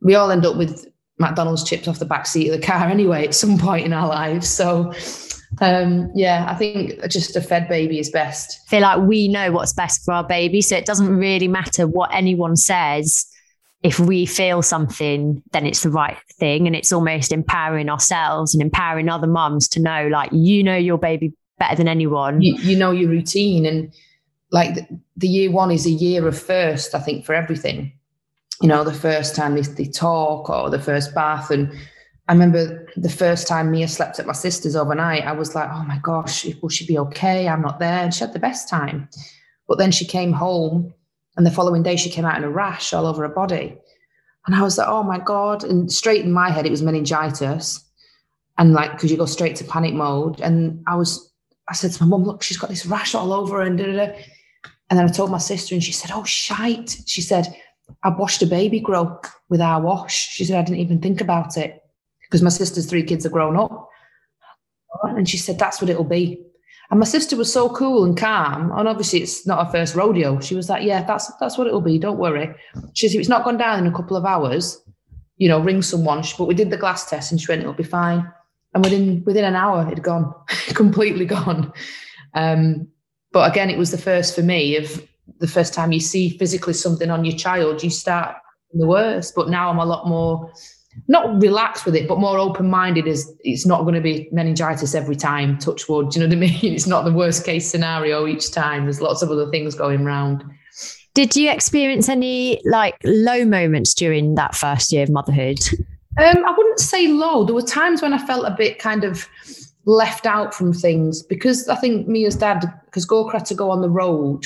We 0.00 0.14
all 0.14 0.30
end 0.30 0.46
up 0.46 0.56
with 0.56 0.86
McDonald's 1.18 1.64
chips 1.64 1.88
off 1.88 1.98
the 1.98 2.04
back 2.04 2.26
seat 2.26 2.48
of 2.48 2.60
the 2.60 2.66
car 2.66 2.86
anyway 2.88 3.26
at 3.26 3.34
some 3.34 3.58
point 3.58 3.86
in 3.86 3.92
our 3.92 4.08
lives. 4.08 4.48
So, 4.48 4.92
um, 5.60 6.10
yeah, 6.14 6.46
I 6.48 6.54
think 6.54 7.00
just 7.08 7.36
a 7.36 7.40
fed 7.40 7.68
baby 7.68 7.98
is 7.98 8.10
best. 8.10 8.60
I 8.66 8.70
feel 8.70 8.80
like 8.80 9.00
we 9.00 9.28
know 9.28 9.52
what's 9.52 9.72
best 9.72 10.04
for 10.04 10.12
our 10.14 10.24
baby. 10.24 10.60
So 10.60 10.76
it 10.76 10.86
doesn't 10.86 11.16
really 11.16 11.48
matter 11.48 11.86
what 11.86 12.10
anyone 12.12 12.56
says. 12.56 13.26
If 13.82 14.00
we 14.00 14.26
feel 14.26 14.62
something, 14.62 15.42
then 15.52 15.64
it's 15.64 15.84
the 15.84 15.90
right 15.90 16.16
thing. 16.38 16.66
And 16.66 16.74
it's 16.74 16.92
almost 16.92 17.32
empowering 17.32 17.88
ourselves 17.88 18.52
and 18.52 18.60
empowering 18.60 19.08
other 19.08 19.28
mums 19.28 19.68
to 19.68 19.80
know, 19.80 20.08
like, 20.08 20.30
you 20.32 20.64
know, 20.64 20.76
your 20.76 20.98
baby 20.98 21.32
better 21.58 21.76
than 21.76 21.88
anyone. 21.88 22.40
You, 22.40 22.56
you 22.56 22.76
know 22.76 22.90
your 22.90 23.10
routine, 23.10 23.66
and 23.66 23.92
like 24.50 24.74
the, 24.74 24.86
the, 25.16 25.28
year 25.28 25.50
one 25.50 25.70
is 25.70 25.86
a 25.86 25.90
year 25.90 26.26
of 26.26 26.38
first. 26.38 26.94
I 26.94 27.00
think 27.00 27.24
for 27.24 27.34
everything, 27.34 27.92
you 28.60 28.68
know, 28.68 28.84
the 28.84 28.92
first 28.92 29.36
time 29.36 29.54
they, 29.54 29.62
they 29.62 29.84
talk 29.84 30.50
or 30.50 30.70
the 30.70 30.80
first 30.80 31.14
bath, 31.14 31.50
and 31.50 31.72
I 32.28 32.32
remember 32.32 32.86
the 32.96 33.08
first 33.08 33.46
time 33.46 33.70
Mia 33.70 33.88
slept 33.88 34.18
at 34.18 34.26
my 34.26 34.32
sister's 34.32 34.76
overnight. 34.76 35.24
I 35.24 35.32
was 35.32 35.54
like, 35.54 35.70
oh 35.72 35.84
my 35.84 35.98
gosh, 36.02 36.46
will 36.60 36.68
she 36.68 36.86
be 36.86 36.98
okay? 36.98 37.48
I'm 37.48 37.62
not 37.62 37.78
there, 37.78 38.04
and 38.04 38.12
she 38.12 38.20
had 38.20 38.32
the 38.32 38.38
best 38.38 38.68
time. 38.68 39.08
But 39.66 39.78
then 39.78 39.90
she 39.90 40.04
came 40.04 40.32
home, 40.32 40.92
and 41.36 41.46
the 41.46 41.50
following 41.50 41.82
day 41.82 41.96
she 41.96 42.10
came 42.10 42.24
out 42.24 42.36
in 42.36 42.44
a 42.44 42.50
rash 42.50 42.92
all 42.92 43.06
over 43.06 43.22
her 43.22 43.34
body. 43.34 43.76
And 44.46 44.56
I 44.56 44.62
was 44.62 44.78
like, 44.78 44.88
oh 44.88 45.02
my 45.02 45.18
God. 45.18 45.62
And 45.62 45.92
straight 45.92 46.24
in 46.24 46.32
my 46.32 46.50
head, 46.50 46.64
it 46.64 46.70
was 46.70 46.82
meningitis. 46.82 47.84
And 48.56 48.72
like, 48.72 48.92
because 48.92 49.10
you 49.10 49.16
go 49.16 49.26
straight 49.26 49.56
to 49.56 49.64
panic 49.64 49.94
mode. 49.94 50.40
And 50.40 50.82
I 50.86 50.96
was 50.96 51.32
I 51.68 51.74
said 51.74 51.92
to 51.92 52.02
my 52.02 52.08
mum, 52.08 52.24
look, 52.24 52.42
she's 52.42 52.56
got 52.56 52.70
this 52.70 52.86
rash 52.86 53.14
all 53.14 53.32
over 53.32 53.60
and 53.60 53.76
da, 53.78 53.84
da, 53.84 54.06
da. 54.06 54.12
And 54.88 54.98
then 54.98 55.06
I 55.06 55.12
told 55.12 55.30
my 55.30 55.38
sister, 55.38 55.74
and 55.74 55.84
she 55.84 55.92
said, 55.92 56.10
oh, 56.14 56.24
shite. 56.24 57.02
She 57.06 57.20
said, 57.20 57.54
I 58.02 58.10
washed 58.10 58.42
a 58.42 58.46
baby 58.46 58.80
grow 58.80 59.20
with 59.48 59.60
our 59.60 59.80
wash. 59.80 60.28
She 60.28 60.44
said, 60.44 60.58
I 60.58 60.62
didn't 60.62 60.80
even 60.80 61.00
think 61.00 61.20
about 61.20 61.56
it 61.56 61.82
because 62.22 62.42
my 62.42 62.50
sister's 62.50 62.86
three 62.86 63.02
kids 63.02 63.26
are 63.26 63.30
grown 63.30 63.56
up. 63.56 63.88
And 65.02 65.28
she 65.28 65.36
said, 65.36 65.58
that's 65.58 65.80
what 65.80 65.90
it'll 65.90 66.04
be. 66.04 66.42
And 66.90 67.00
my 67.00 67.06
sister 67.06 67.36
was 67.36 67.52
so 67.52 67.68
cool 67.68 68.04
and 68.04 68.16
calm. 68.16 68.72
And 68.72 68.88
obviously, 68.88 69.20
it's 69.20 69.46
not 69.46 69.66
her 69.66 69.72
first 69.72 69.94
rodeo. 69.94 70.40
She 70.40 70.54
was 70.54 70.70
like, 70.70 70.84
yeah, 70.84 71.02
that's 71.02 71.30
that's 71.38 71.58
what 71.58 71.66
it'll 71.66 71.82
be. 71.82 71.98
Don't 71.98 72.18
worry. 72.18 72.54
She 72.94 73.08
said, 73.08 73.20
it's 73.20 73.28
not 73.28 73.44
gone 73.44 73.58
down 73.58 73.80
in 73.80 73.86
a 73.86 73.94
couple 73.94 74.16
of 74.16 74.24
hours. 74.24 74.80
You 75.36 75.48
know, 75.48 75.60
ring 75.60 75.82
someone. 75.82 76.24
But 76.38 76.46
we 76.46 76.54
did 76.54 76.70
the 76.70 76.78
glass 76.78 77.08
test 77.08 77.30
and 77.30 77.40
she 77.40 77.46
went, 77.48 77.60
it'll 77.60 77.74
be 77.74 77.82
fine 77.82 78.26
and 78.74 78.84
within 78.84 79.22
within 79.24 79.44
an 79.44 79.54
hour 79.54 79.86
it'd 79.90 80.02
gone 80.02 80.32
completely 80.68 81.24
gone 81.24 81.72
um, 82.34 82.88
but 83.32 83.50
again 83.50 83.70
it 83.70 83.78
was 83.78 83.90
the 83.90 83.98
first 83.98 84.34
for 84.34 84.42
me 84.42 84.76
of 84.76 85.02
the 85.38 85.48
first 85.48 85.74
time 85.74 85.92
you 85.92 86.00
see 86.00 86.36
physically 86.38 86.72
something 86.72 87.10
on 87.10 87.24
your 87.24 87.36
child 87.36 87.82
you 87.82 87.90
start 87.90 88.36
the 88.72 88.86
worst. 88.86 89.34
But 89.34 89.48
now 89.48 89.70
i'm 89.70 89.78
a 89.78 89.84
lot 89.84 90.06
more 90.06 90.50
not 91.06 91.40
relaxed 91.40 91.86
with 91.86 91.94
it 91.94 92.08
but 92.08 92.18
more 92.18 92.38
open-minded 92.38 93.06
as 93.06 93.32
it's 93.40 93.64
not 93.64 93.82
going 93.82 93.94
to 93.94 94.00
be 94.00 94.28
meningitis 94.32 94.94
every 94.94 95.16
time 95.16 95.58
touch 95.58 95.88
wood. 95.88 96.10
Do 96.10 96.20
you 96.20 96.26
know 96.26 96.36
what 96.36 96.44
i 96.44 96.50
mean? 96.50 96.74
It's 96.74 96.86
not 96.86 97.04
the 97.04 97.12
worst 97.12 97.44
case 97.44 97.70
scenario 97.70 98.26
each 98.26 98.50
time. 98.50 98.84
There's 98.84 99.00
lots 99.00 99.22
of 99.22 99.30
other 99.30 99.50
things 99.50 99.74
going 99.74 100.06
around 100.06 100.44
did 101.18 101.34
you 101.34 101.50
experience 101.50 102.08
any 102.08 102.60
like 102.64 102.94
low 103.02 103.44
moments 103.44 103.92
during 103.92 104.36
that 104.36 104.54
first 104.54 104.92
year 104.92 105.02
of 105.02 105.10
motherhood? 105.10 105.58
Um, 106.16 106.44
I 106.44 106.54
wouldn't 106.56 106.78
say 106.78 107.08
low. 107.08 107.44
There 107.44 107.56
were 107.56 107.62
times 107.62 108.00
when 108.00 108.12
I 108.12 108.24
felt 108.24 108.46
a 108.46 108.54
bit 108.56 108.78
kind 108.78 109.02
of 109.02 109.28
left 109.84 110.26
out 110.26 110.54
from 110.54 110.72
things 110.72 111.24
because 111.24 111.68
I 111.68 111.74
think 111.74 112.06
me 112.06 112.24
as 112.24 112.36
dad, 112.36 112.72
because 112.84 113.04
Gorka 113.04 113.38
had 113.38 113.46
to 113.46 113.56
go 113.56 113.68
on 113.68 113.80
the 113.80 113.90
road, 113.90 114.44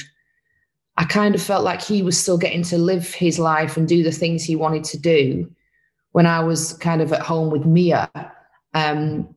I 0.97 1.05
kind 1.05 1.35
of 1.35 1.43
felt 1.43 1.65
like 1.65 1.83
he 1.83 2.03
was 2.03 2.19
still 2.19 2.39
getting 2.39 2.63
to 2.65 2.79
live 2.79 3.15
his 3.15 3.39
life 3.39 3.77
and 3.77 3.89
do 3.89 4.03
the 4.03 4.13
things 4.13 4.45
he 4.45 4.57
wanted 4.57 4.85
to 4.85 4.99
do 4.99 5.51
when 6.13 6.27
I 6.27 6.41
was 6.41 6.75
kind 6.75 7.01
of 7.01 7.13
at 7.13 7.23
home 7.23 7.51
with 7.51 7.65
Mia. 7.65 8.11
Um, 8.75 9.35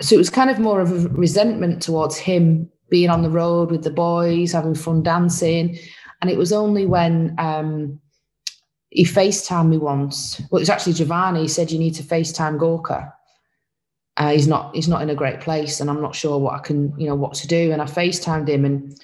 so 0.00 0.14
it 0.14 0.18
was 0.18 0.30
kind 0.30 0.50
of 0.50 0.58
more 0.58 0.80
of 0.80 0.92
a 0.92 1.08
resentment 1.10 1.82
towards 1.82 2.16
him 2.16 2.68
being 2.90 3.10
on 3.10 3.22
the 3.22 3.30
road 3.30 3.70
with 3.70 3.84
the 3.84 3.90
boys, 3.90 4.52
having 4.52 4.74
fun 4.74 5.02
dancing. 5.02 5.78
And 6.20 6.30
it 6.30 6.36
was 6.36 6.52
only 6.52 6.86
when 6.86 7.34
um, 7.38 8.00
he 8.90 9.04
FaceTimed 9.04 9.68
me 9.68 9.78
once. 9.78 10.40
Well, 10.50 10.58
it 10.58 10.62
was 10.62 10.70
actually 10.70 10.94
Giovanni. 10.94 11.42
He 11.42 11.48
said 11.48 11.70
you 11.70 11.78
need 11.78 11.94
to 11.94 12.02
FaceTime 12.02 12.58
Gorka. 12.58 13.12
Uh, 14.16 14.32
he's 14.32 14.48
not 14.48 14.74
he's 14.74 14.88
not 14.88 15.00
in 15.00 15.08
a 15.08 15.14
great 15.14 15.40
place, 15.40 15.80
and 15.80 15.88
I'm 15.88 16.02
not 16.02 16.14
sure 16.14 16.36
what 16.38 16.54
I 16.54 16.58
can 16.58 16.92
you 16.98 17.06
know 17.06 17.14
what 17.14 17.34
to 17.34 17.46
do. 17.46 17.72
And 17.72 17.80
I 17.80 17.86
FaceTimed 17.86 18.48
him, 18.48 18.64
and 18.64 19.00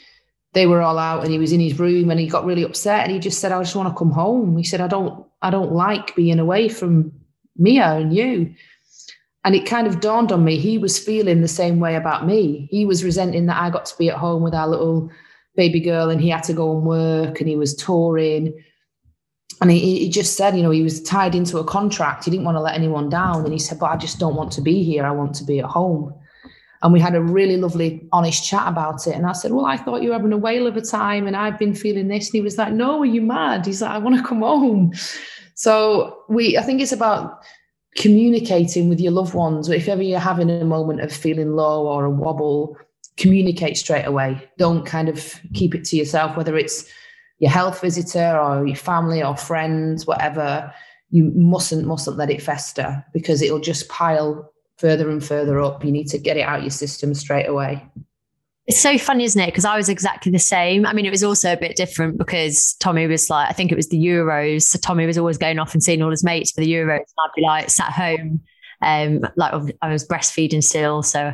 they 0.56 0.66
were 0.66 0.80
all 0.80 0.98
out, 0.98 1.22
and 1.22 1.30
he 1.30 1.38
was 1.38 1.52
in 1.52 1.60
his 1.60 1.78
room, 1.78 2.10
and 2.10 2.18
he 2.18 2.26
got 2.26 2.46
really 2.46 2.62
upset, 2.62 3.04
and 3.04 3.12
he 3.12 3.18
just 3.18 3.40
said, 3.40 3.52
"I 3.52 3.62
just 3.62 3.76
want 3.76 3.90
to 3.90 3.98
come 3.98 4.10
home." 4.10 4.56
He 4.56 4.64
said, 4.64 4.80
"I 4.80 4.88
don't 4.88 5.26
I 5.42 5.50
don't 5.50 5.72
like 5.72 6.16
being 6.16 6.38
away 6.38 6.70
from 6.70 7.12
Mia 7.58 7.92
and 7.96 8.16
you." 8.16 8.54
And 9.44 9.54
it 9.54 9.66
kind 9.66 9.86
of 9.86 10.00
dawned 10.00 10.32
on 10.32 10.44
me 10.44 10.56
he 10.56 10.78
was 10.78 10.98
feeling 10.98 11.42
the 11.42 11.56
same 11.60 11.78
way 11.78 11.94
about 11.94 12.26
me. 12.26 12.68
He 12.70 12.86
was 12.86 13.04
resenting 13.04 13.44
that 13.46 13.60
I 13.62 13.68
got 13.68 13.84
to 13.86 13.98
be 13.98 14.08
at 14.08 14.16
home 14.16 14.42
with 14.42 14.54
our 14.54 14.66
little 14.66 15.10
baby 15.56 15.78
girl, 15.78 16.08
and 16.08 16.22
he 16.22 16.30
had 16.30 16.42
to 16.44 16.54
go 16.54 16.74
and 16.74 16.86
work, 16.86 17.38
and 17.38 17.48
he 17.48 17.56
was 17.56 17.76
touring 17.76 18.54
and 19.60 19.70
he, 19.70 20.00
he, 20.00 20.10
just 20.10 20.36
said, 20.36 20.54
you 20.54 20.62
know, 20.62 20.70
he 20.70 20.82
was 20.82 21.02
tied 21.02 21.34
into 21.34 21.58
a 21.58 21.64
contract. 21.64 22.24
He 22.24 22.30
didn't 22.30 22.44
want 22.44 22.56
to 22.56 22.60
let 22.60 22.74
anyone 22.74 23.08
down. 23.08 23.44
And 23.44 23.52
he 23.54 23.58
said, 23.58 23.78
but 23.78 23.86
I 23.86 23.96
just 23.96 24.18
don't 24.18 24.36
want 24.36 24.52
to 24.52 24.60
be 24.60 24.82
here. 24.82 25.06
I 25.06 25.12
want 25.12 25.34
to 25.36 25.44
be 25.44 25.60
at 25.60 25.64
home. 25.64 26.12
And 26.82 26.92
we 26.92 27.00
had 27.00 27.14
a 27.14 27.20
really 27.20 27.56
lovely, 27.56 28.06
honest 28.12 28.46
chat 28.46 28.68
about 28.68 29.06
it. 29.06 29.14
And 29.14 29.26
I 29.26 29.32
said, 29.32 29.52
well, 29.52 29.66
I 29.66 29.76
thought 29.76 30.02
you 30.02 30.10
were 30.10 30.14
having 30.14 30.32
a 30.32 30.36
whale 30.36 30.66
of 30.66 30.76
a 30.76 30.82
time 30.82 31.26
and 31.26 31.36
I've 31.36 31.58
been 31.58 31.74
feeling 31.74 32.08
this. 32.08 32.28
And 32.28 32.34
he 32.34 32.40
was 32.40 32.58
like, 32.58 32.72
no, 32.72 33.00
are 33.00 33.06
you 33.06 33.22
mad? 33.22 33.66
He's 33.66 33.82
like, 33.82 33.90
I 33.90 33.98
want 33.98 34.16
to 34.16 34.22
come 34.22 34.40
home. 34.40 34.92
So 35.54 36.18
we, 36.28 36.58
I 36.58 36.62
think 36.62 36.80
it's 36.80 36.92
about 36.92 37.42
communicating 37.96 38.88
with 38.88 39.00
your 39.00 39.12
loved 39.12 39.34
ones. 39.34 39.68
If 39.68 39.88
ever 39.88 40.02
you're 40.02 40.18
having 40.20 40.50
a 40.50 40.64
moment 40.64 41.00
of 41.00 41.12
feeling 41.12 41.56
low 41.56 41.86
or 41.86 42.04
a 42.04 42.10
wobble, 42.10 42.76
communicate 43.16 43.76
straight 43.76 44.04
away. 44.04 44.46
Don't 44.58 44.84
kind 44.84 45.08
of 45.08 45.40
keep 45.54 45.74
it 45.74 45.84
to 45.86 45.96
yourself, 45.96 46.36
whether 46.36 46.56
it's 46.56 46.86
your 47.38 47.50
health 47.50 47.80
visitor 47.80 48.38
or 48.38 48.66
your 48.66 48.76
family 48.76 49.22
or 49.22 49.36
friends, 49.36 50.06
whatever. 50.06 50.72
You 51.10 51.32
mustn't 51.34 51.86
mustn't 51.86 52.16
let 52.16 52.30
it 52.30 52.42
fester 52.42 53.04
because 53.12 53.40
it'll 53.40 53.60
just 53.60 53.88
pile 53.88 54.52
further 54.78 55.10
and 55.10 55.24
further 55.24 55.60
up. 55.60 55.84
You 55.84 55.92
need 55.92 56.08
to 56.08 56.18
get 56.18 56.36
it 56.36 56.42
out 56.42 56.62
your 56.62 56.70
system 56.70 57.14
straight 57.14 57.48
away. 57.48 57.84
It's 58.66 58.80
so 58.80 58.98
funny, 58.98 59.24
isn't 59.24 59.40
it? 59.40 59.46
Because 59.46 59.64
I 59.64 59.76
was 59.76 59.88
exactly 59.88 60.32
the 60.32 60.40
same. 60.40 60.86
I 60.86 60.92
mean, 60.92 61.06
it 61.06 61.10
was 61.10 61.22
also 61.22 61.52
a 61.52 61.56
bit 61.56 61.76
different 61.76 62.18
because 62.18 62.74
Tommy 62.80 63.06
was 63.06 63.30
like, 63.30 63.48
I 63.48 63.52
think 63.52 63.70
it 63.70 63.76
was 63.76 63.88
the 63.88 63.98
Euros. 63.98 64.62
So 64.62 64.78
Tommy 64.80 65.06
was 65.06 65.16
always 65.16 65.38
going 65.38 65.60
off 65.60 65.72
and 65.72 65.82
seeing 65.82 66.02
all 66.02 66.10
his 66.10 66.24
mates 66.24 66.50
for 66.50 66.62
the 66.62 66.72
Euros. 66.72 66.96
And 66.96 67.06
I'd 67.24 67.36
be 67.36 67.42
like 67.42 67.70
sat 67.70 67.92
home 67.92 68.40
um, 68.82 69.26
like 69.36 69.52
I 69.82 69.92
was 69.92 70.06
breastfeeding 70.06 70.62
still, 70.62 71.02
so 71.02 71.32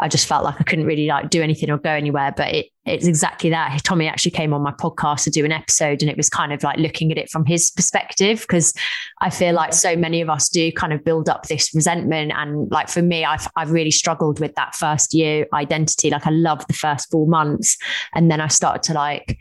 I 0.00 0.08
just 0.08 0.26
felt 0.26 0.44
like 0.44 0.60
I 0.60 0.64
couldn't 0.64 0.86
really 0.86 1.06
like 1.06 1.28
do 1.28 1.42
anything 1.42 1.70
or 1.70 1.78
go 1.78 1.90
anywhere. 1.90 2.32
But 2.36 2.54
it, 2.54 2.66
it's 2.86 3.06
exactly 3.06 3.50
that. 3.50 3.82
Tommy 3.84 4.06
actually 4.06 4.30
came 4.30 4.54
on 4.54 4.62
my 4.62 4.72
podcast 4.72 5.24
to 5.24 5.30
do 5.30 5.44
an 5.44 5.52
episode, 5.52 6.02
and 6.02 6.10
it 6.10 6.16
was 6.16 6.28
kind 6.28 6.52
of 6.52 6.62
like 6.62 6.78
looking 6.78 7.10
at 7.10 7.18
it 7.18 7.30
from 7.30 7.44
his 7.44 7.70
perspective 7.70 8.40
because 8.40 8.72
I 9.20 9.30
feel 9.30 9.54
like 9.54 9.72
so 9.72 9.96
many 9.96 10.20
of 10.20 10.30
us 10.30 10.48
do 10.48 10.70
kind 10.72 10.92
of 10.92 11.04
build 11.04 11.28
up 11.28 11.46
this 11.46 11.74
resentment. 11.74 12.32
And 12.34 12.70
like 12.70 12.88
for 12.88 13.02
me, 13.02 13.24
I've 13.24 13.48
I've 13.56 13.70
really 13.70 13.90
struggled 13.90 14.40
with 14.40 14.54
that 14.54 14.74
first 14.74 15.14
year 15.14 15.46
identity. 15.52 16.10
Like 16.10 16.26
I 16.26 16.30
loved 16.30 16.68
the 16.68 16.74
first 16.74 17.10
four 17.10 17.26
months, 17.26 17.76
and 18.14 18.30
then 18.30 18.40
I 18.40 18.48
started 18.48 18.82
to 18.84 18.94
like 18.94 19.38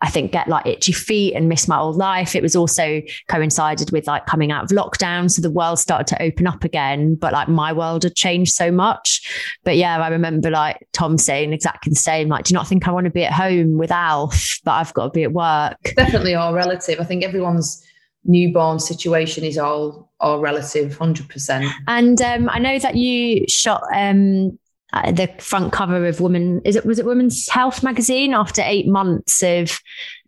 I 0.00 0.10
think 0.10 0.30
get 0.30 0.46
like 0.48 0.64
itchy 0.66 0.92
feet 0.92 1.34
and 1.34 1.48
miss 1.48 1.66
my 1.66 1.78
old 1.78 1.96
life. 1.96 2.36
It 2.36 2.42
was 2.42 2.54
also 2.54 3.02
coincided 3.28 3.90
with 3.90 4.06
like 4.06 4.26
coming 4.26 4.52
out 4.52 4.64
of 4.64 4.70
lockdown. 4.70 5.30
So 5.30 5.42
the 5.42 5.50
world 5.50 5.78
started 5.80 6.06
to 6.08 6.22
open 6.22 6.46
up 6.46 6.62
again, 6.62 7.16
but 7.16 7.32
like 7.32 7.48
my 7.48 7.72
world 7.72 8.04
had 8.04 8.14
changed 8.14 8.54
so 8.54 8.70
much. 8.70 9.58
But 9.64 9.76
yeah, 9.76 9.98
I 9.98 10.08
remember 10.08 10.50
like 10.50 10.86
Tom 10.92 11.18
saying 11.18 11.52
exactly 11.52 11.90
the 11.90 11.96
same. 11.96 12.28
Like, 12.28 12.44
do 12.44 12.52
you 12.52 12.54
not 12.54 12.68
think 12.68 12.86
I 12.86 12.92
want 12.92 13.06
to 13.06 13.10
be 13.10 13.24
at 13.24 13.32
home 13.32 13.76
with 13.76 13.90
Alf, 13.90 14.60
but 14.64 14.72
I've 14.72 14.94
got 14.94 15.04
to 15.04 15.10
be 15.10 15.24
at 15.24 15.32
work? 15.32 15.76
Definitely 15.96 16.34
all 16.34 16.54
relative. 16.54 17.00
I 17.00 17.04
think 17.04 17.24
everyone's 17.24 17.84
newborn 18.24 18.78
situation 18.78 19.42
is 19.44 19.58
all 19.58 20.12
all 20.20 20.40
relative 20.40 20.98
100% 20.98 21.70
and 21.86 22.20
um, 22.20 22.48
i 22.50 22.58
know 22.58 22.76
that 22.80 22.96
you 22.96 23.44
shot 23.48 23.82
um, 23.94 24.58
uh, 24.92 25.12
the 25.12 25.28
front 25.38 25.72
cover 25.72 26.06
of 26.06 26.20
Woman 26.20 26.62
is 26.64 26.76
it 26.76 26.86
was 26.86 26.98
it 26.98 27.04
Women's 27.04 27.48
Health 27.48 27.82
magazine 27.82 28.32
after 28.32 28.62
eight 28.64 28.88
months 28.88 29.42
of 29.42 29.78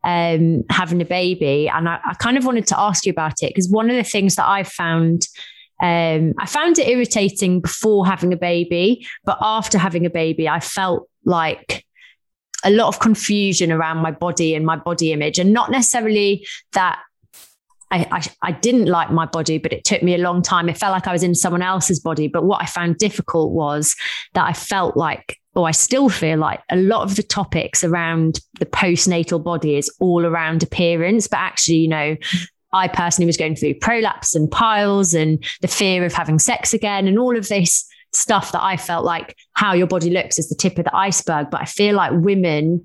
um, 0.04 0.64
having 0.70 1.00
a 1.00 1.06
baby, 1.06 1.68
and 1.68 1.88
I, 1.88 1.98
I, 2.04 2.14
kind 2.14 2.36
of 2.36 2.44
wanted 2.44 2.66
to 2.68 2.78
ask 2.78 3.06
you 3.06 3.10
about 3.10 3.42
it 3.42 3.50
because 3.50 3.70
one 3.70 3.88
of 3.88 3.96
the 3.96 4.04
things 4.04 4.36
that 4.36 4.46
I 4.46 4.62
found. 4.64 5.26
Um, 5.82 6.34
I 6.38 6.44
found 6.44 6.78
it 6.78 6.88
irritating 6.88 7.62
before 7.62 8.06
having 8.06 8.34
a 8.34 8.36
baby, 8.36 9.06
but 9.24 9.38
after 9.40 9.78
having 9.78 10.04
a 10.04 10.10
baby, 10.10 10.46
I 10.46 10.60
felt 10.60 11.08
like 11.24 11.86
a 12.62 12.70
lot 12.70 12.88
of 12.88 13.00
confusion 13.00 13.72
around 13.72 13.96
my 13.96 14.10
body 14.10 14.54
and 14.54 14.66
my 14.66 14.76
body 14.76 15.14
image, 15.14 15.38
and 15.38 15.54
not 15.54 15.70
necessarily 15.70 16.46
that 16.74 17.00
I, 17.90 18.06
I, 18.10 18.22
I, 18.42 18.52
didn't 18.52 18.86
like 18.86 19.10
my 19.10 19.26
body, 19.26 19.58
but 19.58 19.72
it 19.72 19.84
took 19.84 20.02
me 20.02 20.14
a 20.14 20.18
long 20.18 20.42
time. 20.42 20.68
It 20.68 20.78
felt 20.78 20.92
like 20.92 21.08
I 21.08 21.12
was 21.12 21.22
in 21.22 21.34
someone 21.34 21.62
else's 21.62 21.98
body. 21.98 22.28
But 22.28 22.44
what 22.44 22.62
I 22.62 22.66
found 22.66 22.98
difficult 22.98 23.52
was 23.52 23.96
that 24.34 24.44
I 24.44 24.52
felt 24.52 24.96
like, 24.96 25.38
or 25.54 25.66
I 25.66 25.72
still 25.72 26.08
feel 26.08 26.38
like 26.38 26.60
a 26.70 26.76
lot 26.76 27.02
of 27.02 27.16
the 27.16 27.22
topics 27.22 27.82
around 27.82 28.40
the 28.60 28.66
postnatal 28.66 29.42
body 29.42 29.76
is 29.76 29.92
all 29.98 30.24
around 30.24 30.62
appearance. 30.62 31.26
But 31.26 31.38
actually, 31.38 31.78
you 31.78 31.88
know, 31.88 32.16
I 32.72 32.88
personally 32.88 33.26
was 33.26 33.36
going 33.36 33.56
through 33.56 33.74
prolapse 33.80 34.34
and 34.34 34.50
piles 34.50 35.12
and 35.12 35.42
the 35.60 35.68
fear 35.68 36.04
of 36.04 36.12
having 36.12 36.38
sex 36.38 36.72
again 36.72 37.08
and 37.08 37.18
all 37.18 37.36
of 37.36 37.48
this 37.48 37.84
stuff 38.12 38.52
that 38.52 38.62
I 38.62 38.76
felt 38.76 39.04
like 39.04 39.36
how 39.54 39.72
your 39.72 39.86
body 39.86 40.10
looks 40.10 40.38
is 40.38 40.48
the 40.48 40.54
tip 40.54 40.78
of 40.78 40.84
the 40.84 40.96
iceberg. 40.96 41.48
But 41.50 41.62
I 41.62 41.64
feel 41.64 41.94
like 41.96 42.12
women 42.12 42.84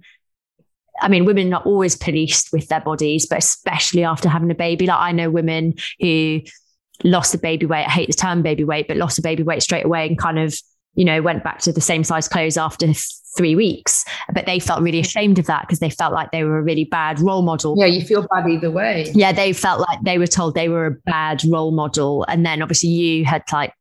I 1.01 1.07
mean, 1.07 1.25
women 1.25 1.53
are 1.53 1.61
always 1.63 1.95
policed 1.95 2.51
with 2.51 2.67
their 2.67 2.81
bodies, 2.81 3.25
but 3.25 3.39
especially 3.39 4.03
after 4.03 4.29
having 4.29 4.51
a 4.51 4.55
baby. 4.55 4.85
Like 4.87 4.99
I 4.99 5.11
know 5.11 5.29
women 5.29 5.75
who 5.99 6.41
lost 7.03 7.31
the 7.31 7.37
baby 7.37 7.65
weight. 7.65 7.85
I 7.85 7.91
hate 7.91 8.07
the 8.07 8.13
term 8.13 8.41
baby 8.41 8.63
weight, 8.63 8.87
but 8.87 8.97
lost 8.97 9.17
the 9.17 9.21
baby 9.21 9.43
weight 9.43 9.61
straight 9.61 9.85
away 9.85 10.07
and 10.07 10.17
kind 10.17 10.39
of, 10.39 10.57
you 10.95 11.05
know, 11.05 11.21
went 11.21 11.43
back 11.43 11.59
to 11.59 11.73
the 11.73 11.81
same 11.81 12.03
size 12.03 12.27
clothes 12.27 12.57
after 12.57 12.87
three 13.37 13.55
weeks. 13.55 14.05
But 14.33 14.45
they 14.45 14.59
felt 14.59 14.81
really 14.81 14.99
ashamed 14.99 15.39
of 15.39 15.45
that 15.47 15.63
because 15.63 15.79
they 15.79 15.89
felt 15.89 16.13
like 16.13 16.31
they 16.31 16.43
were 16.43 16.57
a 16.57 16.63
really 16.63 16.85
bad 16.85 17.19
role 17.19 17.41
model. 17.41 17.75
Yeah, 17.77 17.87
you 17.87 18.01
feel 18.01 18.25
bad 18.33 18.49
either 18.49 18.71
way. 18.71 19.11
Yeah, 19.13 19.33
they 19.33 19.51
felt 19.53 19.81
like 19.81 19.99
they 20.03 20.17
were 20.17 20.27
told 20.27 20.55
they 20.55 20.69
were 20.69 20.85
a 20.85 20.91
bad 21.05 21.43
role 21.45 21.71
model. 21.71 22.25
And 22.29 22.45
then 22.45 22.61
obviously 22.61 22.89
you 22.89 23.25
had 23.25 23.43
like 23.51 23.73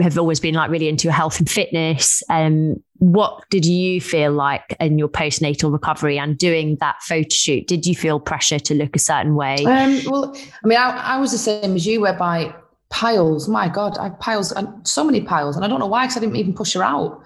have 0.00 0.18
always 0.18 0.40
been 0.40 0.54
like 0.54 0.70
really 0.70 0.88
into 0.88 1.04
your 1.04 1.12
health 1.12 1.38
and 1.38 1.48
fitness. 1.48 2.22
Um, 2.30 2.82
what 2.94 3.44
did 3.50 3.64
you 3.64 4.00
feel 4.00 4.32
like 4.32 4.76
in 4.80 4.98
your 4.98 5.08
postnatal 5.08 5.72
recovery 5.72 6.18
and 6.18 6.36
doing 6.36 6.76
that 6.80 7.02
photo 7.02 7.28
shoot? 7.30 7.66
Did 7.66 7.86
you 7.86 7.94
feel 7.94 8.18
pressure 8.18 8.58
to 8.58 8.74
look 8.74 8.96
a 8.96 8.98
certain 8.98 9.34
way? 9.34 9.64
Um, 9.64 10.00
well, 10.06 10.34
I 10.36 10.66
mean, 10.66 10.78
I, 10.78 10.90
I, 10.90 11.16
was 11.18 11.32
the 11.32 11.38
same 11.38 11.76
as 11.76 11.86
you, 11.86 12.00
whereby 12.00 12.54
piles, 12.90 13.48
my 13.48 13.68
God, 13.68 13.98
I 13.98 14.10
piles 14.10 14.52
and 14.52 14.86
so 14.86 15.04
many 15.04 15.20
piles. 15.20 15.54
And 15.54 15.64
I 15.64 15.68
don't 15.68 15.80
know 15.80 15.86
why, 15.86 16.06
because 16.06 16.16
I 16.16 16.20
didn't 16.20 16.36
even 16.36 16.54
push 16.54 16.72
her 16.72 16.82
out. 16.82 17.22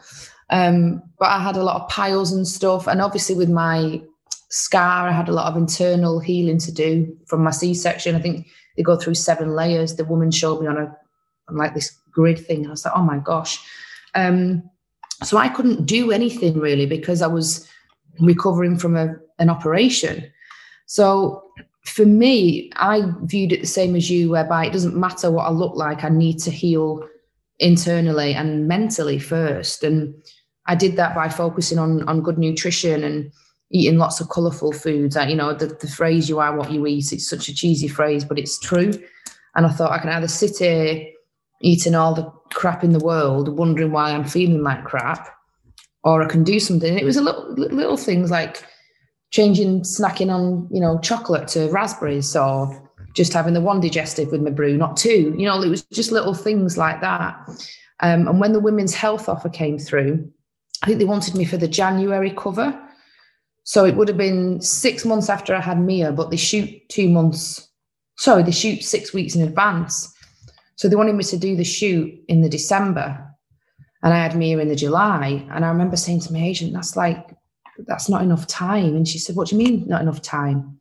Um, 0.51 1.03
but 1.19 1.29
I 1.29 1.39
had 1.39 1.57
a 1.57 1.63
lot 1.63 1.81
of 1.81 1.89
piles 1.89 2.33
and 2.33 2.47
stuff. 2.47 2.87
And 2.87 3.01
obviously, 3.01 3.37
with 3.37 3.49
my 3.49 4.03
scar, 4.51 5.09
I 5.09 5.13
had 5.13 5.29
a 5.29 5.33
lot 5.33 5.51
of 5.51 5.57
internal 5.57 6.21
healing 6.21 6.59
to 6.59 6.73
do 6.73 7.17
from 7.27 7.43
my 7.43 7.51
C 7.53 7.73
section. 7.73 8.15
I 8.15 8.21
think 8.21 8.49
they 8.77 8.83
go 8.83 8.97
through 8.97 9.15
seven 9.15 9.55
layers. 9.55 9.95
The 9.95 10.05
woman 10.05 10.31
showed 10.31 10.61
me 10.61 10.67
on 10.67 10.77
a 10.77 10.95
on 11.49 11.57
like 11.57 11.75
this 11.75 11.99
grid 12.13 12.39
thing. 12.39 12.67
I 12.67 12.71
was 12.71 12.85
like, 12.85 12.95
oh 12.97 13.03
my 13.03 13.19
gosh. 13.19 13.59
Um, 14.15 14.69
so 15.23 15.37
I 15.37 15.49
couldn't 15.49 15.87
do 15.87 16.11
anything 16.11 16.59
really 16.59 16.87
because 16.87 17.23
I 17.23 17.27
was 17.27 17.69
recovering 18.21 18.77
from 18.79 18.97
a, 18.97 19.15
an 19.39 19.49
operation. 19.49 20.31
So 20.87 21.43
for 21.85 22.05
me, 22.05 22.71
I 22.77 23.03
viewed 23.23 23.53
it 23.53 23.61
the 23.61 23.67
same 23.67 23.97
as 23.97 24.11
you, 24.11 24.31
whereby 24.31 24.67
it 24.67 24.73
doesn't 24.73 24.97
matter 24.97 25.31
what 25.31 25.47
I 25.47 25.51
look 25.51 25.75
like, 25.75 26.05
I 26.05 26.09
need 26.09 26.39
to 26.41 26.51
heal 26.51 27.07
internally 27.59 28.35
and 28.35 28.69
mentally 28.69 29.19
first. 29.19 29.83
And 29.83 30.15
I 30.67 30.75
did 30.75 30.97
that 30.97 31.15
by 31.15 31.29
focusing 31.29 31.79
on 31.79 32.09
on 32.09 32.23
good 32.23 32.39
nutrition 32.39 33.03
and 33.03 33.33
eating 33.71 33.99
lots 33.99 34.21
of 34.21 34.29
colourful 34.29 34.73
foods. 34.73 35.17
You 35.17 35.37
know, 35.37 35.55
the, 35.55 35.67
the 35.67 35.89
phrase 35.89 36.29
"you 36.29 36.39
are 36.39 36.57
what 36.57 36.71
you 36.71 36.87
eat" 36.87 37.13
it's 37.13 37.29
such 37.29 37.49
a 37.49 37.55
cheesy 37.55 37.89
phrase, 37.89 38.25
but 38.25 38.39
it's 38.39 38.59
true. 38.59 38.93
And 39.55 39.67
I 39.67 39.71
thought 39.71 39.93
I 39.93 39.99
can 39.99 40.11
either 40.11 40.29
sit 40.29 40.59
here 40.59 41.07
eating 41.63 41.95
all 41.95 42.15
the 42.15 42.31
crap 42.53 42.85
in 42.85 42.93
the 42.93 43.05
world, 43.05 43.57
wondering 43.57 43.93
why 43.93 44.11
I'm 44.11 44.25
feeling 44.25 44.63
like 44.63 44.85
crap, 44.85 45.29
or 46.05 46.23
I 46.23 46.29
can 46.29 46.45
do 46.45 46.61
something. 46.61 46.91
And 46.91 47.01
it 47.01 47.05
was 47.05 47.17
a 47.17 47.23
little 47.23 47.55
little 47.55 47.97
things 47.97 48.31
like 48.31 48.65
changing 49.31 49.83
snacking 49.83 50.33
on 50.33 50.69
you 50.71 50.81
know 50.81 50.99
chocolate 51.01 51.49
to 51.49 51.71
raspberries, 51.71 52.37
or 52.37 52.91
just 53.15 53.33
having 53.33 53.55
the 53.55 53.61
one 53.61 53.81
digestive 53.81 54.31
with 54.31 54.43
my 54.43 54.51
brew, 54.51 54.77
not 54.77 54.97
two. 54.97 55.35
You 55.37 55.47
know, 55.47 55.63
it 55.63 55.69
was 55.69 55.83
just 55.93 56.13
little 56.13 56.35
things 56.35 56.77
like 56.77 57.01
that. 57.01 57.37
Um, 58.01 58.27
and 58.27 58.41
when 58.41 58.53
the 58.53 58.61
women's 58.61 58.95
health 58.95 59.29
offer 59.29 59.49
came 59.49 59.79
through, 59.79 60.29
I 60.83 60.87
think 60.87 60.99
they 60.99 61.05
wanted 61.05 61.35
me 61.35 61.45
for 61.45 61.57
the 61.57 61.69
January 61.69 62.33
cover. 62.37 62.79
So 63.65 63.85
it 63.85 63.97
would 63.97 64.09
have 64.09 64.17
been 64.17 64.61
six 64.61 65.05
months 65.05 65.29
after 65.29 65.55
I 65.55 65.61
had 65.61 65.81
Mia, 65.81 66.11
but 66.11 66.31
they 66.31 66.37
shoot 66.37 66.69
two 66.89 67.09
months. 67.09 67.69
Sorry, 68.19 68.43
they 68.43 68.51
shoot 68.51 68.83
six 68.83 69.15
weeks 69.15 69.37
in 69.37 69.43
advance. 69.43 70.13
So 70.77 70.89
they 70.89 70.97
wanted 70.97 71.15
me 71.15 71.25
to 71.25 71.37
do 71.37 71.57
the 71.57 71.65
shoot 71.65 72.13
in 72.29 72.43
the 72.43 72.49
December, 72.49 73.25
and 74.03 74.13
I 74.13 74.19
had 74.19 74.37
Mia 74.37 74.59
in 74.59 74.69
the 74.69 74.77
July. 74.77 75.47
And 75.51 75.65
I 75.65 75.69
remember 75.69 75.97
saying 75.97 76.21
to 76.21 76.33
my 76.33 76.41
agent, 76.41 76.73
"That's 76.73 76.97
like, 76.97 77.37
that's 77.87 78.09
not 78.09 78.23
enough 78.23 78.47
time." 78.47 78.97
And 78.97 79.07
she 79.07 79.19
said, 79.19 79.37
"What 79.37 79.49
do 79.49 79.57
you 79.57 79.63
mean 79.65 79.87
not 79.87 80.03
enough 80.03 80.23
time?" 80.23 80.81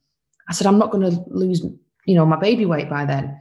I 0.49 0.53
said, 0.53 0.67
"I'm 0.67 0.79
not 0.79 0.91
going 0.91 1.09
to 1.09 1.23
lose, 1.27 1.63
you 2.05 2.15
know, 2.15 2.25
my 2.25 2.39
baby 2.39 2.65
weight 2.65 2.89
by 2.89 3.05
then." 3.05 3.37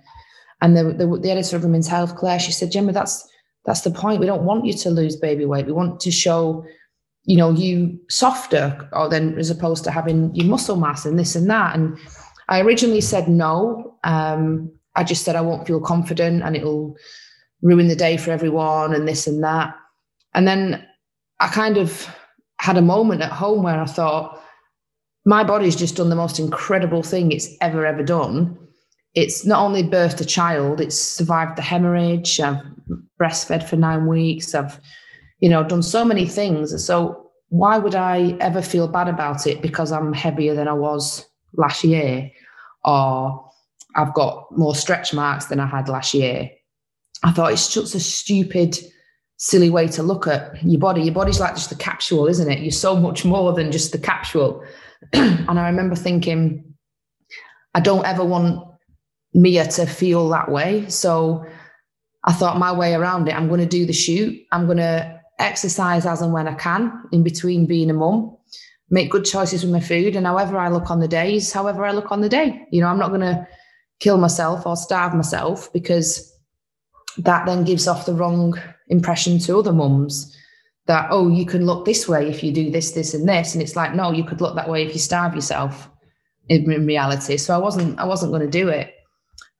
And 0.62 0.76
the, 0.76 0.84
the, 0.84 1.18
the 1.18 1.30
editor 1.30 1.56
of 1.56 1.64
Women's 1.64 1.88
Health, 1.88 2.16
Claire, 2.16 2.38
she 2.38 2.52
said, 2.52 2.72
"Gemma, 2.72 2.92
that's 2.92 3.26
that's 3.64 3.82
the 3.82 3.90
point. 3.90 4.20
We 4.20 4.26
don't 4.26 4.44
want 4.44 4.66
you 4.66 4.72
to 4.74 4.90
lose 4.90 5.16
baby 5.16 5.44
weight. 5.46 5.66
We 5.66 5.72
want 5.72 6.00
to 6.00 6.10
show." 6.10 6.64
you 7.24 7.36
know 7.36 7.50
you 7.50 8.00
softer 8.08 8.88
or 8.92 9.08
then 9.08 9.38
as 9.38 9.50
opposed 9.50 9.84
to 9.84 9.90
having 9.90 10.34
your 10.34 10.46
muscle 10.46 10.76
mass 10.76 11.04
and 11.04 11.18
this 11.18 11.36
and 11.36 11.50
that 11.50 11.74
and 11.76 11.98
i 12.48 12.60
originally 12.60 13.00
said 13.00 13.28
no 13.28 13.98
um, 14.04 14.72
I 14.96 15.04
just 15.04 15.24
said 15.24 15.36
I 15.36 15.40
won't 15.40 15.66
feel 15.66 15.80
confident 15.80 16.42
and 16.42 16.56
it'll 16.56 16.96
ruin 17.62 17.88
the 17.88 17.96
day 17.96 18.16
for 18.16 18.30
everyone 18.30 18.94
and 18.94 19.06
this 19.06 19.26
and 19.26 19.42
that. 19.44 19.74
And 20.34 20.46
then 20.46 20.86
I 21.40 21.48
kind 21.48 21.76
of 21.76 22.08
had 22.58 22.76
a 22.76 22.82
moment 22.82 23.22
at 23.22 23.32
home 23.32 23.62
where 23.62 23.80
I 23.80 23.86
thought, 23.86 24.42
my 25.24 25.44
body's 25.44 25.76
just 25.76 25.96
done 25.96 26.10
the 26.10 26.16
most 26.16 26.38
incredible 26.38 27.02
thing 27.02 27.30
it's 27.30 27.48
ever, 27.60 27.84
ever 27.84 28.02
done. 28.02 28.56
It's 29.14 29.44
not 29.44 29.62
only 29.62 29.82
birthed 29.82 30.20
a 30.20 30.24
child, 30.24 30.80
it's 30.80 30.98
survived 30.98 31.56
the 31.56 31.62
hemorrhage. 31.62 32.40
I've 32.40 32.62
breastfed 33.20 33.68
for 33.68 33.76
nine 33.76 34.06
weeks. 34.06 34.54
I've, 34.54 34.80
you 35.40 35.48
know, 35.48 35.64
done 35.64 35.82
so 35.82 36.04
many 36.04 36.26
things. 36.26 36.84
So 36.84 37.30
why 37.48 37.78
would 37.78 37.94
I 37.94 38.36
ever 38.40 38.62
feel 38.62 38.88
bad 38.88 39.08
about 39.08 39.46
it 39.46 39.60
because 39.60 39.92
I'm 39.92 40.12
heavier 40.12 40.54
than 40.54 40.68
I 40.68 40.72
was 40.72 41.26
last 41.54 41.84
year? 41.84 42.30
Or 42.84 43.49
I've 43.96 44.14
got 44.14 44.46
more 44.56 44.74
stretch 44.74 45.12
marks 45.12 45.46
than 45.46 45.60
I 45.60 45.66
had 45.66 45.88
last 45.88 46.14
year. 46.14 46.50
I 47.22 47.32
thought 47.32 47.52
it's 47.52 47.72
just 47.72 47.94
a 47.94 48.00
stupid 48.00 48.78
silly 49.36 49.70
way 49.70 49.88
to 49.88 50.02
look 50.02 50.26
at 50.26 50.62
your 50.62 50.80
body. 50.80 51.02
Your 51.02 51.14
body's 51.14 51.40
like 51.40 51.54
just 51.54 51.72
a 51.72 51.76
capsule, 51.76 52.26
isn't 52.26 52.50
it? 52.50 52.60
You're 52.60 52.70
so 52.70 52.96
much 52.96 53.24
more 53.24 53.52
than 53.52 53.72
just 53.72 53.92
the 53.92 53.98
capsule. 53.98 54.64
and 55.12 55.58
I 55.58 55.68
remember 55.68 55.96
thinking, 55.96 56.74
I 57.74 57.80
don't 57.80 58.04
ever 58.04 58.24
want 58.24 58.66
Mia 59.32 59.66
to 59.66 59.86
feel 59.86 60.28
that 60.30 60.50
way. 60.50 60.88
So 60.88 61.46
I 62.24 62.32
thought 62.32 62.58
my 62.58 62.72
way 62.72 62.94
around 62.94 63.28
it, 63.28 63.34
I'm 63.34 63.48
going 63.48 63.60
to 63.60 63.66
do 63.66 63.86
the 63.86 63.92
shoot. 63.92 64.38
I'm 64.52 64.66
going 64.66 64.78
to 64.78 65.20
exercise 65.38 66.04
as 66.04 66.20
and 66.20 66.32
when 66.32 66.48
I 66.48 66.54
can 66.54 66.92
in 67.12 67.22
between 67.22 67.66
being 67.66 67.90
a 67.90 67.94
mum, 67.94 68.36
make 68.90 69.10
good 69.10 69.24
choices 69.24 69.62
with 69.62 69.72
my 69.72 69.80
food. 69.80 70.16
And 70.16 70.26
however 70.26 70.58
I 70.58 70.68
look 70.68 70.90
on 70.90 71.00
the 71.00 71.08
days, 71.08 71.52
however 71.52 71.84
I 71.84 71.92
look 71.92 72.12
on 72.12 72.20
the 72.20 72.28
day, 72.28 72.66
you 72.70 72.80
know, 72.80 72.88
I'm 72.88 72.98
not 72.98 73.08
going 73.08 73.22
to 73.22 73.46
kill 74.00 74.18
myself 74.18 74.66
or 74.66 74.76
starve 74.76 75.14
myself 75.14 75.72
because 75.72 76.34
that 77.18 77.46
then 77.46 77.64
gives 77.64 77.86
off 77.86 78.06
the 78.06 78.14
wrong 78.14 78.58
impression 78.88 79.38
to 79.38 79.58
other 79.58 79.72
mums 79.72 80.36
that 80.86 81.06
oh 81.10 81.28
you 81.28 81.46
can 81.46 81.66
look 81.66 81.84
this 81.84 82.08
way 82.08 82.28
if 82.28 82.42
you 82.42 82.52
do 82.52 82.70
this 82.70 82.92
this 82.92 83.14
and 83.14 83.28
this. 83.28 83.54
And 83.54 83.62
it's 83.62 83.76
like 83.76 83.94
no 83.94 84.10
you 84.10 84.24
could 84.24 84.40
look 84.40 84.56
that 84.56 84.68
way 84.68 84.84
if 84.84 84.92
you 84.92 84.98
starve 84.98 85.34
yourself 85.34 85.88
in, 86.48 86.70
in 86.72 86.86
reality. 86.86 87.36
So 87.36 87.54
i 87.54 87.58
wasn't 87.58 87.98
i 87.98 88.04
wasn't 88.04 88.32
going 88.32 88.42
to 88.42 88.50
do 88.50 88.68
it. 88.68 88.94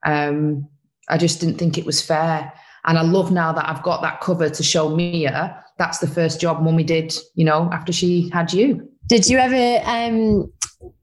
Um 0.05 0.67
i 1.07 1.17
just 1.17 1.39
didn't 1.39 1.57
think 1.57 1.77
it 1.77 1.85
was 1.85 2.01
fair. 2.01 2.51
And 2.85 2.97
i 2.97 3.01
love 3.01 3.31
now 3.31 3.53
that 3.53 3.69
i've 3.69 3.83
got 3.83 4.01
that 4.01 4.21
cover 4.21 4.49
to 4.49 4.63
show 4.63 4.89
mia 4.95 5.63
that's 5.77 5.99
the 5.99 6.07
first 6.07 6.41
job 6.41 6.61
mummy 6.61 6.83
did 6.83 7.13
you 7.35 7.45
know 7.45 7.69
after 7.71 7.93
she 7.93 8.29
had 8.29 8.51
you. 8.51 8.89
Did 9.07 9.27
you 9.27 9.37
ever 9.37 9.81
um 9.85 10.51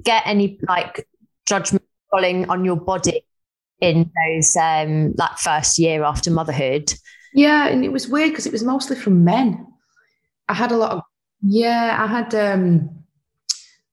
get 0.03 0.25
any 0.27 0.59
like 0.69 1.07
judgment 1.47 1.85
falling 2.11 2.51
on 2.51 2.65
your 2.65 2.77
body 2.77 3.23
in 3.81 4.11
those 4.27 4.57
um 4.57 5.15
like 5.17 5.39
first 5.39 5.79
year 5.79 6.03
after 6.03 6.31
motherhood 6.31 6.93
yeah, 7.33 7.69
and 7.69 7.85
it 7.85 7.93
was 7.93 8.09
weird 8.09 8.31
because 8.31 8.47
it 8.47 8.53
was 8.53 8.65
mostly 8.65 8.97
from 8.97 9.25
men. 9.25 9.67
I 10.49 10.55
had 10.55 10.73
a 10.73 10.77
lot 10.77 10.93
of 10.93 11.03
yeah, 11.43 11.97
I 12.01 12.07
had 12.07 12.35
um 12.35 12.91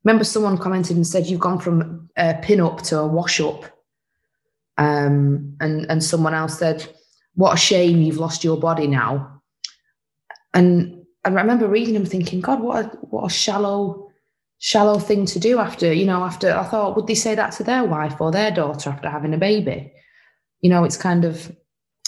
remember 0.03 0.23
someone 0.23 0.57
commented 0.57 0.95
and 0.95 1.05
said 1.05 1.27
you've 1.27 1.39
gone 1.39 1.59
from 1.59 2.09
a 2.17 2.35
pin 2.41 2.61
up 2.61 2.81
to 2.83 2.99
a 2.99 3.07
wash 3.07 3.39
up. 3.39 3.65
Um 4.77 5.57
and 5.59 5.85
and 5.89 6.03
someone 6.03 6.33
else 6.33 6.57
said, 6.59 6.87
What 7.35 7.53
a 7.53 7.57
shame 7.57 8.01
you've 8.01 8.17
lost 8.17 8.43
your 8.43 8.57
body 8.57 8.87
now. 8.87 9.41
And 10.53 11.03
I 11.23 11.29
remember 11.29 11.67
reading 11.67 11.95
them 11.95 12.05
thinking, 12.05 12.39
God, 12.39 12.61
what 12.61 12.85
a 12.85 12.87
what 13.01 13.25
a 13.25 13.29
shallow, 13.29 14.04
shallow 14.65 14.97
thing 14.97 15.27
to 15.27 15.37
do 15.37 15.59
after, 15.59 15.93
you 15.93 16.05
know, 16.05 16.23
after 16.23 16.51
I 16.51 16.63
thought, 16.63 16.95
would 16.95 17.05
they 17.05 17.13
say 17.13 17.35
that 17.35 17.51
to 17.51 17.63
their 17.63 17.83
wife 17.83 18.19
or 18.19 18.31
their 18.31 18.49
daughter 18.49 18.89
after 18.89 19.07
having 19.07 19.31
a 19.31 19.37
baby? 19.37 19.93
You 20.61 20.71
know, 20.71 20.83
it's 20.83 20.97
kind 20.97 21.23
of 21.23 21.55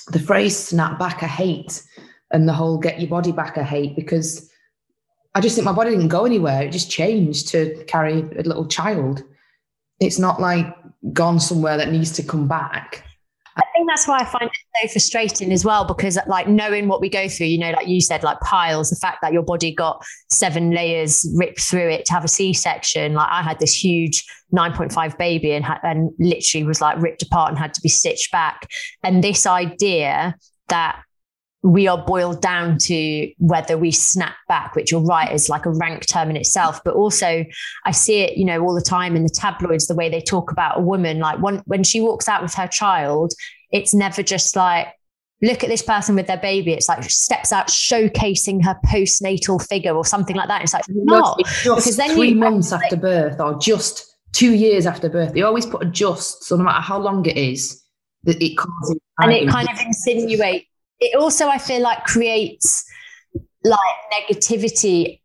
the 0.07 0.17
phrase 0.17 0.57
snap 0.57 0.97
back 0.97 1.21
I 1.21 1.27
hate 1.27 1.83
and 2.31 2.49
the 2.49 2.53
whole 2.53 2.79
get 2.79 2.99
your 2.99 3.11
body 3.11 3.31
back 3.31 3.59
I 3.59 3.63
hate 3.63 3.95
because 3.95 4.49
I 5.35 5.39
just 5.39 5.53
think 5.53 5.65
my 5.65 5.71
body 5.71 5.91
didn't 5.91 6.07
go 6.07 6.25
anywhere. 6.25 6.63
It 6.63 6.71
just 6.71 6.89
changed 6.89 7.49
to 7.49 7.83
carry 7.85 8.21
a 8.21 8.41
little 8.41 8.65
child. 8.65 9.21
It's 9.99 10.17
not 10.17 10.41
like 10.41 10.65
gone 11.13 11.39
somewhere 11.39 11.77
that 11.77 11.91
needs 11.91 12.11
to 12.13 12.23
come 12.23 12.47
back. 12.47 13.03
I 13.57 13.63
think 13.73 13.89
that's 13.89 14.07
why 14.07 14.19
I 14.19 14.25
find 14.25 14.43
it 14.43 14.89
so 14.89 14.93
frustrating 14.93 15.51
as 15.51 15.65
well, 15.65 15.83
because 15.83 16.17
like 16.27 16.47
knowing 16.47 16.87
what 16.87 17.01
we 17.01 17.09
go 17.09 17.27
through, 17.27 17.47
you 17.47 17.57
know, 17.57 17.71
like 17.71 17.87
you 17.87 18.01
said, 18.01 18.23
like 18.23 18.39
piles, 18.41 18.89
the 18.89 18.95
fact 18.95 19.19
that 19.21 19.33
your 19.33 19.41
body 19.41 19.73
got 19.73 20.03
seven 20.29 20.71
layers 20.71 21.25
ripped 21.35 21.61
through 21.61 21.89
it 21.89 22.05
to 22.05 22.13
have 22.13 22.23
a 22.23 22.27
C 22.27 22.53
section. 22.53 23.13
Like 23.13 23.29
I 23.31 23.41
had 23.41 23.59
this 23.59 23.73
huge 23.73 24.23
9.5 24.55 25.17
baby 25.17 25.53
and, 25.53 25.65
and 25.83 26.11
literally 26.19 26.65
was 26.65 26.81
like 26.81 27.01
ripped 27.01 27.23
apart 27.23 27.49
and 27.49 27.57
had 27.57 27.73
to 27.73 27.81
be 27.81 27.89
stitched 27.89 28.31
back. 28.31 28.69
And 29.03 29.23
this 29.23 29.47
idea 29.47 30.35
that 30.69 31.01
we 31.67 31.87
are 31.87 31.97
boiled 31.97 32.41
down 32.41 32.77
to 32.77 33.31
whether 33.39 33.77
we 33.77 33.91
snap 33.91 34.35
back, 34.47 34.75
which 34.75 34.91
you're 34.91 35.01
right 35.01 35.31
is 35.31 35.49
like 35.49 35.65
a 35.65 35.71
rank 35.71 36.05
term 36.07 36.29
in 36.29 36.37
itself. 36.37 36.79
But 36.83 36.93
also, 36.93 37.45
I 37.85 37.91
see 37.91 38.19
it, 38.21 38.37
you 38.37 38.45
know, 38.45 38.63
all 38.63 38.73
the 38.73 38.81
time 38.81 39.15
in 39.15 39.23
the 39.23 39.29
tabloids, 39.29 39.87
the 39.87 39.95
way 39.95 40.09
they 40.09 40.21
talk 40.21 40.51
about 40.51 40.77
a 40.77 40.81
woman. 40.81 41.19
Like 41.19 41.39
when 41.39 41.57
when 41.65 41.83
she 41.83 41.99
walks 41.99 42.29
out 42.29 42.41
with 42.41 42.53
her 42.53 42.67
child, 42.67 43.33
it's 43.71 43.93
never 43.93 44.23
just 44.23 44.55
like 44.55 44.87
look 45.41 45.63
at 45.63 45.69
this 45.69 45.81
person 45.81 46.15
with 46.15 46.27
their 46.27 46.37
baby. 46.37 46.71
It's 46.71 46.87
like 46.87 47.03
steps 47.03 47.51
out 47.51 47.67
showcasing 47.67 48.63
her 48.63 48.79
postnatal 48.85 49.65
figure 49.67 49.93
or 49.93 50.05
something 50.05 50.35
like 50.35 50.47
that. 50.47 50.63
It's 50.63 50.73
like 50.73 50.85
not 50.87 51.37
because 51.37 51.97
then 51.97 52.15
three 52.15 52.29
you, 52.29 52.35
months 52.35 52.71
like, 52.71 52.83
after 52.83 52.95
birth 52.95 53.39
or 53.41 53.59
just 53.59 54.15
two 54.31 54.53
years 54.53 54.85
after 54.85 55.09
birth, 55.09 55.33
they 55.33 55.41
always 55.41 55.65
put 55.65 55.83
a 55.83 55.85
just. 55.85 56.45
So 56.45 56.55
no 56.55 56.63
matter 56.63 56.81
how 56.81 56.97
long 56.97 57.25
it 57.25 57.37
is, 57.37 57.83
that 58.23 58.41
it 58.41 58.55
causes 58.55 58.99
and 59.19 59.31
it 59.33 59.49
kind 59.49 59.67
of 59.69 59.79
insinuates 59.79 60.66
it 60.99 61.15
also 61.15 61.47
I 61.47 61.57
feel 61.57 61.81
like 61.81 62.03
creates 62.05 62.85
like 63.63 63.79
negativity 64.13 65.19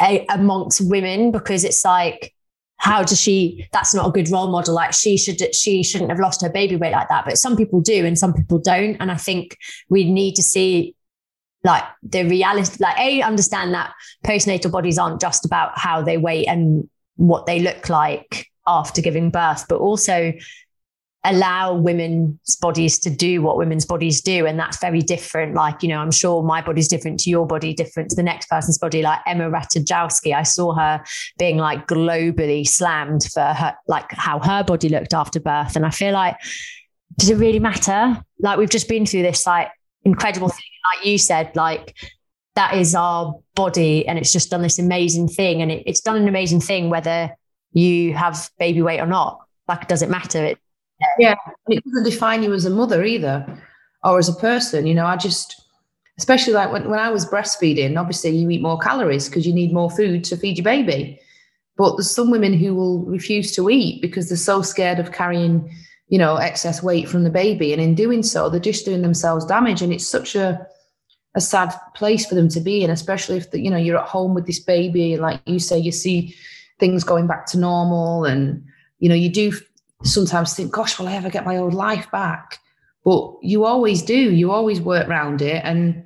a, 0.00 0.26
amongst 0.30 0.80
women 0.88 1.30
because 1.30 1.64
it's 1.64 1.84
like 1.84 2.32
how 2.78 3.02
does 3.02 3.20
she 3.20 3.66
that's 3.72 3.94
not 3.94 4.08
a 4.08 4.10
good 4.10 4.30
role 4.30 4.48
model. 4.48 4.74
Like 4.74 4.92
she 4.92 5.16
should 5.16 5.54
she 5.54 5.82
shouldn't 5.82 6.10
have 6.10 6.20
lost 6.20 6.42
her 6.42 6.50
baby 6.50 6.76
weight 6.76 6.92
like 6.92 7.08
that. 7.08 7.24
But 7.24 7.38
some 7.38 7.56
people 7.56 7.80
do 7.80 8.04
and 8.04 8.18
some 8.18 8.34
people 8.34 8.58
don't. 8.58 8.96
And 9.00 9.10
i 9.10 9.16
think 9.16 9.56
we 9.88 10.04
need 10.10 10.34
to 10.36 10.42
see 10.42 10.94
like 11.64 11.84
the 12.02 12.24
reality 12.24 12.76
like 12.80 12.98
a 12.98 13.22
understand 13.22 13.74
that 13.74 13.92
postnatal 14.24 14.70
bodies 14.70 14.98
aren't 14.98 15.20
just 15.20 15.44
about 15.44 15.76
how 15.76 16.00
they 16.02 16.16
weight 16.16 16.46
and 16.46 16.88
what 17.16 17.46
they 17.46 17.58
look 17.58 17.88
like 17.88 18.46
after 18.66 19.02
giving 19.02 19.30
birth 19.30 19.66
but 19.68 19.78
also 19.78 20.32
allow 21.26 21.74
women's 21.74 22.56
bodies 22.56 22.98
to 23.00 23.10
do 23.10 23.42
what 23.42 23.56
women's 23.56 23.84
bodies 23.84 24.20
do. 24.20 24.46
And 24.46 24.58
that's 24.58 24.78
very 24.78 25.02
different. 25.02 25.54
Like 25.54 25.82
you 25.82 25.88
know 25.88 25.98
i'm 25.98 26.10
sure 26.10 26.42
my 26.42 26.62
body's 26.62 26.88
different 26.88 27.20
to 27.20 27.30
your 27.30 27.46
body 27.46 27.74
different 27.74 28.10
to 28.10 28.16
the 28.16 28.22
next 28.22 28.48
person's 28.48 28.78
body. 28.78 29.02
Like 29.02 29.20
emma 29.26 29.50
ratajkowski 29.50 30.34
i 30.34 30.42
saw 30.42 30.74
her 30.74 31.02
being 31.38 31.58
like 31.58 31.86
globally 31.86 32.66
slammed 32.66 33.24
for 33.24 33.42
her 33.42 33.74
like 33.86 34.10
how 34.12 34.38
her 34.38 34.64
body 34.64 34.88
looked 34.88 35.14
after 35.14 35.40
birth. 35.40 35.76
And 35.76 35.84
i 35.84 35.90
feel 35.90 36.12
like 36.12 36.36
does 37.18 37.30
it 37.30 37.36
really 37.36 37.60
matter? 37.60 38.22
Like 38.40 38.58
we've 38.58 38.70
just 38.70 38.88
been 38.88 39.06
through 39.06 39.22
this 39.22 39.46
like 39.46 39.70
incredible 40.04 40.48
thing. 40.48 40.64
Like 40.94 41.06
you 41.06 41.18
said 41.18 41.54
like 41.56 41.96
that 42.54 42.74
is 42.74 42.94
our 42.94 43.38
body 43.54 44.06
and 44.06 44.18
it's 44.18 44.32
just 44.32 44.50
done 44.50 44.62
this 44.62 44.78
amazing 44.78 45.28
thing. 45.28 45.62
And 45.62 45.70
it, 45.70 45.82
it's 45.86 46.00
done 46.00 46.16
an 46.16 46.28
amazing 46.28 46.60
thing 46.60 46.90
whether 46.90 47.34
you 47.72 48.14
have 48.14 48.50
baby 48.58 48.82
weight 48.82 49.00
or 49.00 49.06
not. 49.06 49.40
Like 49.68 49.88
does 49.88 50.02
it 50.02 50.10
matter? 50.10 50.44
It 50.44 50.58
yeah, 51.18 51.34
it 51.68 51.84
doesn't 51.84 52.04
define 52.04 52.42
you 52.42 52.52
as 52.52 52.64
a 52.64 52.70
mother 52.70 53.04
either, 53.04 53.46
or 54.04 54.18
as 54.18 54.28
a 54.28 54.34
person. 54.34 54.86
You 54.86 54.94
know, 54.94 55.06
I 55.06 55.16
just, 55.16 55.60
especially 56.18 56.54
like 56.54 56.72
when, 56.72 56.88
when 56.88 56.98
I 56.98 57.10
was 57.10 57.26
breastfeeding, 57.26 57.98
obviously 57.98 58.30
you 58.30 58.48
eat 58.50 58.62
more 58.62 58.78
calories 58.78 59.28
because 59.28 59.46
you 59.46 59.52
need 59.52 59.72
more 59.72 59.90
food 59.90 60.24
to 60.24 60.36
feed 60.36 60.58
your 60.58 60.64
baby. 60.64 61.20
But 61.76 61.96
there's 61.96 62.10
some 62.10 62.30
women 62.30 62.54
who 62.54 62.74
will 62.74 63.04
refuse 63.04 63.54
to 63.56 63.68
eat 63.68 64.00
because 64.00 64.28
they're 64.28 64.38
so 64.38 64.62
scared 64.62 64.98
of 64.98 65.12
carrying, 65.12 65.70
you 66.08 66.18
know, 66.18 66.36
excess 66.36 66.82
weight 66.82 67.08
from 67.08 67.24
the 67.24 67.30
baby. 67.30 67.72
And 67.72 67.82
in 67.82 67.94
doing 67.94 68.22
so, 68.22 68.48
they're 68.48 68.60
just 68.60 68.86
doing 68.86 69.02
themselves 69.02 69.44
damage. 69.44 69.82
And 69.82 69.92
it's 69.92 70.06
such 70.06 70.34
a, 70.34 70.66
a 71.36 71.40
sad 71.40 71.72
place 71.94 72.24
for 72.26 72.34
them 72.34 72.48
to 72.48 72.60
be 72.60 72.82
in, 72.82 72.90
especially 72.90 73.36
if 73.36 73.50
the, 73.50 73.60
you 73.60 73.70
know 73.70 73.76
you're 73.76 73.98
at 73.98 74.08
home 74.08 74.34
with 74.34 74.46
this 74.46 74.58
baby, 74.58 75.18
like 75.18 75.40
you 75.44 75.58
say, 75.58 75.78
you 75.78 75.92
see 75.92 76.34
things 76.80 77.04
going 77.04 77.26
back 77.26 77.46
to 77.46 77.58
normal, 77.58 78.24
and 78.24 78.64
you 78.98 79.08
know 79.08 79.14
you 79.14 79.28
do 79.28 79.52
sometimes 80.02 80.54
think, 80.54 80.72
gosh, 80.72 80.98
will 80.98 81.08
I 81.08 81.14
ever 81.14 81.30
get 81.30 81.44
my 81.44 81.56
old 81.56 81.74
life 81.74 82.10
back? 82.10 82.58
But 83.04 83.34
you 83.42 83.64
always 83.64 84.02
do. 84.02 84.14
You 84.14 84.50
always 84.50 84.80
work 84.80 85.08
around 85.08 85.40
it. 85.42 85.62
And, 85.64 86.02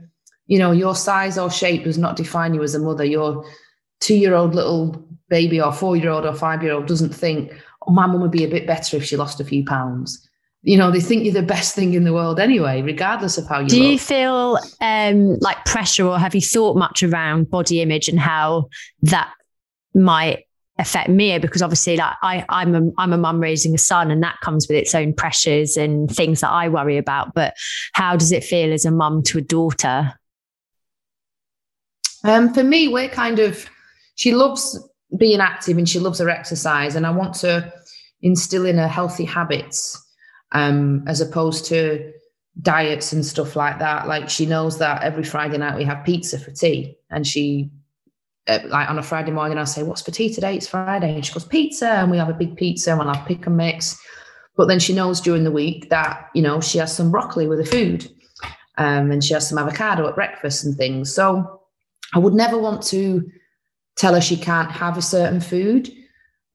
you 0.46 0.58
know, 0.58 0.72
your 0.72 0.94
size 0.94 1.38
or 1.38 1.50
shape 1.50 1.84
does 1.84 1.98
not 1.98 2.16
define 2.16 2.54
you 2.54 2.62
as 2.62 2.74
a 2.74 2.78
mother. 2.78 3.04
Your 3.04 3.44
two 4.00 4.16
year 4.16 4.34
old 4.34 4.54
little 4.54 5.06
baby 5.28 5.60
or 5.60 5.72
four 5.72 5.96
year 5.96 6.10
old 6.10 6.26
or 6.26 6.34
five 6.34 6.62
year 6.62 6.72
old 6.72 6.86
doesn't 6.86 7.14
think, 7.14 7.52
oh, 7.86 7.92
my 7.92 8.06
mum 8.06 8.20
would 8.20 8.30
be 8.30 8.44
a 8.44 8.48
bit 8.48 8.66
better 8.66 8.96
if 8.96 9.04
she 9.04 9.16
lost 9.16 9.40
a 9.40 9.44
few 9.44 9.64
pounds. 9.64 10.26
You 10.62 10.76
know, 10.76 10.90
they 10.90 11.00
think 11.00 11.24
you're 11.24 11.32
the 11.32 11.42
best 11.42 11.74
thing 11.74 11.94
in 11.94 12.04
the 12.04 12.12
world 12.12 12.38
anyway, 12.38 12.82
regardless 12.82 13.38
of 13.38 13.48
how 13.48 13.60
you 13.60 13.68
Do 13.68 13.80
look. 13.80 13.92
you 13.92 13.98
feel 13.98 14.58
um, 14.82 15.38
like 15.38 15.64
pressure 15.64 16.06
or 16.06 16.18
have 16.18 16.34
you 16.34 16.42
thought 16.42 16.76
much 16.76 17.02
around 17.02 17.48
body 17.48 17.80
image 17.80 18.08
and 18.08 18.20
how 18.20 18.68
that 19.02 19.32
might 19.94 20.44
affect 20.80 21.10
Mia 21.10 21.38
because 21.38 21.60
obviously 21.62 21.96
like 21.96 22.14
I 22.22 22.44
I'm 22.48 22.74
a 22.74 22.90
I'm 22.98 23.12
a 23.12 23.18
mum 23.18 23.38
raising 23.38 23.74
a 23.74 23.78
son 23.78 24.10
and 24.10 24.22
that 24.22 24.40
comes 24.42 24.66
with 24.66 24.78
its 24.78 24.94
own 24.94 25.12
pressures 25.12 25.76
and 25.76 26.10
things 26.10 26.40
that 26.40 26.50
I 26.50 26.68
worry 26.68 26.96
about. 26.96 27.34
But 27.34 27.54
how 27.92 28.16
does 28.16 28.32
it 28.32 28.42
feel 28.42 28.72
as 28.72 28.84
a 28.84 28.90
mum 28.90 29.22
to 29.24 29.38
a 29.38 29.42
daughter? 29.42 30.14
Um 32.24 32.52
for 32.52 32.64
me 32.64 32.88
we're 32.88 33.10
kind 33.10 33.38
of 33.38 33.68
she 34.14 34.34
loves 34.34 34.82
being 35.16 35.40
active 35.40 35.76
and 35.76 35.88
she 35.88 35.98
loves 35.98 36.18
her 36.18 36.30
exercise 36.30 36.96
and 36.96 37.06
I 37.06 37.10
want 37.10 37.34
to 37.36 37.72
instill 38.22 38.64
in 38.64 38.78
her 38.78 38.88
healthy 38.88 39.24
habits 39.24 40.02
um 40.52 41.04
as 41.06 41.20
opposed 41.20 41.66
to 41.66 42.12
diets 42.62 43.12
and 43.12 43.24
stuff 43.24 43.54
like 43.54 43.78
that. 43.78 44.08
Like 44.08 44.30
she 44.30 44.46
knows 44.46 44.78
that 44.78 45.02
every 45.02 45.24
Friday 45.24 45.58
night 45.58 45.76
we 45.76 45.84
have 45.84 46.04
pizza 46.04 46.38
for 46.38 46.50
tea 46.50 46.96
and 47.10 47.26
she 47.26 47.70
uh, 48.50 48.58
like 48.68 48.90
on 48.90 48.98
a 48.98 49.02
Friday 49.02 49.30
morning, 49.30 49.58
I'll 49.58 49.66
say, 49.66 49.82
What's 49.82 50.02
for 50.02 50.10
tea 50.10 50.32
today? 50.34 50.56
It's 50.56 50.68
Friday. 50.68 51.14
And 51.14 51.24
she 51.24 51.32
goes, 51.32 51.44
Pizza. 51.44 51.88
And 51.88 52.10
we 52.10 52.18
have 52.18 52.28
a 52.28 52.34
big 52.34 52.56
pizza 52.56 52.90
and 52.90 52.98
we'll 52.98 53.12
have 53.12 53.26
pick 53.26 53.46
and 53.46 53.56
mix. 53.56 54.00
But 54.56 54.66
then 54.66 54.80
she 54.80 54.94
knows 54.94 55.20
during 55.20 55.44
the 55.44 55.50
week 55.50 55.88
that, 55.90 56.28
you 56.34 56.42
know, 56.42 56.60
she 56.60 56.78
has 56.78 56.94
some 56.94 57.10
broccoli 57.10 57.46
with 57.46 57.60
her 57.60 57.64
food. 57.64 58.10
um, 58.76 59.10
and 59.10 59.22
she 59.22 59.34
has 59.34 59.48
some 59.48 59.58
avocado 59.58 60.08
at 60.08 60.14
breakfast 60.14 60.64
and 60.64 60.76
things. 60.76 61.14
So 61.14 61.60
I 62.14 62.18
would 62.18 62.34
never 62.34 62.58
want 62.58 62.82
to 62.84 63.30
tell 63.96 64.14
her 64.14 64.20
she 64.20 64.36
can't 64.36 64.70
have 64.70 64.96
a 64.96 65.02
certain 65.02 65.40
food. 65.40 65.90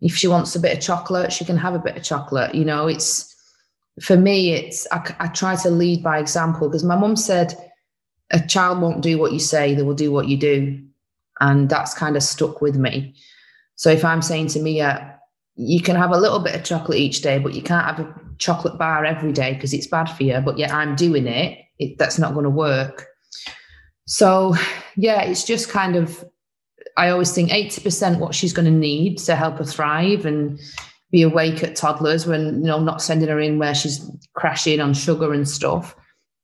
If 0.02 0.16
she 0.16 0.28
wants 0.28 0.56
a 0.56 0.60
bit 0.60 0.78
of 0.78 0.84
chocolate, 0.84 1.32
she 1.32 1.46
can 1.46 1.58
have 1.58 1.76
a 1.76 1.80
bit 1.80 1.98
of 1.98 2.04
chocolate. 2.04 2.54
You 2.54 2.66
know, 2.66 2.88
it's 2.88 3.34
for 4.02 4.18
me, 4.18 4.54
it's 4.54 4.88
I, 4.91 5.16
I 5.20 5.28
try 5.28 5.56
to 5.58 5.70
lead 5.70 6.04
by 6.04 6.20
example 6.20 6.68
because 6.68 6.84
my 6.84 6.98
mum 6.98 7.16
said 7.16 7.54
a 8.32 8.46
child 8.46 8.82
won't 8.82 9.02
do 9.02 9.18
what 9.18 9.32
you 9.32 9.39
say, 9.39 9.74
they 9.74 9.84
will 9.84 9.93
do 9.93 10.12
what 10.12 10.28
you 10.28 10.38
do. 10.38 10.85
And 11.40 11.70
that's 11.70 11.94
kind 11.94 12.16
of 12.16 12.24
stuck 12.24 12.62
with 12.62 12.76
me. 12.76 13.16
So 13.76 13.90
if 13.90 14.06
I'm 14.06 14.22
saying 14.22 14.48
to 14.48 14.60
Mia, 14.60 15.20
you 15.56 15.82
can 15.82 15.96
have 15.96 16.12
a 16.12 16.18
little 16.18 16.40
bit 16.40 16.56
of 16.56 16.64
chocolate 16.64 16.98
each 16.98 17.22
day, 17.22 17.40
but 17.40 17.54
you 17.54 17.62
can't 17.62 17.86
have 17.86 18.00
a 18.00 18.16
chocolate 18.38 18.78
bar 18.78 19.06
every 19.06 19.32
day 19.32 19.54
because 19.54 19.74
it's 19.74 19.88
bad 19.88 20.06
for 20.06 20.24
you. 20.24 20.40
But 20.42 20.58
yet 20.58 20.72
I'm 20.72 20.96
doing 20.96 21.28
it, 21.28 21.60
it 21.80 21.98
that's 21.98 22.20
not 22.20 22.34
going 22.34 22.44
to 22.44 22.50
work. 22.50 23.08
So 24.06 24.56
yeah, 24.96 25.22
it's 25.24 25.44
just 25.44 25.70
kind 25.70 25.96
of 25.96 26.24
I 26.98 27.10
always 27.10 27.34
think 27.34 27.50
80% 27.50 28.20
what 28.20 28.36
she's 28.36 28.54
going 28.54 28.66
to 28.66 28.72
need 28.72 29.18
to 29.20 29.36
help 29.36 29.58
her 29.58 29.66
thrive 29.66 30.26
and 30.26 30.60
be 31.12 31.22
awake 31.22 31.64
at 31.64 31.76
toddlers 31.76 32.26
when 32.26 32.62
you 32.62 32.68
know 32.68 32.80
not 32.80 33.02
sending 33.02 33.30
her 33.30 33.40
in 33.40 33.60
where 33.60 33.76
she's 33.76 34.10
crashing 34.34 34.80
on 34.80 34.94
sugar 34.94 35.34
and 35.34 35.48
stuff. 35.48 35.96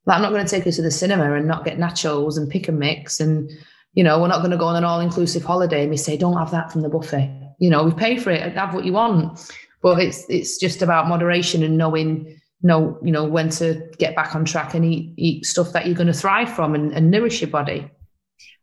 Like 0.06 0.18
I'm 0.18 0.22
not 0.22 0.32
going 0.32 0.46
to 0.46 0.50
take 0.50 0.64
her 0.66 0.72
to 0.72 0.82
the 0.82 0.92
cinema 0.92 1.34
and 1.34 1.48
not 1.48 1.66
get 1.66 1.78
nachos 1.78 2.38
and 2.38 2.50
pick 2.50 2.68
and 2.68 2.80
mix 2.80 3.20
and 3.20 3.50
you 3.94 4.04
know 4.04 4.20
we're 4.20 4.28
not 4.28 4.40
going 4.40 4.52
to 4.52 4.58
go 4.58 4.68
on 4.68 4.76
an 4.76 4.84
all 4.84 5.00
inclusive 5.00 5.44
holiday 5.44 5.82
and 5.82 5.92
we 5.92 5.98
say 5.98 6.18
don't 6.18 6.38
have 6.38 6.52
that 6.52 6.72
from 6.72 6.82
the 6.82 6.90
buffet. 6.90 7.56
You 7.60 7.70
know 7.70 7.84
we 7.84 7.92
pay 7.92 8.18
for 8.18 8.32
it, 8.32 8.56
have 8.56 8.74
what 8.74 8.86
you 8.86 8.94
want, 8.94 9.40
but 9.82 10.00
it's 10.00 10.26
it's 10.30 10.58
just 10.58 10.82
about 10.82 11.08
moderation 11.08 11.64
and 11.64 11.78
knowing 11.78 12.40
know 12.64 12.98
you 13.04 13.12
know 13.12 13.24
when 13.24 13.50
to 13.50 13.90
get 13.98 14.16
back 14.16 14.36
on 14.36 14.46
track 14.46 14.74
and 14.74 14.86
eat 14.86 15.14
eat 15.18 15.46
stuff 15.46 15.74
that 15.74 15.86
you're 15.86 15.96
going 15.96 16.08
to 16.08 16.14
thrive 16.14 16.54
from 16.54 16.76
and, 16.76 16.92
and 16.94 17.12
nourish 17.12 17.42
your 17.42 17.50
body. 17.50 17.90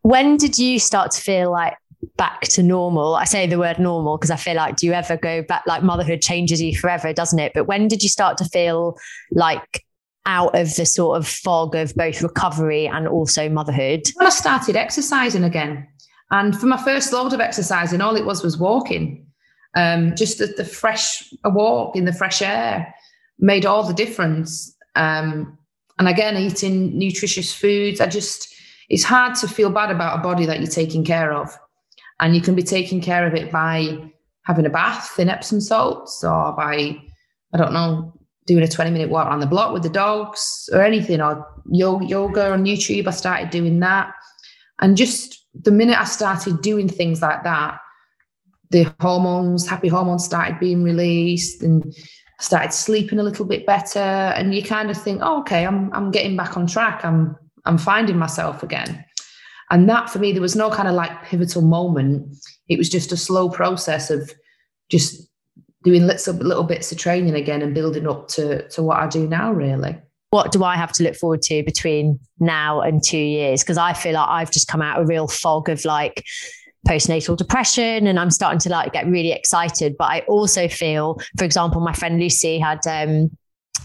When 0.01 0.37
did 0.37 0.57
you 0.57 0.79
start 0.79 1.11
to 1.11 1.21
feel 1.21 1.51
like 1.51 1.75
back 2.17 2.41
to 2.41 2.63
normal. 2.63 3.15
I 3.15 3.25
say 3.25 3.47
the 3.47 3.59
word 3.59 3.79
normal 3.79 4.17
because 4.17 4.31
I 4.31 4.35
feel 4.35 4.55
like 4.55 4.75
do 4.77 4.85
you 4.85 4.93
ever 4.93 5.17
go 5.17 5.41
back 5.43 5.63
like 5.67 5.83
motherhood 5.83 6.21
changes 6.21 6.61
you 6.61 6.77
forever, 6.77 7.11
doesn't 7.13 7.39
it? 7.39 7.53
But 7.53 7.65
when 7.65 7.87
did 7.87 8.03
you 8.03 8.09
start 8.09 8.37
to 8.37 8.45
feel 8.45 8.97
like 9.31 9.85
out 10.29 10.55
of 10.55 10.75
the 10.75 10.85
sort 10.85 11.17
of 11.17 11.27
fog 11.27 11.75
of 11.75 11.95
both 11.95 12.21
recovery 12.21 12.87
and 12.87 13.07
also 13.07 13.49
motherhood? 13.49 14.03
When 14.13 14.27
I 14.27 14.29
started 14.29 14.75
exercising 14.75 15.43
again. 15.43 15.87
And 16.31 16.57
for 16.57 16.67
my 16.67 16.77
first 16.77 17.11
load 17.11 17.33
of 17.33 17.39
exercising, 17.39 17.99
all 17.99 18.15
it 18.15 18.25
was 18.25 18.43
was 18.43 18.57
walking. 18.57 19.25
Um, 19.75 20.15
just 20.15 20.37
the, 20.37 20.47
the 20.47 20.63
fresh 20.65 21.33
a 21.43 21.49
walk 21.49 21.95
in 21.95 22.05
the 22.05 22.13
fresh 22.13 22.41
air 22.41 22.93
made 23.39 23.65
all 23.65 23.83
the 23.83 23.93
difference. 23.93 24.75
Um, 24.95 25.57
and 25.97 26.07
again, 26.07 26.37
eating 26.37 26.97
nutritious 26.97 27.51
foods. 27.51 27.99
I 27.99 28.05
just, 28.05 28.53
it's 28.87 29.03
hard 29.03 29.35
to 29.35 29.47
feel 29.47 29.71
bad 29.71 29.89
about 29.89 30.19
a 30.19 30.21
body 30.21 30.45
that 30.45 30.59
you're 30.59 30.69
taking 30.69 31.03
care 31.03 31.33
of. 31.33 31.49
And 32.19 32.35
you 32.35 32.41
can 32.41 32.53
be 32.53 32.63
taking 32.63 33.01
care 33.01 33.25
of 33.25 33.33
it 33.33 33.51
by 33.51 34.11
having 34.43 34.65
a 34.65 34.69
bath 34.69 35.19
in 35.19 35.29
Epsom 35.29 35.61
salts 35.61 36.23
or 36.23 36.53
by, 36.53 36.97
I 37.53 37.57
don't 37.57 37.73
know, 37.73 38.13
doing 38.49 38.63
a 38.63 38.67
20 38.67 38.89
minute 38.89 39.11
walk 39.11 39.27
around 39.27 39.41
the 39.41 39.45
block 39.45 39.71
with 39.71 39.83
the 39.83 39.89
dogs 39.89 40.67
or 40.73 40.81
anything, 40.81 41.21
or 41.21 41.47
yoga 41.69 42.51
on 42.51 42.65
YouTube. 42.65 43.07
I 43.07 43.11
started 43.11 43.51
doing 43.51 43.79
that. 43.81 44.11
And 44.81 44.97
just 44.97 45.45
the 45.53 45.71
minute 45.71 45.99
I 45.99 46.05
started 46.05 46.61
doing 46.63 46.89
things 46.89 47.21
like 47.21 47.43
that, 47.43 47.79
the 48.71 48.91
hormones, 48.99 49.67
happy 49.67 49.87
hormones 49.87 50.25
started 50.25 50.59
being 50.59 50.81
released 50.83 51.61
and 51.61 51.95
started 52.39 52.73
sleeping 52.73 53.19
a 53.19 53.23
little 53.23 53.45
bit 53.45 53.67
better. 53.67 53.99
And 53.99 54.55
you 54.55 54.63
kind 54.63 54.89
of 54.89 54.97
think, 54.97 55.21
oh, 55.23 55.41
okay, 55.41 55.67
I'm 55.67 55.93
I'm 55.93 56.09
getting 56.09 56.35
back 56.35 56.57
on 56.57 56.65
track. 56.65 57.05
I'm 57.05 57.35
I'm 57.65 57.77
finding 57.77 58.17
myself 58.17 58.63
again. 58.63 59.05
And 59.69 59.87
that 59.89 60.09
for 60.09 60.17
me, 60.17 60.31
there 60.31 60.41
was 60.41 60.55
no 60.55 60.71
kind 60.71 60.87
of 60.87 60.95
like 60.95 61.23
pivotal 61.25 61.61
moment. 61.61 62.35
It 62.67 62.79
was 62.79 62.89
just 62.89 63.11
a 63.11 63.17
slow 63.17 63.47
process 63.47 64.09
of 64.09 64.33
just 64.89 65.28
doing 65.83 66.05
little, 66.05 66.33
little 66.35 66.63
bits 66.63 66.91
of 66.91 66.97
training 66.97 67.35
again 67.35 67.61
and 67.61 67.73
building 67.73 68.07
up 68.07 68.27
to, 68.29 68.67
to 68.69 68.83
what 68.83 68.97
I 68.97 69.07
do 69.07 69.27
now, 69.27 69.51
really. 69.51 69.97
What 70.31 70.51
do 70.51 70.63
I 70.63 70.75
have 70.75 70.91
to 70.93 71.03
look 71.03 71.15
forward 71.15 71.41
to 71.43 71.63
between 71.63 72.19
now 72.39 72.81
and 72.81 73.03
two 73.03 73.17
years? 73.17 73.63
Because 73.63 73.77
I 73.77 73.93
feel 73.93 74.13
like 74.13 74.29
I've 74.29 74.51
just 74.51 74.67
come 74.67 74.81
out 74.81 75.01
a 75.01 75.05
real 75.05 75.27
fog 75.27 75.69
of 75.69 75.85
like 75.85 76.23
postnatal 76.87 77.35
depression 77.35 78.07
and 78.07 78.19
I'm 78.19 78.31
starting 78.31 78.59
to 78.59 78.69
like 78.69 78.93
get 78.93 79.07
really 79.07 79.31
excited. 79.31 79.95
But 79.97 80.05
I 80.05 80.19
also 80.21 80.67
feel, 80.67 81.19
for 81.37 81.45
example, 81.45 81.81
my 81.81 81.93
friend 81.93 82.19
Lucy 82.19 82.59
had 82.59 82.85
um, 82.85 83.31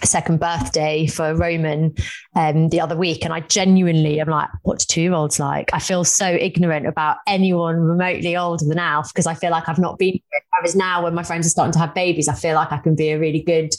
second 0.02 0.40
birthday 0.40 1.06
for 1.06 1.34
Roman 1.34 1.94
um, 2.34 2.68
the 2.68 2.80
other 2.80 2.96
week. 2.96 3.24
And 3.24 3.32
I 3.32 3.40
genuinely 3.40 4.20
am 4.20 4.28
like, 4.28 4.48
what's 4.62 4.84
two 4.84 5.02
year 5.02 5.12
olds 5.12 5.40
like? 5.40 5.70
I 5.72 5.78
feel 5.78 6.04
so 6.04 6.26
ignorant 6.26 6.86
about 6.86 7.18
anyone 7.26 7.76
remotely 7.76 8.36
older 8.36 8.64
than 8.64 8.78
Alf 8.78 9.12
because 9.12 9.26
I 9.26 9.34
feel 9.34 9.50
like 9.50 9.68
I've 9.68 9.78
not 9.78 9.98
been. 9.98 10.20
Whereas 10.64 10.74
now, 10.74 11.02
when 11.02 11.14
my 11.14 11.22
friends 11.22 11.46
are 11.46 11.50
starting 11.50 11.74
to 11.74 11.78
have 11.78 11.92
babies, 11.92 12.26
I 12.26 12.32
feel 12.32 12.54
like 12.54 12.72
I 12.72 12.78
can 12.78 12.94
be 12.94 13.10
a 13.10 13.18
really 13.18 13.42
good 13.42 13.74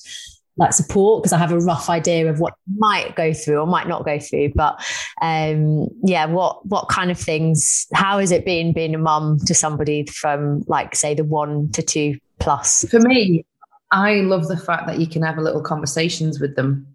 like 0.55 0.71
support 0.71 1.23
because 1.23 1.33
I 1.33 1.39
have 1.39 1.51
a 1.51 1.59
rough 1.59 1.89
idea 1.89 2.29
of 2.29 2.39
what 2.39 2.53
might 2.77 3.15
go 3.15 3.33
through 3.33 3.57
or 3.57 3.65
might 3.65 3.87
not 3.87 4.05
go 4.05 4.19
through. 4.19 4.51
But 4.53 4.75
um, 5.19 5.87
yeah, 6.03 6.27
what 6.27 6.63
what 6.67 6.87
kind 6.87 7.09
of 7.09 7.19
things? 7.19 7.87
How 7.95 8.19
has 8.19 8.29
it 8.29 8.45
been 8.45 8.71
being 8.71 8.93
a 8.93 8.99
mum 8.99 9.39
to 9.47 9.55
somebody 9.55 10.05
from 10.05 10.63
like 10.67 10.93
say 10.93 11.15
the 11.15 11.23
one 11.23 11.71
to 11.71 11.81
two 11.81 12.19
plus? 12.39 12.87
For 12.87 12.99
me, 12.99 13.43
I 13.91 14.17
love 14.17 14.47
the 14.47 14.57
fact 14.57 14.85
that 14.85 14.99
you 14.99 15.07
can 15.07 15.23
have 15.23 15.39
a 15.39 15.41
little 15.41 15.63
conversations 15.63 16.39
with 16.39 16.55
them. 16.55 16.85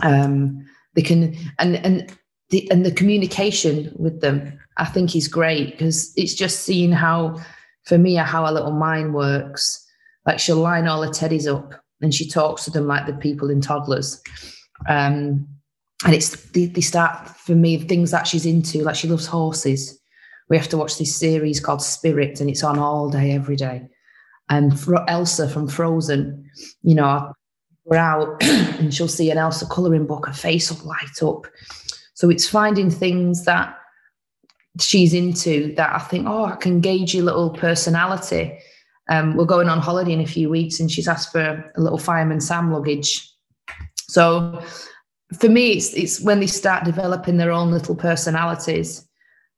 Um, 0.00 0.66
they 0.94 1.00
can 1.00 1.34
and 1.58 1.76
and 1.76 2.18
the 2.50 2.70
and 2.70 2.84
the 2.84 2.92
communication 2.92 3.94
with 3.96 4.20
them, 4.20 4.58
I 4.76 4.84
think 4.84 5.16
is 5.16 5.26
great 5.26 5.70
because 5.70 6.12
it's 6.18 6.34
just 6.34 6.64
seeing 6.64 6.92
how, 6.92 7.40
for 7.84 7.98
me, 7.98 8.14
how 8.14 8.48
a 8.48 8.52
little 8.52 8.72
mind 8.72 9.14
works. 9.14 9.84
Like 10.26 10.38
she'll 10.38 10.56
line 10.56 10.86
all 10.86 11.02
her 11.02 11.10
teddies 11.10 11.52
up 11.52 11.74
and 12.00 12.14
she 12.14 12.28
talks 12.28 12.64
to 12.64 12.70
them 12.70 12.86
like 12.86 13.06
the 13.06 13.14
people 13.14 13.50
in 13.50 13.60
toddlers. 13.60 14.22
Um, 14.88 15.48
and 16.04 16.14
it's 16.14 16.30
they, 16.50 16.66
they 16.66 16.80
start 16.80 17.28
for 17.28 17.54
me 17.54 17.78
things 17.78 18.10
that 18.10 18.26
she's 18.26 18.46
into. 18.46 18.82
Like 18.82 18.96
she 18.96 19.08
loves 19.08 19.26
horses. 19.26 19.98
We 20.48 20.56
have 20.56 20.68
to 20.68 20.76
watch 20.76 20.98
this 20.98 21.14
series 21.14 21.60
called 21.60 21.82
Spirit, 21.82 22.40
and 22.40 22.50
it's 22.50 22.64
on 22.64 22.78
all 22.78 23.08
day, 23.08 23.32
every 23.32 23.56
day 23.56 23.88
and 24.52 24.78
Fro- 24.78 25.04
Elsa 25.08 25.48
from 25.48 25.66
Frozen, 25.66 26.44
you 26.82 26.94
know, 26.94 27.32
we're 27.84 27.96
out 27.96 28.42
and 28.42 28.92
she'll 28.94 29.08
see 29.08 29.30
an 29.30 29.38
Elsa 29.38 29.66
colouring 29.66 30.06
book, 30.06 30.26
her 30.26 30.32
face 30.32 30.70
will 30.70 30.86
light 30.86 31.22
up. 31.22 31.46
So 32.14 32.28
it's 32.28 32.48
finding 32.48 32.90
things 32.90 33.46
that 33.46 33.74
she's 34.80 35.12
into 35.12 35.74
that 35.74 35.94
I 35.94 35.98
think, 35.98 36.26
oh, 36.26 36.44
I 36.44 36.56
can 36.56 36.80
gauge 36.80 37.14
your 37.14 37.24
little 37.24 37.50
personality. 37.50 38.58
Um, 39.08 39.36
we're 39.36 39.44
going 39.44 39.68
on 39.68 39.80
holiday 39.80 40.12
in 40.12 40.20
a 40.20 40.26
few 40.26 40.48
weeks 40.48 40.80
and 40.80 40.90
she's 40.90 41.08
asked 41.08 41.32
for 41.32 41.72
a 41.76 41.80
little 41.80 41.98
fireman 41.98 42.40
Sam 42.40 42.72
luggage. 42.72 43.28
So 44.08 44.62
for 45.38 45.48
me, 45.48 45.72
it's, 45.72 45.92
it's 45.94 46.20
when 46.20 46.40
they 46.40 46.46
start 46.46 46.84
developing 46.84 47.36
their 47.36 47.50
own 47.50 47.70
little 47.70 47.94
personalities. 47.94 49.06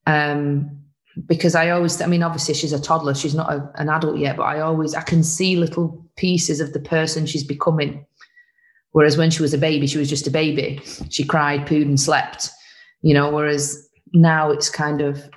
Um, 0.07 0.81
because 1.27 1.55
I 1.55 1.71
always, 1.71 2.01
I 2.01 2.07
mean, 2.07 2.25
obviously 2.25 2.55
she's 2.55 2.73
a 2.73 2.81
toddler, 2.81 3.15
she's 3.15 3.35
not 3.35 3.53
a, 3.53 3.71
an 3.77 3.89
adult 3.89 4.19
yet, 4.19 4.37
but 4.37 4.45
I 4.45 4.61
always, 4.61 4.95
I 4.95 5.03
can 5.03 5.23
see 5.23 5.57
little 5.57 6.05
pieces 6.17 6.61
of 6.61 6.73
the 6.73 6.81
person 6.81 7.27
she's 7.27 7.45
becoming. 7.45 8.05
Whereas 8.93 9.17
when 9.17 9.31
she 9.31 9.43
was 9.43 9.55
a 9.55 9.59
baby, 9.59 9.87
she 9.87 9.99
was 9.99 10.09
just 10.09 10.27
a 10.27 10.31
baby. 10.31 10.81
She 11.11 11.25
cried, 11.25 11.67
pooed, 11.67 11.83
and 11.83 11.99
slept, 11.99 12.49
you 13.03 13.13
know. 13.13 13.29
Whereas 13.29 13.89
now 14.15 14.51
it's 14.51 14.71
kind 14.71 15.01
of, 15.01 15.29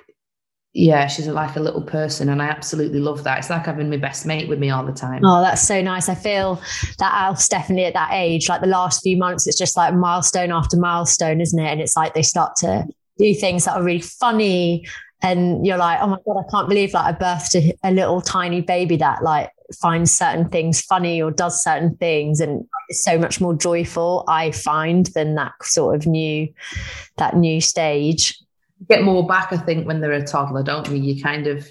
yeah, 0.72 1.06
she's 1.06 1.26
like 1.26 1.56
a 1.56 1.60
little 1.60 1.82
person, 1.82 2.28
and 2.28 2.40
I 2.40 2.46
absolutely 2.46 3.00
love 3.00 3.24
that. 3.24 3.38
It's 3.38 3.50
like 3.50 3.66
having 3.66 3.90
my 3.90 3.96
best 3.96 4.24
mate 4.24 4.48
with 4.48 4.58
me 4.58 4.70
all 4.70 4.86
the 4.86 4.92
time. 4.92 5.22
Oh, 5.24 5.42
that's 5.42 5.62
so 5.62 5.82
nice. 5.82 6.08
I 6.08 6.14
feel 6.14 6.62
that 6.98 7.12
Alf's 7.12 7.48
definitely 7.48 7.86
at 7.86 7.94
that 7.94 8.10
age. 8.12 8.48
Like 8.48 8.60
the 8.60 8.68
last 8.68 9.02
few 9.02 9.16
months, 9.16 9.46
it's 9.46 9.58
just 9.58 9.76
like 9.76 9.92
milestone 9.94 10.52
after 10.52 10.76
milestone, 10.76 11.40
isn't 11.40 11.58
it? 11.58 11.68
And 11.68 11.80
it's 11.80 11.96
like 11.96 12.14
they 12.14 12.22
start 12.22 12.56
to 12.56 12.86
do 13.18 13.34
things 13.34 13.64
that 13.64 13.76
are 13.76 13.82
really 13.82 14.00
funny 14.00 14.86
and 15.20 15.66
you're 15.66 15.78
like, 15.78 15.98
oh 16.00 16.06
my 16.06 16.18
god, 16.24 16.44
I 16.46 16.50
can't 16.50 16.68
believe 16.68 16.94
like 16.94 17.06
I 17.06 17.18
birthed 17.18 17.56
a, 17.56 17.76
a 17.82 17.90
little 17.90 18.20
tiny 18.20 18.60
baby 18.60 18.96
that 18.98 19.22
like 19.22 19.50
finds 19.80 20.12
certain 20.12 20.48
things 20.48 20.80
funny 20.80 21.20
or 21.20 21.30
does 21.30 21.62
certain 21.62 21.96
things 21.96 22.40
and 22.40 22.64
it's 22.88 23.04
so 23.04 23.18
much 23.18 23.38
more 23.38 23.54
joyful 23.54 24.24
i 24.26 24.50
find 24.50 25.06
than 25.14 25.34
that 25.34 25.52
sort 25.62 25.94
of 25.94 26.06
new 26.06 26.48
that 27.18 27.36
new 27.36 27.60
stage 27.60 28.38
get 28.88 29.02
more 29.02 29.26
back 29.26 29.52
i 29.52 29.56
think 29.56 29.86
when 29.86 30.00
they're 30.00 30.12
a 30.12 30.26
toddler 30.26 30.62
don't 30.62 30.88
we 30.88 30.98
you 30.98 31.22
kind 31.22 31.46
of 31.46 31.66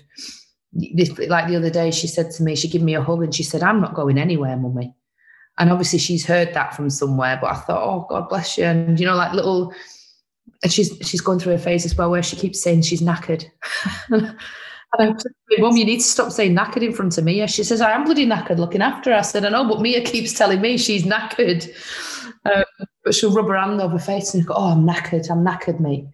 like 1.27 1.47
the 1.47 1.55
other 1.55 1.69
day 1.69 1.91
she 1.91 2.07
said 2.07 2.29
to 2.29 2.43
me 2.43 2.55
she 2.55 2.67
gave 2.67 2.81
me 2.81 2.95
a 2.95 3.01
hug 3.01 3.23
and 3.23 3.33
she 3.33 3.43
said 3.43 3.63
i'm 3.63 3.81
not 3.81 3.93
going 3.93 4.17
anywhere 4.17 4.57
mummy 4.57 4.93
and 5.57 5.71
obviously 5.71 5.97
she's 5.97 6.25
heard 6.25 6.53
that 6.53 6.75
from 6.75 6.89
somewhere 6.89 7.37
but 7.41 7.51
i 7.51 7.55
thought 7.55 7.83
oh 7.83 8.05
god 8.09 8.27
bless 8.27 8.57
you 8.57 8.65
and 8.65 8.99
you 8.99 9.05
know 9.05 9.15
like 9.15 9.33
little 9.33 9.73
and 10.63 10.71
she's 10.71 10.97
she's 11.01 11.21
going 11.21 11.39
through 11.39 11.53
a 11.53 11.57
phase 11.57 11.85
as 11.85 11.95
well 11.95 12.09
where 12.09 12.23
she 12.23 12.35
keeps 12.35 12.61
saying 12.61 12.81
she's 12.81 13.01
knackered. 13.01 13.45
and 14.09 14.35
I'm 14.99 15.19
saying, 15.19 15.35
Mum, 15.59 15.77
you 15.77 15.85
need 15.85 15.97
to 15.99 16.03
stop 16.03 16.31
saying 16.31 16.55
knackered 16.55 16.83
in 16.83 16.93
front 16.93 17.17
of 17.17 17.23
Mia. 17.23 17.47
She 17.47 17.63
says, 17.63 17.81
I 17.81 17.91
am 17.91 18.05
bloody 18.05 18.25
knackered 18.25 18.57
looking 18.57 18.81
after 18.81 19.11
her. 19.11 19.17
I 19.17 19.21
said, 19.21 19.45
I 19.45 19.49
know, 19.49 19.67
but 19.67 19.81
Mia 19.81 20.01
keeps 20.01 20.33
telling 20.33 20.61
me 20.61 20.77
she's 20.77 21.03
knackered. 21.03 21.67
Um, 22.45 22.63
but 23.03 23.13
she'll 23.13 23.33
rub 23.33 23.47
her 23.47 23.57
hand 23.57 23.81
over 23.81 23.93
her 23.93 24.03
face 24.03 24.33
and 24.33 24.45
go, 24.45 24.53
"Oh, 24.55 24.71
I'm 24.71 24.85
knackered. 24.85 25.29
I'm 25.29 25.45
knackered, 25.45 25.79
mate." 25.79 26.05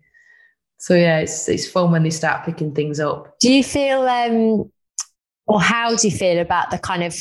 So 0.83 0.95
yeah, 0.95 1.19
it's 1.19 1.47
it's 1.47 1.65
fun 1.65 1.91
when 1.91 2.03
they 2.03 2.09
start 2.09 2.43
picking 2.43 2.75
things 2.75 2.99
up. 2.99 3.39
Do 3.39 3.49
you 3.49 3.63
feel 3.63 4.01
um 4.01 4.69
or 5.47 5.61
how 5.61 5.95
do 5.95 6.05
you 6.05 6.13
feel 6.13 6.39
about 6.39 6.71
the 6.71 6.77
kind 6.77 7.05
of 7.05 7.17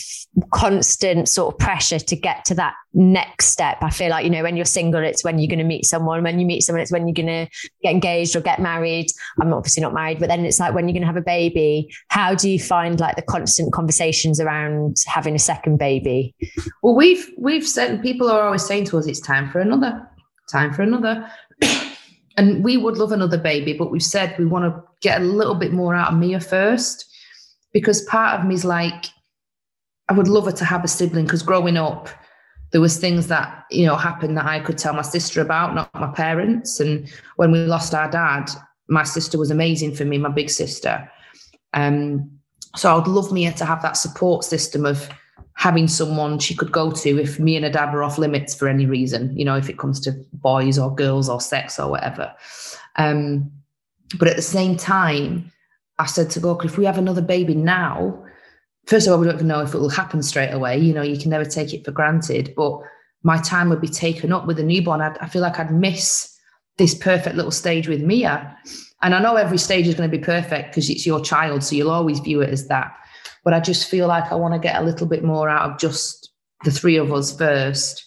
constant 0.53 1.29
sort 1.29 1.55
of 1.55 1.61
pressure 1.61 2.01
to 2.01 2.17
get 2.17 2.45
to 2.47 2.57
that 2.57 2.75
next 2.93 3.47
step? 3.47 3.79
I 3.81 3.91
feel 3.91 4.11
like, 4.11 4.25
you 4.25 4.31
know, 4.31 4.43
when 4.43 4.57
you're 4.57 4.65
single, 4.65 5.01
it's 5.05 5.23
when 5.23 5.39
you're 5.39 5.49
going 5.49 5.61
to 5.61 5.65
meet 5.65 5.87
someone. 5.87 6.25
When 6.25 6.41
you 6.41 6.47
meet 6.47 6.63
someone, 6.65 6.81
it's 6.81 6.91
when 6.91 7.07
you're 7.07 7.15
going 7.15 7.47
to 7.47 7.49
get 7.85 7.93
engaged 7.93 8.35
or 8.35 8.41
get 8.41 8.61
married. 8.61 9.07
I'm 9.41 9.55
obviously 9.55 9.81
not 9.81 9.95
married, 9.95 10.19
but 10.19 10.29
then 10.29 10.45
it's 10.45 10.59
like 10.59 10.75
when 10.75 10.89
you're 10.89 10.95
going 10.95 11.03
to 11.03 11.07
have 11.07 11.17
a 11.17 11.21
baby. 11.21 11.89
How 12.09 12.35
do 12.35 12.51
you 12.51 12.59
find 12.59 12.99
like 12.99 13.15
the 13.15 13.23
constant 13.23 13.73
conversations 13.73 14.41
around 14.41 14.97
having 15.07 15.37
a 15.37 15.41
second 15.41 15.79
baby? 15.79 16.35
Well, 16.83 16.97
we've 16.97 17.31
we've 17.39 17.67
said 17.67 18.03
people 18.03 18.29
are 18.29 18.43
always 18.43 18.67
saying 18.67 18.87
to 18.87 18.99
us, 18.99 19.07
it's 19.07 19.21
time 19.21 19.49
for 19.51 19.61
another, 19.61 20.05
time 20.51 20.73
for 20.73 20.83
another. 20.83 21.31
And 22.37 22.65
we 22.65 22.77
would 22.77 22.97
love 22.97 23.13
another 23.13 23.39
baby, 23.39 23.73
but 23.73 23.91
we've 23.91 24.03
said 24.03 24.39
we 24.39 24.47
want 24.47 24.65
to 24.65 24.83
get 25.01 25.21
a 25.21 25.25
little 25.25 25.55
bit 25.55 25.73
more 25.73 25.95
out 25.95 26.13
of 26.13 26.19
Mia 26.19 26.41
first 26.41 27.05
because 27.73 28.03
part 28.03 28.39
of 28.39 28.47
me 28.47 28.55
is 28.55 28.65
like, 28.65 29.07
I 30.09 30.15
would 30.15 30.29
love 30.29 30.47
her 30.47 30.53
to 30.53 30.65
have 30.65 30.85
a 30.85 30.89
sibling 30.89 31.25
because 31.25 31.43
growing 31.43 31.77
up, 31.77 32.09
there 32.71 32.81
was 32.81 32.99
things 32.99 33.27
that 33.29 33.67
you 33.71 33.87
know 33.87 33.97
happened 33.97 34.37
that 34.39 34.47
I 34.47 34.61
could 34.61 34.79
tell 34.79 34.95
my 34.95 35.03
sister 35.03 35.41
about, 35.41 35.75
not 35.75 35.95
my 35.95 36.11
parents. 36.13 36.81
And 36.81 37.11
when 37.37 37.53
we 37.53 37.59
lost 37.59 37.95
our 37.95 38.11
dad, 38.11 38.51
my 38.89 39.05
sister 39.05 39.39
was 39.39 39.51
amazing 39.51 39.95
for 39.95 40.05
me, 40.05 40.19
my 40.19 40.31
big 40.31 40.51
sister. 40.51 41.11
Um, 41.75 42.31
so 42.75 42.91
I 42.91 42.97
would 42.97 43.07
love 43.07 43.33
Mia 43.33 43.53
to 43.53 43.65
have 43.67 43.83
that 43.83 43.97
support 43.99 44.45
system 44.45 44.87
of 44.87 45.09
having 45.55 45.87
someone 45.87 46.39
she 46.39 46.55
could 46.55 46.73
go 46.73 46.91
to 46.91 47.21
if 47.21 47.39
me 47.39 47.57
and 47.57 47.65
her 47.65 47.71
dad 47.71 47.93
were 47.93 48.03
off 48.03 48.19
limits 48.19 48.55
for 48.55 48.69
any 48.69 48.87
reason, 48.87 49.37
you 49.37 49.45
know, 49.45 49.57
if 49.57 49.69
it 49.69 49.79
comes 49.79 50.01
to 50.01 50.13
boys 50.33 50.79
or 50.79 50.95
girls 50.95 51.29
or 51.29 51.41
sex 51.41 51.79
or 51.79 51.91
whatever. 51.91 52.33
Um, 52.97 53.51
but 54.19 54.29
at 54.29 54.37
the 54.37 54.43
same 54.43 54.77
time, 54.77 55.51
I 55.99 56.07
said 56.07 56.31
to 56.31 56.41
Gorka, 56.41 56.67
if 56.67 56.79
we 56.79 56.85
have 56.85 56.99
another 56.99 57.23
baby 57.23 57.55
now, 57.55 58.25
first 58.87 59.07
of 59.07 59.13
all, 59.13 59.19
we 59.19 59.27
don't 59.27 59.37
even 59.37 59.47
know 59.47 59.61
if 59.61 59.75
it 59.75 59.79
will 59.79 59.89
happen 59.89 60.23
straight 60.23 60.51
away. 60.51 60.79
You 60.79 60.95
know, 60.95 61.03
you 61.03 61.19
can 61.19 61.31
never 61.31 61.45
take 61.45 61.73
it 61.73 61.85
for 61.85 61.93
granted. 61.93 62.55
But 62.57 62.81
my 63.23 63.39
time 63.39 63.69
would 63.69 63.81
be 63.81 63.89
taken 63.89 64.33
up 64.33 64.47
with 64.47 64.59
a 64.59 64.63
newborn. 64.63 65.01
I'd, 65.01 65.19
I 65.19 65.29
feel 65.29 65.43
like 65.43 65.59
I'd 65.59 65.73
miss 65.73 66.37
this 66.79 66.95
perfect 66.95 67.37
little 67.37 67.51
stage 67.51 67.89
with 67.89 68.03
Mia. 68.03 68.57
And 69.03 69.15
I 69.15 69.21
know 69.21 69.37
every 69.37 69.59
stage 69.59 69.87
is 69.87 69.95
going 69.95 70.11
to 70.11 70.17
be 70.17 70.23
perfect 70.23 70.71
because 70.71 70.89
it's 70.89 71.07
your 71.07 71.21
child. 71.21 71.63
So 71.63 71.77
you'll 71.77 71.91
always 71.91 72.21
view 72.21 72.41
it 72.41 72.51
as 72.51 72.69
that. 72.69 72.97
But 73.45 73.55
I 73.55 73.61
just 73.61 73.89
feel 73.89 74.07
like 74.07 74.31
I 74.31 74.37
want 74.37 74.55
to 74.55 74.61
get 74.61 74.81
a 74.81 74.85
little 74.85 75.07
bit 75.07 75.25
more 75.25 75.49
out 75.49 75.71
of 75.71 75.79
just 75.79 76.33
the 76.65 76.71
three 76.71 76.97
of 76.97 77.13
us 77.13 77.37
first. 77.37 78.05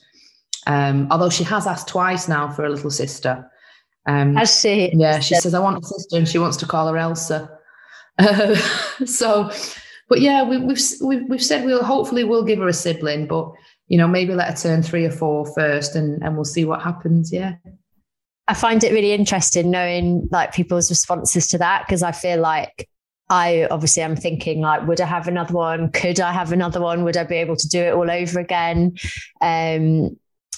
Um, 0.67 1.07
although 1.11 1.29
she 1.29 1.43
has 1.43 1.67
asked 1.67 1.87
twice 1.87 2.27
now 2.27 2.49
for 2.49 2.65
a 2.65 2.69
little 2.69 2.89
sister. 2.89 3.49
Um, 4.07 4.35
Has 4.35 4.59
she? 4.59 4.91
Yeah, 4.93 5.19
she 5.19 5.35
says, 5.35 5.53
I 5.53 5.59
want 5.59 5.83
a 5.83 5.85
sister 5.85 6.17
and 6.17 6.27
she 6.27 6.37
wants 6.37 6.57
to 6.57 6.65
call 6.65 6.87
her 6.87 6.97
Elsa. 6.97 7.49
Uh, 8.17 8.55
so, 9.05 9.51
but 10.07 10.21
yeah, 10.21 10.43
we, 10.43 10.57
we've, 10.57 10.81
we've 11.01 11.23
we've 11.27 11.43
said 11.43 11.65
we'll 11.65 11.83
hopefully 11.83 12.23
we'll 12.23 12.43
give 12.43 12.59
her 12.59 12.67
a 12.67 12.73
sibling, 12.73 13.27
but 13.27 13.51
you 13.87 13.97
know 13.97 14.07
maybe 14.07 14.33
let 14.33 14.49
her 14.49 14.55
turn 14.55 14.83
three 14.83 15.05
or 15.05 15.11
four 15.11 15.45
first, 15.53 15.95
and 15.95 16.21
and 16.23 16.35
we'll 16.35 16.45
see 16.45 16.65
what 16.65 16.81
happens. 16.81 17.31
Yeah. 17.31 17.55
I 18.47 18.53
find 18.53 18.83
it 18.83 18.93
really 18.93 19.11
interesting 19.11 19.71
knowing 19.71 20.29
like 20.31 20.53
people's 20.53 20.91
responses 20.91 21.47
to 21.47 21.57
that 21.57 21.85
because 21.85 22.03
I 22.03 22.11
feel 22.11 22.39
like 22.39 22.87
I 23.29 23.67
obviously 23.71 24.03
am 24.03 24.15
thinking 24.15 24.61
like, 24.61 24.87
would 24.87 25.01
I 25.01 25.05
have 25.05 25.27
another 25.27 25.53
one? 25.53 25.91
Could 25.91 26.19
I 26.19 26.31
have 26.31 26.51
another 26.51 26.79
one? 26.79 27.03
Would 27.03 27.17
I 27.17 27.23
be 27.23 27.35
able 27.35 27.55
to 27.55 27.67
do 27.67 27.79
it 27.79 27.93
all 27.93 28.09
over 28.09 28.39
again? 28.39 28.97
Um, 29.41 30.17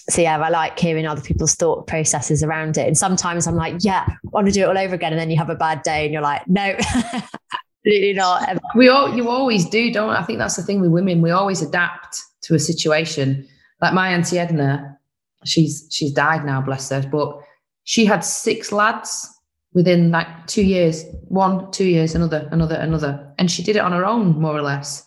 so 0.09 0.21
yeah, 0.21 0.37
I 0.37 0.49
like 0.49 0.77
hearing 0.77 1.05
other 1.05 1.21
people's 1.21 1.55
thought 1.55 1.87
processes 1.87 2.43
around 2.43 2.77
it. 2.77 2.87
And 2.87 2.97
sometimes 2.97 3.47
I'm 3.47 3.55
like, 3.55 3.75
yeah, 3.79 4.05
I 4.07 4.15
want 4.23 4.47
to 4.47 4.53
do 4.53 4.61
it 4.61 4.67
all 4.67 4.77
over 4.77 4.95
again. 4.95 5.13
And 5.13 5.19
then 5.19 5.29
you 5.29 5.37
have 5.37 5.49
a 5.49 5.55
bad 5.55 5.83
day 5.83 6.05
and 6.05 6.13
you're 6.13 6.21
like, 6.21 6.47
no, 6.47 6.61
absolutely 7.85 8.13
not. 8.13 8.57
We 8.75 8.89
all, 8.89 9.15
you 9.15 9.29
always 9.29 9.69
do, 9.69 9.91
don't 9.91 10.09
I 10.09 10.23
think 10.23 10.39
that's 10.39 10.55
the 10.55 10.63
thing 10.63 10.81
with 10.81 10.91
women. 10.91 11.21
We 11.21 11.31
always 11.31 11.61
adapt 11.61 12.21
to 12.43 12.55
a 12.55 12.59
situation. 12.59 13.47
Like 13.81 13.93
my 13.93 14.09
auntie 14.09 14.39
Edna, 14.39 14.97
she's 15.45 15.87
she's 15.91 16.11
died 16.11 16.45
now, 16.45 16.61
bless 16.61 16.89
her, 16.89 17.07
but 17.09 17.39
she 17.83 18.05
had 18.05 18.23
six 18.23 18.71
lads 18.71 19.29
within 19.77 20.09
like 20.09 20.27
two 20.47 20.63
years, 20.63 21.05
one, 21.27 21.69
two 21.69 21.85
years, 21.85 22.15
another, 22.15 22.49
another, 22.51 22.75
another. 22.77 23.31
And 23.37 23.49
she 23.51 23.61
did 23.61 23.75
it 23.75 23.83
on 23.83 23.91
her 23.91 24.07
own, 24.07 24.41
more 24.41 24.57
or 24.57 24.63
less. 24.63 25.05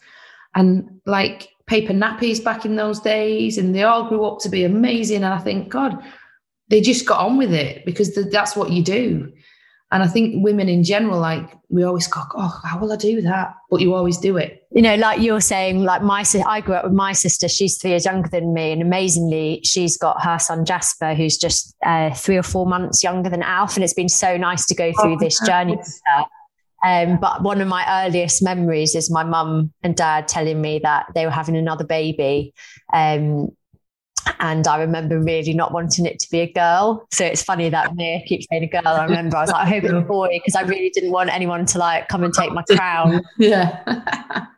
And 0.54 1.00
like 1.06 1.48
paper 1.66 1.92
nappies 1.92 2.42
back 2.42 2.64
in 2.64 2.76
those 2.76 3.00
days, 3.00 3.58
and 3.58 3.74
they 3.74 3.82
all 3.82 4.08
grew 4.08 4.24
up 4.24 4.38
to 4.40 4.48
be 4.48 4.62
amazing. 4.62 5.24
And 5.24 5.34
I 5.34 5.38
think, 5.38 5.70
God, 5.70 6.00
they 6.68 6.80
just 6.80 7.04
got 7.04 7.18
on 7.18 7.36
with 7.36 7.52
it 7.52 7.84
because 7.84 8.14
that's 8.30 8.54
what 8.54 8.70
you 8.70 8.84
do. 8.84 9.32
And 9.92 10.02
I 10.04 10.06
think 10.06 10.44
women 10.44 10.68
in 10.68 10.84
general, 10.84 11.18
like 11.18 11.50
we 11.68 11.82
always 11.82 12.06
go, 12.06 12.20
oh, 12.36 12.60
how 12.64 12.78
will 12.78 12.92
I 12.92 12.96
do 12.96 13.20
that? 13.22 13.54
But 13.70 13.80
you 13.80 13.94
always 13.94 14.18
do 14.18 14.36
it. 14.36 14.66
You 14.70 14.82
know, 14.82 14.94
like 14.94 15.20
you're 15.20 15.40
saying, 15.40 15.82
like 15.82 16.02
my 16.02 16.24
I 16.46 16.60
grew 16.60 16.74
up 16.74 16.84
with 16.84 16.92
my 16.92 17.12
sister. 17.12 17.48
She's 17.48 17.76
three 17.76 17.90
years 17.90 18.04
younger 18.04 18.28
than 18.28 18.54
me, 18.54 18.70
and 18.70 18.82
amazingly, 18.82 19.60
she's 19.64 19.98
got 19.98 20.22
her 20.22 20.38
son 20.38 20.64
Jasper, 20.64 21.14
who's 21.14 21.36
just 21.36 21.74
uh, 21.84 22.14
three 22.14 22.36
or 22.36 22.44
four 22.44 22.66
months 22.66 23.02
younger 23.02 23.28
than 23.28 23.42
Alf, 23.42 23.76
and 23.76 23.82
it's 23.82 23.94
been 23.94 24.08
so 24.08 24.36
nice 24.36 24.64
to 24.66 24.76
go 24.76 24.92
through 24.92 25.14
oh, 25.14 25.18
this 25.18 25.40
journey 25.44 25.76
with 25.76 26.00
her. 26.06 26.24
Um, 26.82 27.18
but 27.20 27.42
one 27.42 27.60
of 27.60 27.68
my 27.68 28.06
earliest 28.06 28.42
memories 28.42 28.94
is 28.94 29.10
my 29.10 29.24
mum 29.24 29.72
and 29.82 29.96
dad 29.96 30.28
telling 30.28 30.60
me 30.60 30.78
that 30.82 31.06
they 31.14 31.26
were 31.26 31.32
having 31.32 31.56
another 31.56 31.84
baby. 31.84 32.54
Um, 32.92 33.48
and 34.40 34.66
I 34.66 34.78
remember 34.78 35.20
really 35.20 35.54
not 35.54 35.72
wanting 35.72 36.06
it 36.06 36.18
to 36.20 36.30
be 36.30 36.40
a 36.40 36.52
girl. 36.52 37.06
So 37.10 37.24
it's 37.24 37.42
funny 37.42 37.68
that 37.68 37.94
Mia 37.94 38.22
keeps 38.26 38.46
saying 38.50 38.64
a 38.64 38.66
girl. 38.66 38.86
I 38.86 39.04
remember 39.04 39.36
I 39.36 39.42
was 39.42 39.50
like, 39.50 39.66
I 39.66 39.68
hope 39.68 39.84
it's 39.84 39.92
a 39.92 40.00
boy 40.00 40.28
because 40.32 40.54
I 40.54 40.62
really 40.62 40.90
didn't 40.90 41.12
want 41.12 41.30
anyone 41.30 41.66
to 41.66 41.78
like 41.78 42.08
come 42.08 42.24
and 42.24 42.32
take 42.32 42.52
my 42.52 42.62
crown. 42.62 43.22
yeah. 43.38 43.82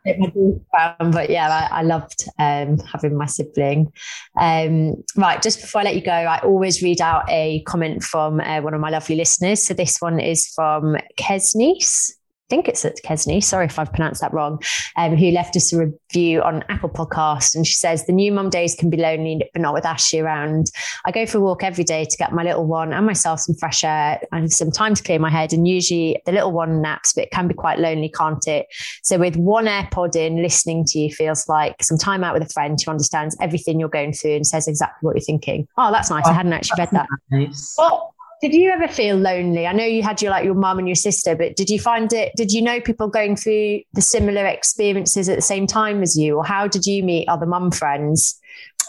my 0.05 0.31
crown. 0.73 1.11
But 1.11 1.29
yeah, 1.29 1.67
I, 1.71 1.79
I 1.79 1.81
loved 1.83 2.27
um, 2.39 2.79
having 2.79 3.17
my 3.17 3.25
sibling. 3.25 3.91
Um, 4.39 5.03
right, 5.15 5.41
just 5.41 5.61
before 5.61 5.81
I 5.81 5.83
let 5.85 5.95
you 5.95 6.01
go, 6.01 6.11
I 6.11 6.39
always 6.39 6.81
read 6.81 7.01
out 7.01 7.29
a 7.29 7.61
comment 7.63 8.03
from 8.03 8.39
uh, 8.39 8.61
one 8.61 8.73
of 8.73 8.81
my 8.81 8.89
lovely 8.89 9.15
listeners. 9.15 9.65
So 9.65 9.73
this 9.73 9.97
one 9.99 10.19
is 10.19 10.47
from 10.47 10.97
Kesnice 11.17 12.11
think 12.49 12.67
it's 12.67 12.85
at 12.85 12.97
Kesney, 13.03 13.43
sorry 13.43 13.65
if 13.65 13.79
I've 13.79 13.91
pronounced 13.91 14.21
that 14.21 14.33
wrong, 14.33 14.61
um, 14.95 15.15
who 15.15 15.31
left 15.31 15.55
us 15.55 15.73
a 15.73 15.85
review 15.85 16.41
on 16.41 16.63
Apple 16.69 16.89
Podcast. 16.89 17.55
And 17.55 17.65
she 17.65 17.75
says, 17.75 18.05
The 18.05 18.13
new 18.13 18.31
mum 18.31 18.49
days 18.49 18.75
can 18.75 18.89
be 18.89 18.97
lonely, 18.97 19.49
but 19.53 19.61
not 19.61 19.73
with 19.73 19.85
Ashley 19.85 20.19
around. 20.19 20.67
I 21.05 21.11
go 21.11 21.25
for 21.25 21.37
a 21.39 21.41
walk 21.41 21.63
every 21.63 21.83
day 21.83 22.05
to 22.05 22.17
get 22.17 22.31
my 22.31 22.43
little 22.43 22.65
one 22.65 22.93
and 22.93 23.05
myself 23.05 23.39
some 23.41 23.55
fresh 23.55 23.83
air 23.83 24.21
and 24.31 24.51
some 24.51 24.71
time 24.71 24.93
to 24.95 25.03
clear 25.03 25.19
my 25.19 25.29
head. 25.29 25.53
And 25.53 25.67
usually 25.67 26.21
the 26.25 26.31
little 26.31 26.51
one 26.51 26.81
naps, 26.81 27.13
but 27.13 27.25
it 27.25 27.31
can 27.31 27.47
be 27.47 27.53
quite 27.53 27.79
lonely, 27.79 28.09
can't 28.09 28.45
it? 28.47 28.67
So 29.03 29.17
with 29.17 29.35
one 29.35 29.65
AirPod 29.65 30.15
in, 30.15 30.41
listening 30.41 30.85
to 30.85 30.99
you 30.99 31.11
feels 31.11 31.47
like 31.47 31.81
some 31.83 31.97
time 31.97 32.23
out 32.23 32.33
with 32.33 32.43
a 32.43 32.53
friend 32.53 32.77
who 32.83 32.91
understands 32.91 33.35
everything 33.41 33.79
you're 33.79 33.89
going 33.89 34.13
through 34.13 34.35
and 34.35 34.47
says 34.47 34.67
exactly 34.67 35.05
what 35.05 35.15
you're 35.15 35.21
thinking. 35.21 35.67
Oh, 35.77 35.91
that's 35.91 36.09
nice. 36.09 36.25
I 36.25 36.33
hadn't 36.33 36.53
actually 36.53 36.79
read 36.79 36.91
that. 36.91 37.07
Nice. 37.31 37.75
Well, 37.77 38.12
did 38.43 38.53
you 38.53 38.71
ever 38.71 38.89
feel 38.89 39.15
lonely? 39.15 39.65
I 39.65 39.71
know 39.71 39.85
you 39.85 40.03
had 40.03 40.21
your 40.21 40.29
like 40.29 40.43
your 40.43 40.53
mum 40.53 40.77
and 40.77 40.85
your 40.85 40.95
sister, 40.95 41.33
but 41.33 41.55
did 41.55 41.69
you 41.69 41.79
find 41.79 42.11
it? 42.11 42.33
Did 42.35 42.51
you 42.51 42.61
know 42.61 42.81
people 42.81 43.07
going 43.07 43.37
through 43.37 43.83
the 43.93 44.01
similar 44.01 44.45
experiences 44.45 45.29
at 45.29 45.37
the 45.37 45.41
same 45.41 45.65
time 45.65 46.03
as 46.03 46.17
you, 46.17 46.35
or 46.35 46.43
how 46.43 46.67
did 46.67 46.85
you 46.85 47.03
meet 47.03 47.29
other 47.29 47.45
mum 47.45 47.71
friends? 47.71 48.37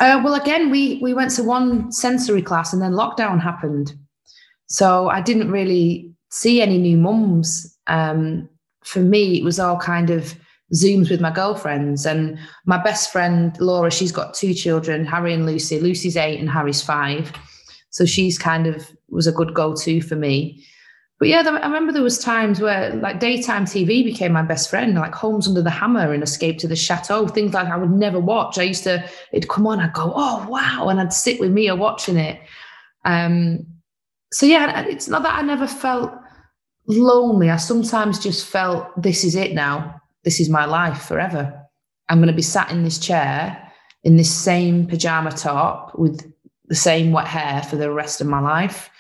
Uh, 0.01 0.21
well, 0.25 0.35
again, 0.35 0.71
we 0.71 0.99
we 1.01 1.15
went 1.15 1.31
to 1.37 1.45
one 1.45 1.93
sensory 1.93 2.43
class, 2.43 2.73
and 2.73 2.83
then 2.83 2.95
lockdown 2.95 3.41
happened, 3.41 3.95
so 4.67 5.09
I 5.09 5.21
didn't 5.21 5.53
really 5.53 6.11
see 6.31 6.61
any 6.61 6.79
new 6.79 6.97
mums. 6.97 7.79
Um, 7.87 8.49
for 8.83 8.99
me, 8.99 9.39
it 9.39 9.45
was 9.45 9.61
all 9.61 9.79
kind 9.79 10.11
of 10.11 10.35
zooms 10.75 11.11
with 11.11 11.21
my 11.21 11.31
girlfriends 11.31 12.07
and 12.07 12.41
my 12.67 12.83
best 12.83 13.13
friend 13.13 13.57
Laura. 13.61 13.93
She's 13.93 14.11
got 14.11 14.35
two 14.35 14.53
children, 14.53 15.07
Harry 15.07 15.33
and 15.33 15.47
Lucy. 15.47 15.79
Lucy's 15.79 16.17
eight 16.17 16.41
and 16.41 16.51
Harry's 16.51 16.83
five 16.83 17.33
so 17.95 18.05
she's 18.05 18.37
kind 18.37 18.67
of 18.67 18.91
was 19.09 19.29
a 19.29 19.33
good 19.33 19.55
go-to 19.55 20.01
for 20.03 20.17
me. 20.17 20.61
But 21.21 21.29
yeah, 21.29 21.45
I 21.47 21.65
remember 21.65 21.93
there 21.93 22.03
was 22.03 22.19
times 22.19 22.61
where 22.61 22.93
like 22.97 23.21
daytime 23.21 23.67
TV 23.67 24.05
became 24.05 24.33
my 24.33 24.43
best 24.43 24.69
friend, 24.69 24.97
like 24.97 25.15
Homes 25.15 25.47
Under 25.47 25.63
the 25.63 25.71
Hammer 25.71 26.13
and 26.13 26.21
Escape 26.21 26.59
to 26.59 26.67
the 26.67 26.75
Chateau, 26.75 27.29
things 27.29 27.55
like 27.55 27.69
I 27.69 27.77
would 27.77 27.93
never 27.93 28.19
watch. 28.19 28.59
I 28.59 28.65
used 28.65 28.83
to, 28.83 29.09
it'd 29.33 29.49
come 29.49 29.69
on, 29.69 29.79
I'd 29.79 29.93
go, 29.93 30.13
oh 30.13 30.45
wow, 30.49 30.89
and 30.89 31.01
I'd 31.01 31.13
sit 31.13 31.39
with 31.39 31.53
Mia 31.53 31.77
watching 31.77 32.17
it. 32.17 32.41
Um, 33.05 33.65
so 34.33 34.45
yeah, 34.45 34.81
it's 34.81 35.07
not 35.07 35.23
that 35.23 35.39
I 35.39 35.43
never 35.43 35.69
felt 35.69 36.11
lonely. 36.89 37.49
I 37.49 37.59
sometimes 37.59 38.19
just 38.19 38.45
felt 38.45 39.01
this 39.01 39.23
is 39.23 39.37
it 39.37 39.55
now. 39.55 40.01
This 40.25 40.41
is 40.41 40.51
my 40.51 40.65
life 40.65 41.03
forever. 41.03 41.57
I'm 42.09 42.19
going 42.19 42.27
to 42.27 42.35
be 42.35 42.43
sat 42.43 42.73
in 42.73 42.83
this 42.83 42.99
chair 42.99 43.73
in 44.03 44.17
this 44.17 44.35
same 44.35 44.89
pajama 44.89 45.31
top 45.31 45.97
with 45.97 46.34
the 46.67 46.75
same 46.75 47.12
wet 47.12 47.27
hair 47.27 47.62
for 47.62 47.77
the 47.77 47.93
rest 47.93 48.21
of 48.21 48.27
my 48.27 48.41
life. 48.41 48.91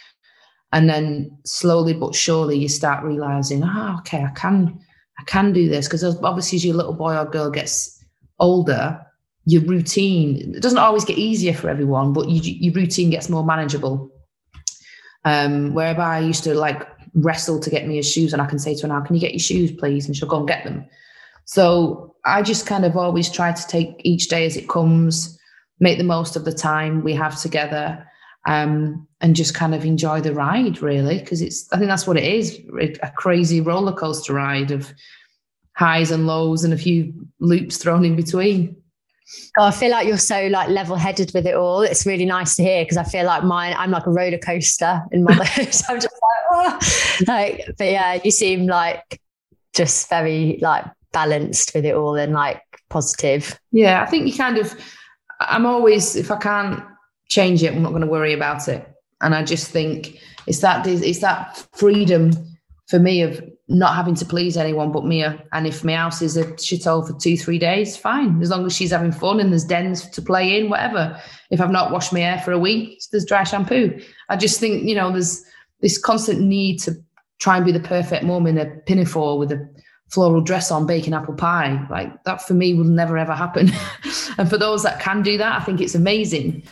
And 0.72 0.88
then 0.88 1.36
slowly 1.44 1.94
but 1.94 2.14
surely 2.14 2.58
you 2.58 2.68
start 2.68 3.04
realizing, 3.04 3.62
oh, 3.64 3.96
okay, 4.00 4.24
I 4.24 4.30
can, 4.30 4.78
I 5.18 5.24
can 5.24 5.52
do 5.52 5.68
this. 5.68 5.86
Because 5.86 6.04
obviously 6.04 6.56
as 6.56 6.64
your 6.64 6.74
little 6.74 6.94
boy 6.94 7.16
or 7.16 7.24
girl 7.24 7.50
gets 7.50 8.04
older, 8.40 9.00
your 9.46 9.62
routine 9.62 10.54
it 10.54 10.62
doesn't 10.62 10.78
always 10.78 11.04
get 11.04 11.18
easier 11.18 11.54
for 11.54 11.68
everyone, 11.68 12.12
but 12.12 12.28
you, 12.28 12.40
your 12.42 12.74
routine 12.74 13.10
gets 13.10 13.28
more 13.28 13.44
manageable. 13.44 14.10
Um, 15.24 15.72
whereby 15.74 16.16
I 16.16 16.20
used 16.20 16.44
to 16.44 16.54
like 16.54 16.86
wrestle 17.14 17.60
to 17.60 17.70
get 17.70 17.86
me 17.86 17.96
his 17.96 18.10
shoes, 18.10 18.32
and 18.32 18.42
I 18.42 18.46
can 18.46 18.58
say 18.58 18.74
to 18.74 18.82
her 18.82 18.88
now, 18.88 19.00
"Can 19.00 19.14
you 19.14 19.20
get 19.20 19.32
your 19.32 19.40
shoes, 19.40 19.72
please?" 19.72 20.06
And 20.06 20.16
she'll 20.16 20.28
go 20.28 20.38
and 20.38 20.48
get 20.48 20.64
them. 20.64 20.84
So 21.44 22.14
I 22.24 22.42
just 22.42 22.66
kind 22.66 22.84
of 22.84 22.96
always 22.96 23.30
try 23.30 23.52
to 23.52 23.66
take 23.66 24.00
each 24.00 24.28
day 24.28 24.46
as 24.46 24.56
it 24.56 24.68
comes, 24.68 25.38
make 25.84 25.98
the 25.98 26.04
most 26.04 26.34
of 26.34 26.44
the 26.44 26.52
time 26.52 27.04
we 27.04 27.14
have 27.14 27.40
together, 27.40 28.04
um, 28.46 29.06
and 29.20 29.36
just 29.36 29.54
kind 29.54 29.74
of 29.74 29.84
enjoy 29.84 30.20
the 30.20 30.34
ride, 30.34 30.82
really, 30.82 31.18
because 31.18 31.40
it's 31.40 31.72
I 31.72 31.76
think 31.76 31.88
that's 31.88 32.06
what 32.06 32.16
it 32.16 32.24
is 32.24 32.60
a 33.02 33.10
crazy 33.10 33.60
roller 33.60 33.92
coaster 33.92 34.32
ride 34.32 34.72
of 34.72 34.92
highs 35.76 36.10
and 36.10 36.26
lows 36.26 36.64
and 36.64 36.72
a 36.72 36.76
few 36.76 37.12
loops 37.38 37.76
thrown 37.76 38.04
in 38.04 38.16
between. 38.16 38.76
Oh, 39.58 39.64
I 39.64 39.70
feel 39.70 39.90
like 39.90 40.06
you're 40.06 40.18
so 40.18 40.48
like 40.48 40.68
level 40.68 40.96
headed 40.96 41.32
with 41.34 41.46
it 41.46 41.54
all. 41.54 41.82
It's 41.82 42.06
really 42.06 42.26
nice 42.26 42.56
to 42.56 42.62
hear 42.62 42.84
because 42.84 42.96
I 42.96 43.04
feel 43.04 43.24
like 43.24 43.42
mine, 43.42 43.74
I'm 43.76 43.90
like 43.90 44.06
a 44.06 44.10
roller 44.10 44.38
coaster 44.38 45.02
in 45.12 45.24
my 45.24 45.44
so 45.70 45.94
I'm 45.94 46.00
just 46.00 46.14
like, 46.14 46.44
oh. 46.52 46.78
like, 47.26 47.74
but 47.78 47.90
yeah, 47.90 48.18
you 48.22 48.30
seem 48.30 48.66
like 48.66 49.20
just 49.74 50.08
very 50.08 50.58
like 50.60 50.84
balanced 51.12 51.74
with 51.74 51.84
it 51.84 51.94
all 51.94 52.16
and 52.16 52.32
like 52.32 52.62
positive. 52.90 53.58
Yeah, 53.72 54.02
I 54.02 54.06
think 54.06 54.26
you 54.26 54.34
kind 54.34 54.58
of, 54.58 54.74
I'm 55.40 55.66
always, 55.66 56.16
if 56.16 56.30
I 56.30 56.36
can't 56.36 56.82
change 57.28 57.62
it, 57.62 57.74
I'm 57.74 57.82
not 57.82 57.90
going 57.90 58.02
to 58.02 58.08
worry 58.08 58.32
about 58.32 58.68
it. 58.68 58.86
And 59.20 59.34
I 59.34 59.44
just 59.44 59.70
think 59.70 60.20
it's 60.46 60.60
that, 60.60 60.86
it's 60.86 61.20
that 61.20 61.66
freedom 61.72 62.32
for 62.88 62.98
me 62.98 63.22
of 63.22 63.42
not 63.66 63.94
having 63.94 64.14
to 64.14 64.26
please 64.26 64.56
anyone 64.56 64.92
but 64.92 65.06
Mia. 65.06 65.42
And 65.52 65.66
if 65.66 65.84
my 65.84 65.94
house 65.94 66.20
is 66.20 66.36
a 66.36 66.44
shithole 66.44 67.06
for 67.06 67.18
two, 67.18 67.36
three 67.36 67.58
days, 67.58 67.96
fine. 67.96 68.42
As 68.42 68.50
long 68.50 68.66
as 68.66 68.76
she's 68.76 68.90
having 68.90 69.12
fun 69.12 69.40
and 69.40 69.50
there's 69.50 69.64
dens 69.64 70.08
to 70.10 70.20
play 70.20 70.58
in, 70.58 70.68
whatever. 70.68 71.18
If 71.50 71.60
I've 71.60 71.70
not 71.70 71.90
washed 71.90 72.12
my 72.12 72.20
hair 72.20 72.40
for 72.40 72.52
a 72.52 72.58
week, 72.58 73.02
there's 73.10 73.24
dry 73.24 73.44
shampoo. 73.44 73.98
I 74.28 74.36
just 74.36 74.60
think, 74.60 74.86
you 74.86 74.94
know, 74.94 75.10
there's 75.10 75.42
this 75.80 75.96
constant 75.96 76.40
need 76.40 76.78
to 76.80 76.92
try 77.38 77.56
and 77.56 77.64
be 77.64 77.72
the 77.72 77.80
perfect 77.80 78.24
mum 78.24 78.46
in 78.46 78.58
a 78.58 78.66
pinafore 78.66 79.38
with 79.38 79.52
a 79.52 79.68
floral 80.14 80.40
dress 80.40 80.70
on 80.70 80.86
baking 80.86 81.12
apple 81.12 81.34
pie. 81.34 81.84
Like 81.90 82.22
that 82.24 82.40
for 82.40 82.54
me 82.54 82.74
will 82.74 82.84
never 82.84 83.18
ever 83.18 83.34
happen. 83.34 83.70
and 84.38 84.48
for 84.48 84.56
those 84.56 84.82
that 84.84 85.00
can 85.00 85.22
do 85.22 85.36
that, 85.38 85.60
I 85.60 85.64
think 85.64 85.80
it's 85.80 85.94
amazing. 85.94 86.62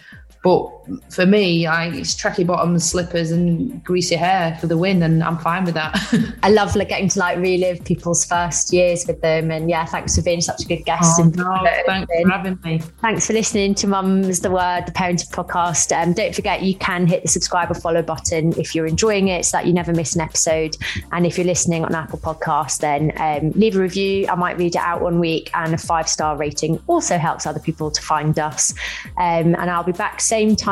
But 0.42 0.81
for 1.10 1.26
me, 1.26 1.66
I, 1.66 1.86
it's 1.88 2.14
tracky 2.14 2.46
bottoms, 2.46 2.84
slippers, 2.84 3.30
and 3.30 3.82
greasy 3.84 4.16
hair 4.16 4.56
for 4.60 4.66
the 4.66 4.76
win, 4.76 5.02
and 5.02 5.22
I'm 5.22 5.38
fine 5.38 5.64
with 5.64 5.74
that. 5.74 5.96
I 6.42 6.50
love 6.50 6.74
like, 6.74 6.88
getting 6.88 7.08
to 7.10 7.18
like 7.18 7.38
relive 7.38 7.84
people's 7.84 8.24
first 8.24 8.72
years 8.72 9.06
with 9.06 9.20
them, 9.20 9.50
and 9.50 9.70
yeah, 9.70 9.84
thanks 9.84 10.16
for 10.16 10.22
being 10.22 10.40
such 10.40 10.62
a 10.62 10.66
good 10.66 10.84
guest. 10.84 11.20
Oh, 11.20 11.24
no, 11.24 11.68
thanks 11.86 12.12
for 12.12 12.30
having 12.30 12.58
me. 12.64 12.78
Thanks 13.00 13.26
for 13.26 13.32
listening 13.32 13.74
to 13.76 13.86
Mum's 13.86 14.40
the 14.40 14.50
Word, 14.50 14.84
the 14.86 14.92
Parenting 14.92 15.30
Podcast. 15.30 15.96
Um, 15.96 16.12
don't 16.12 16.34
forget 16.34 16.62
you 16.62 16.74
can 16.76 17.06
hit 17.06 17.22
the 17.22 17.28
subscribe 17.28 17.70
or 17.70 17.74
follow 17.74 18.02
button 18.02 18.52
if 18.58 18.74
you're 18.74 18.86
enjoying 18.86 19.28
it, 19.28 19.44
so 19.44 19.58
that 19.58 19.66
you 19.66 19.72
never 19.72 19.92
miss 19.92 20.14
an 20.14 20.22
episode. 20.22 20.76
And 21.12 21.26
if 21.26 21.36
you're 21.36 21.46
listening 21.46 21.84
on 21.84 21.94
Apple 21.94 22.18
Podcast, 22.18 22.80
then 22.80 23.12
um, 23.16 23.52
leave 23.52 23.76
a 23.76 23.80
review. 23.80 24.26
I 24.28 24.34
might 24.34 24.56
read 24.58 24.74
it 24.74 24.82
out 24.82 25.02
one 25.02 25.18
week, 25.18 25.50
and 25.54 25.74
a 25.74 25.78
five 25.78 26.08
star 26.08 26.36
rating 26.36 26.82
also 26.86 27.18
helps 27.18 27.46
other 27.46 27.60
people 27.60 27.90
to 27.90 28.02
find 28.02 28.38
us. 28.38 28.74
Um, 29.18 29.54
and 29.54 29.70
I'll 29.70 29.84
be 29.84 29.92
back 29.92 30.20
same 30.20 30.56
time, 30.56 30.71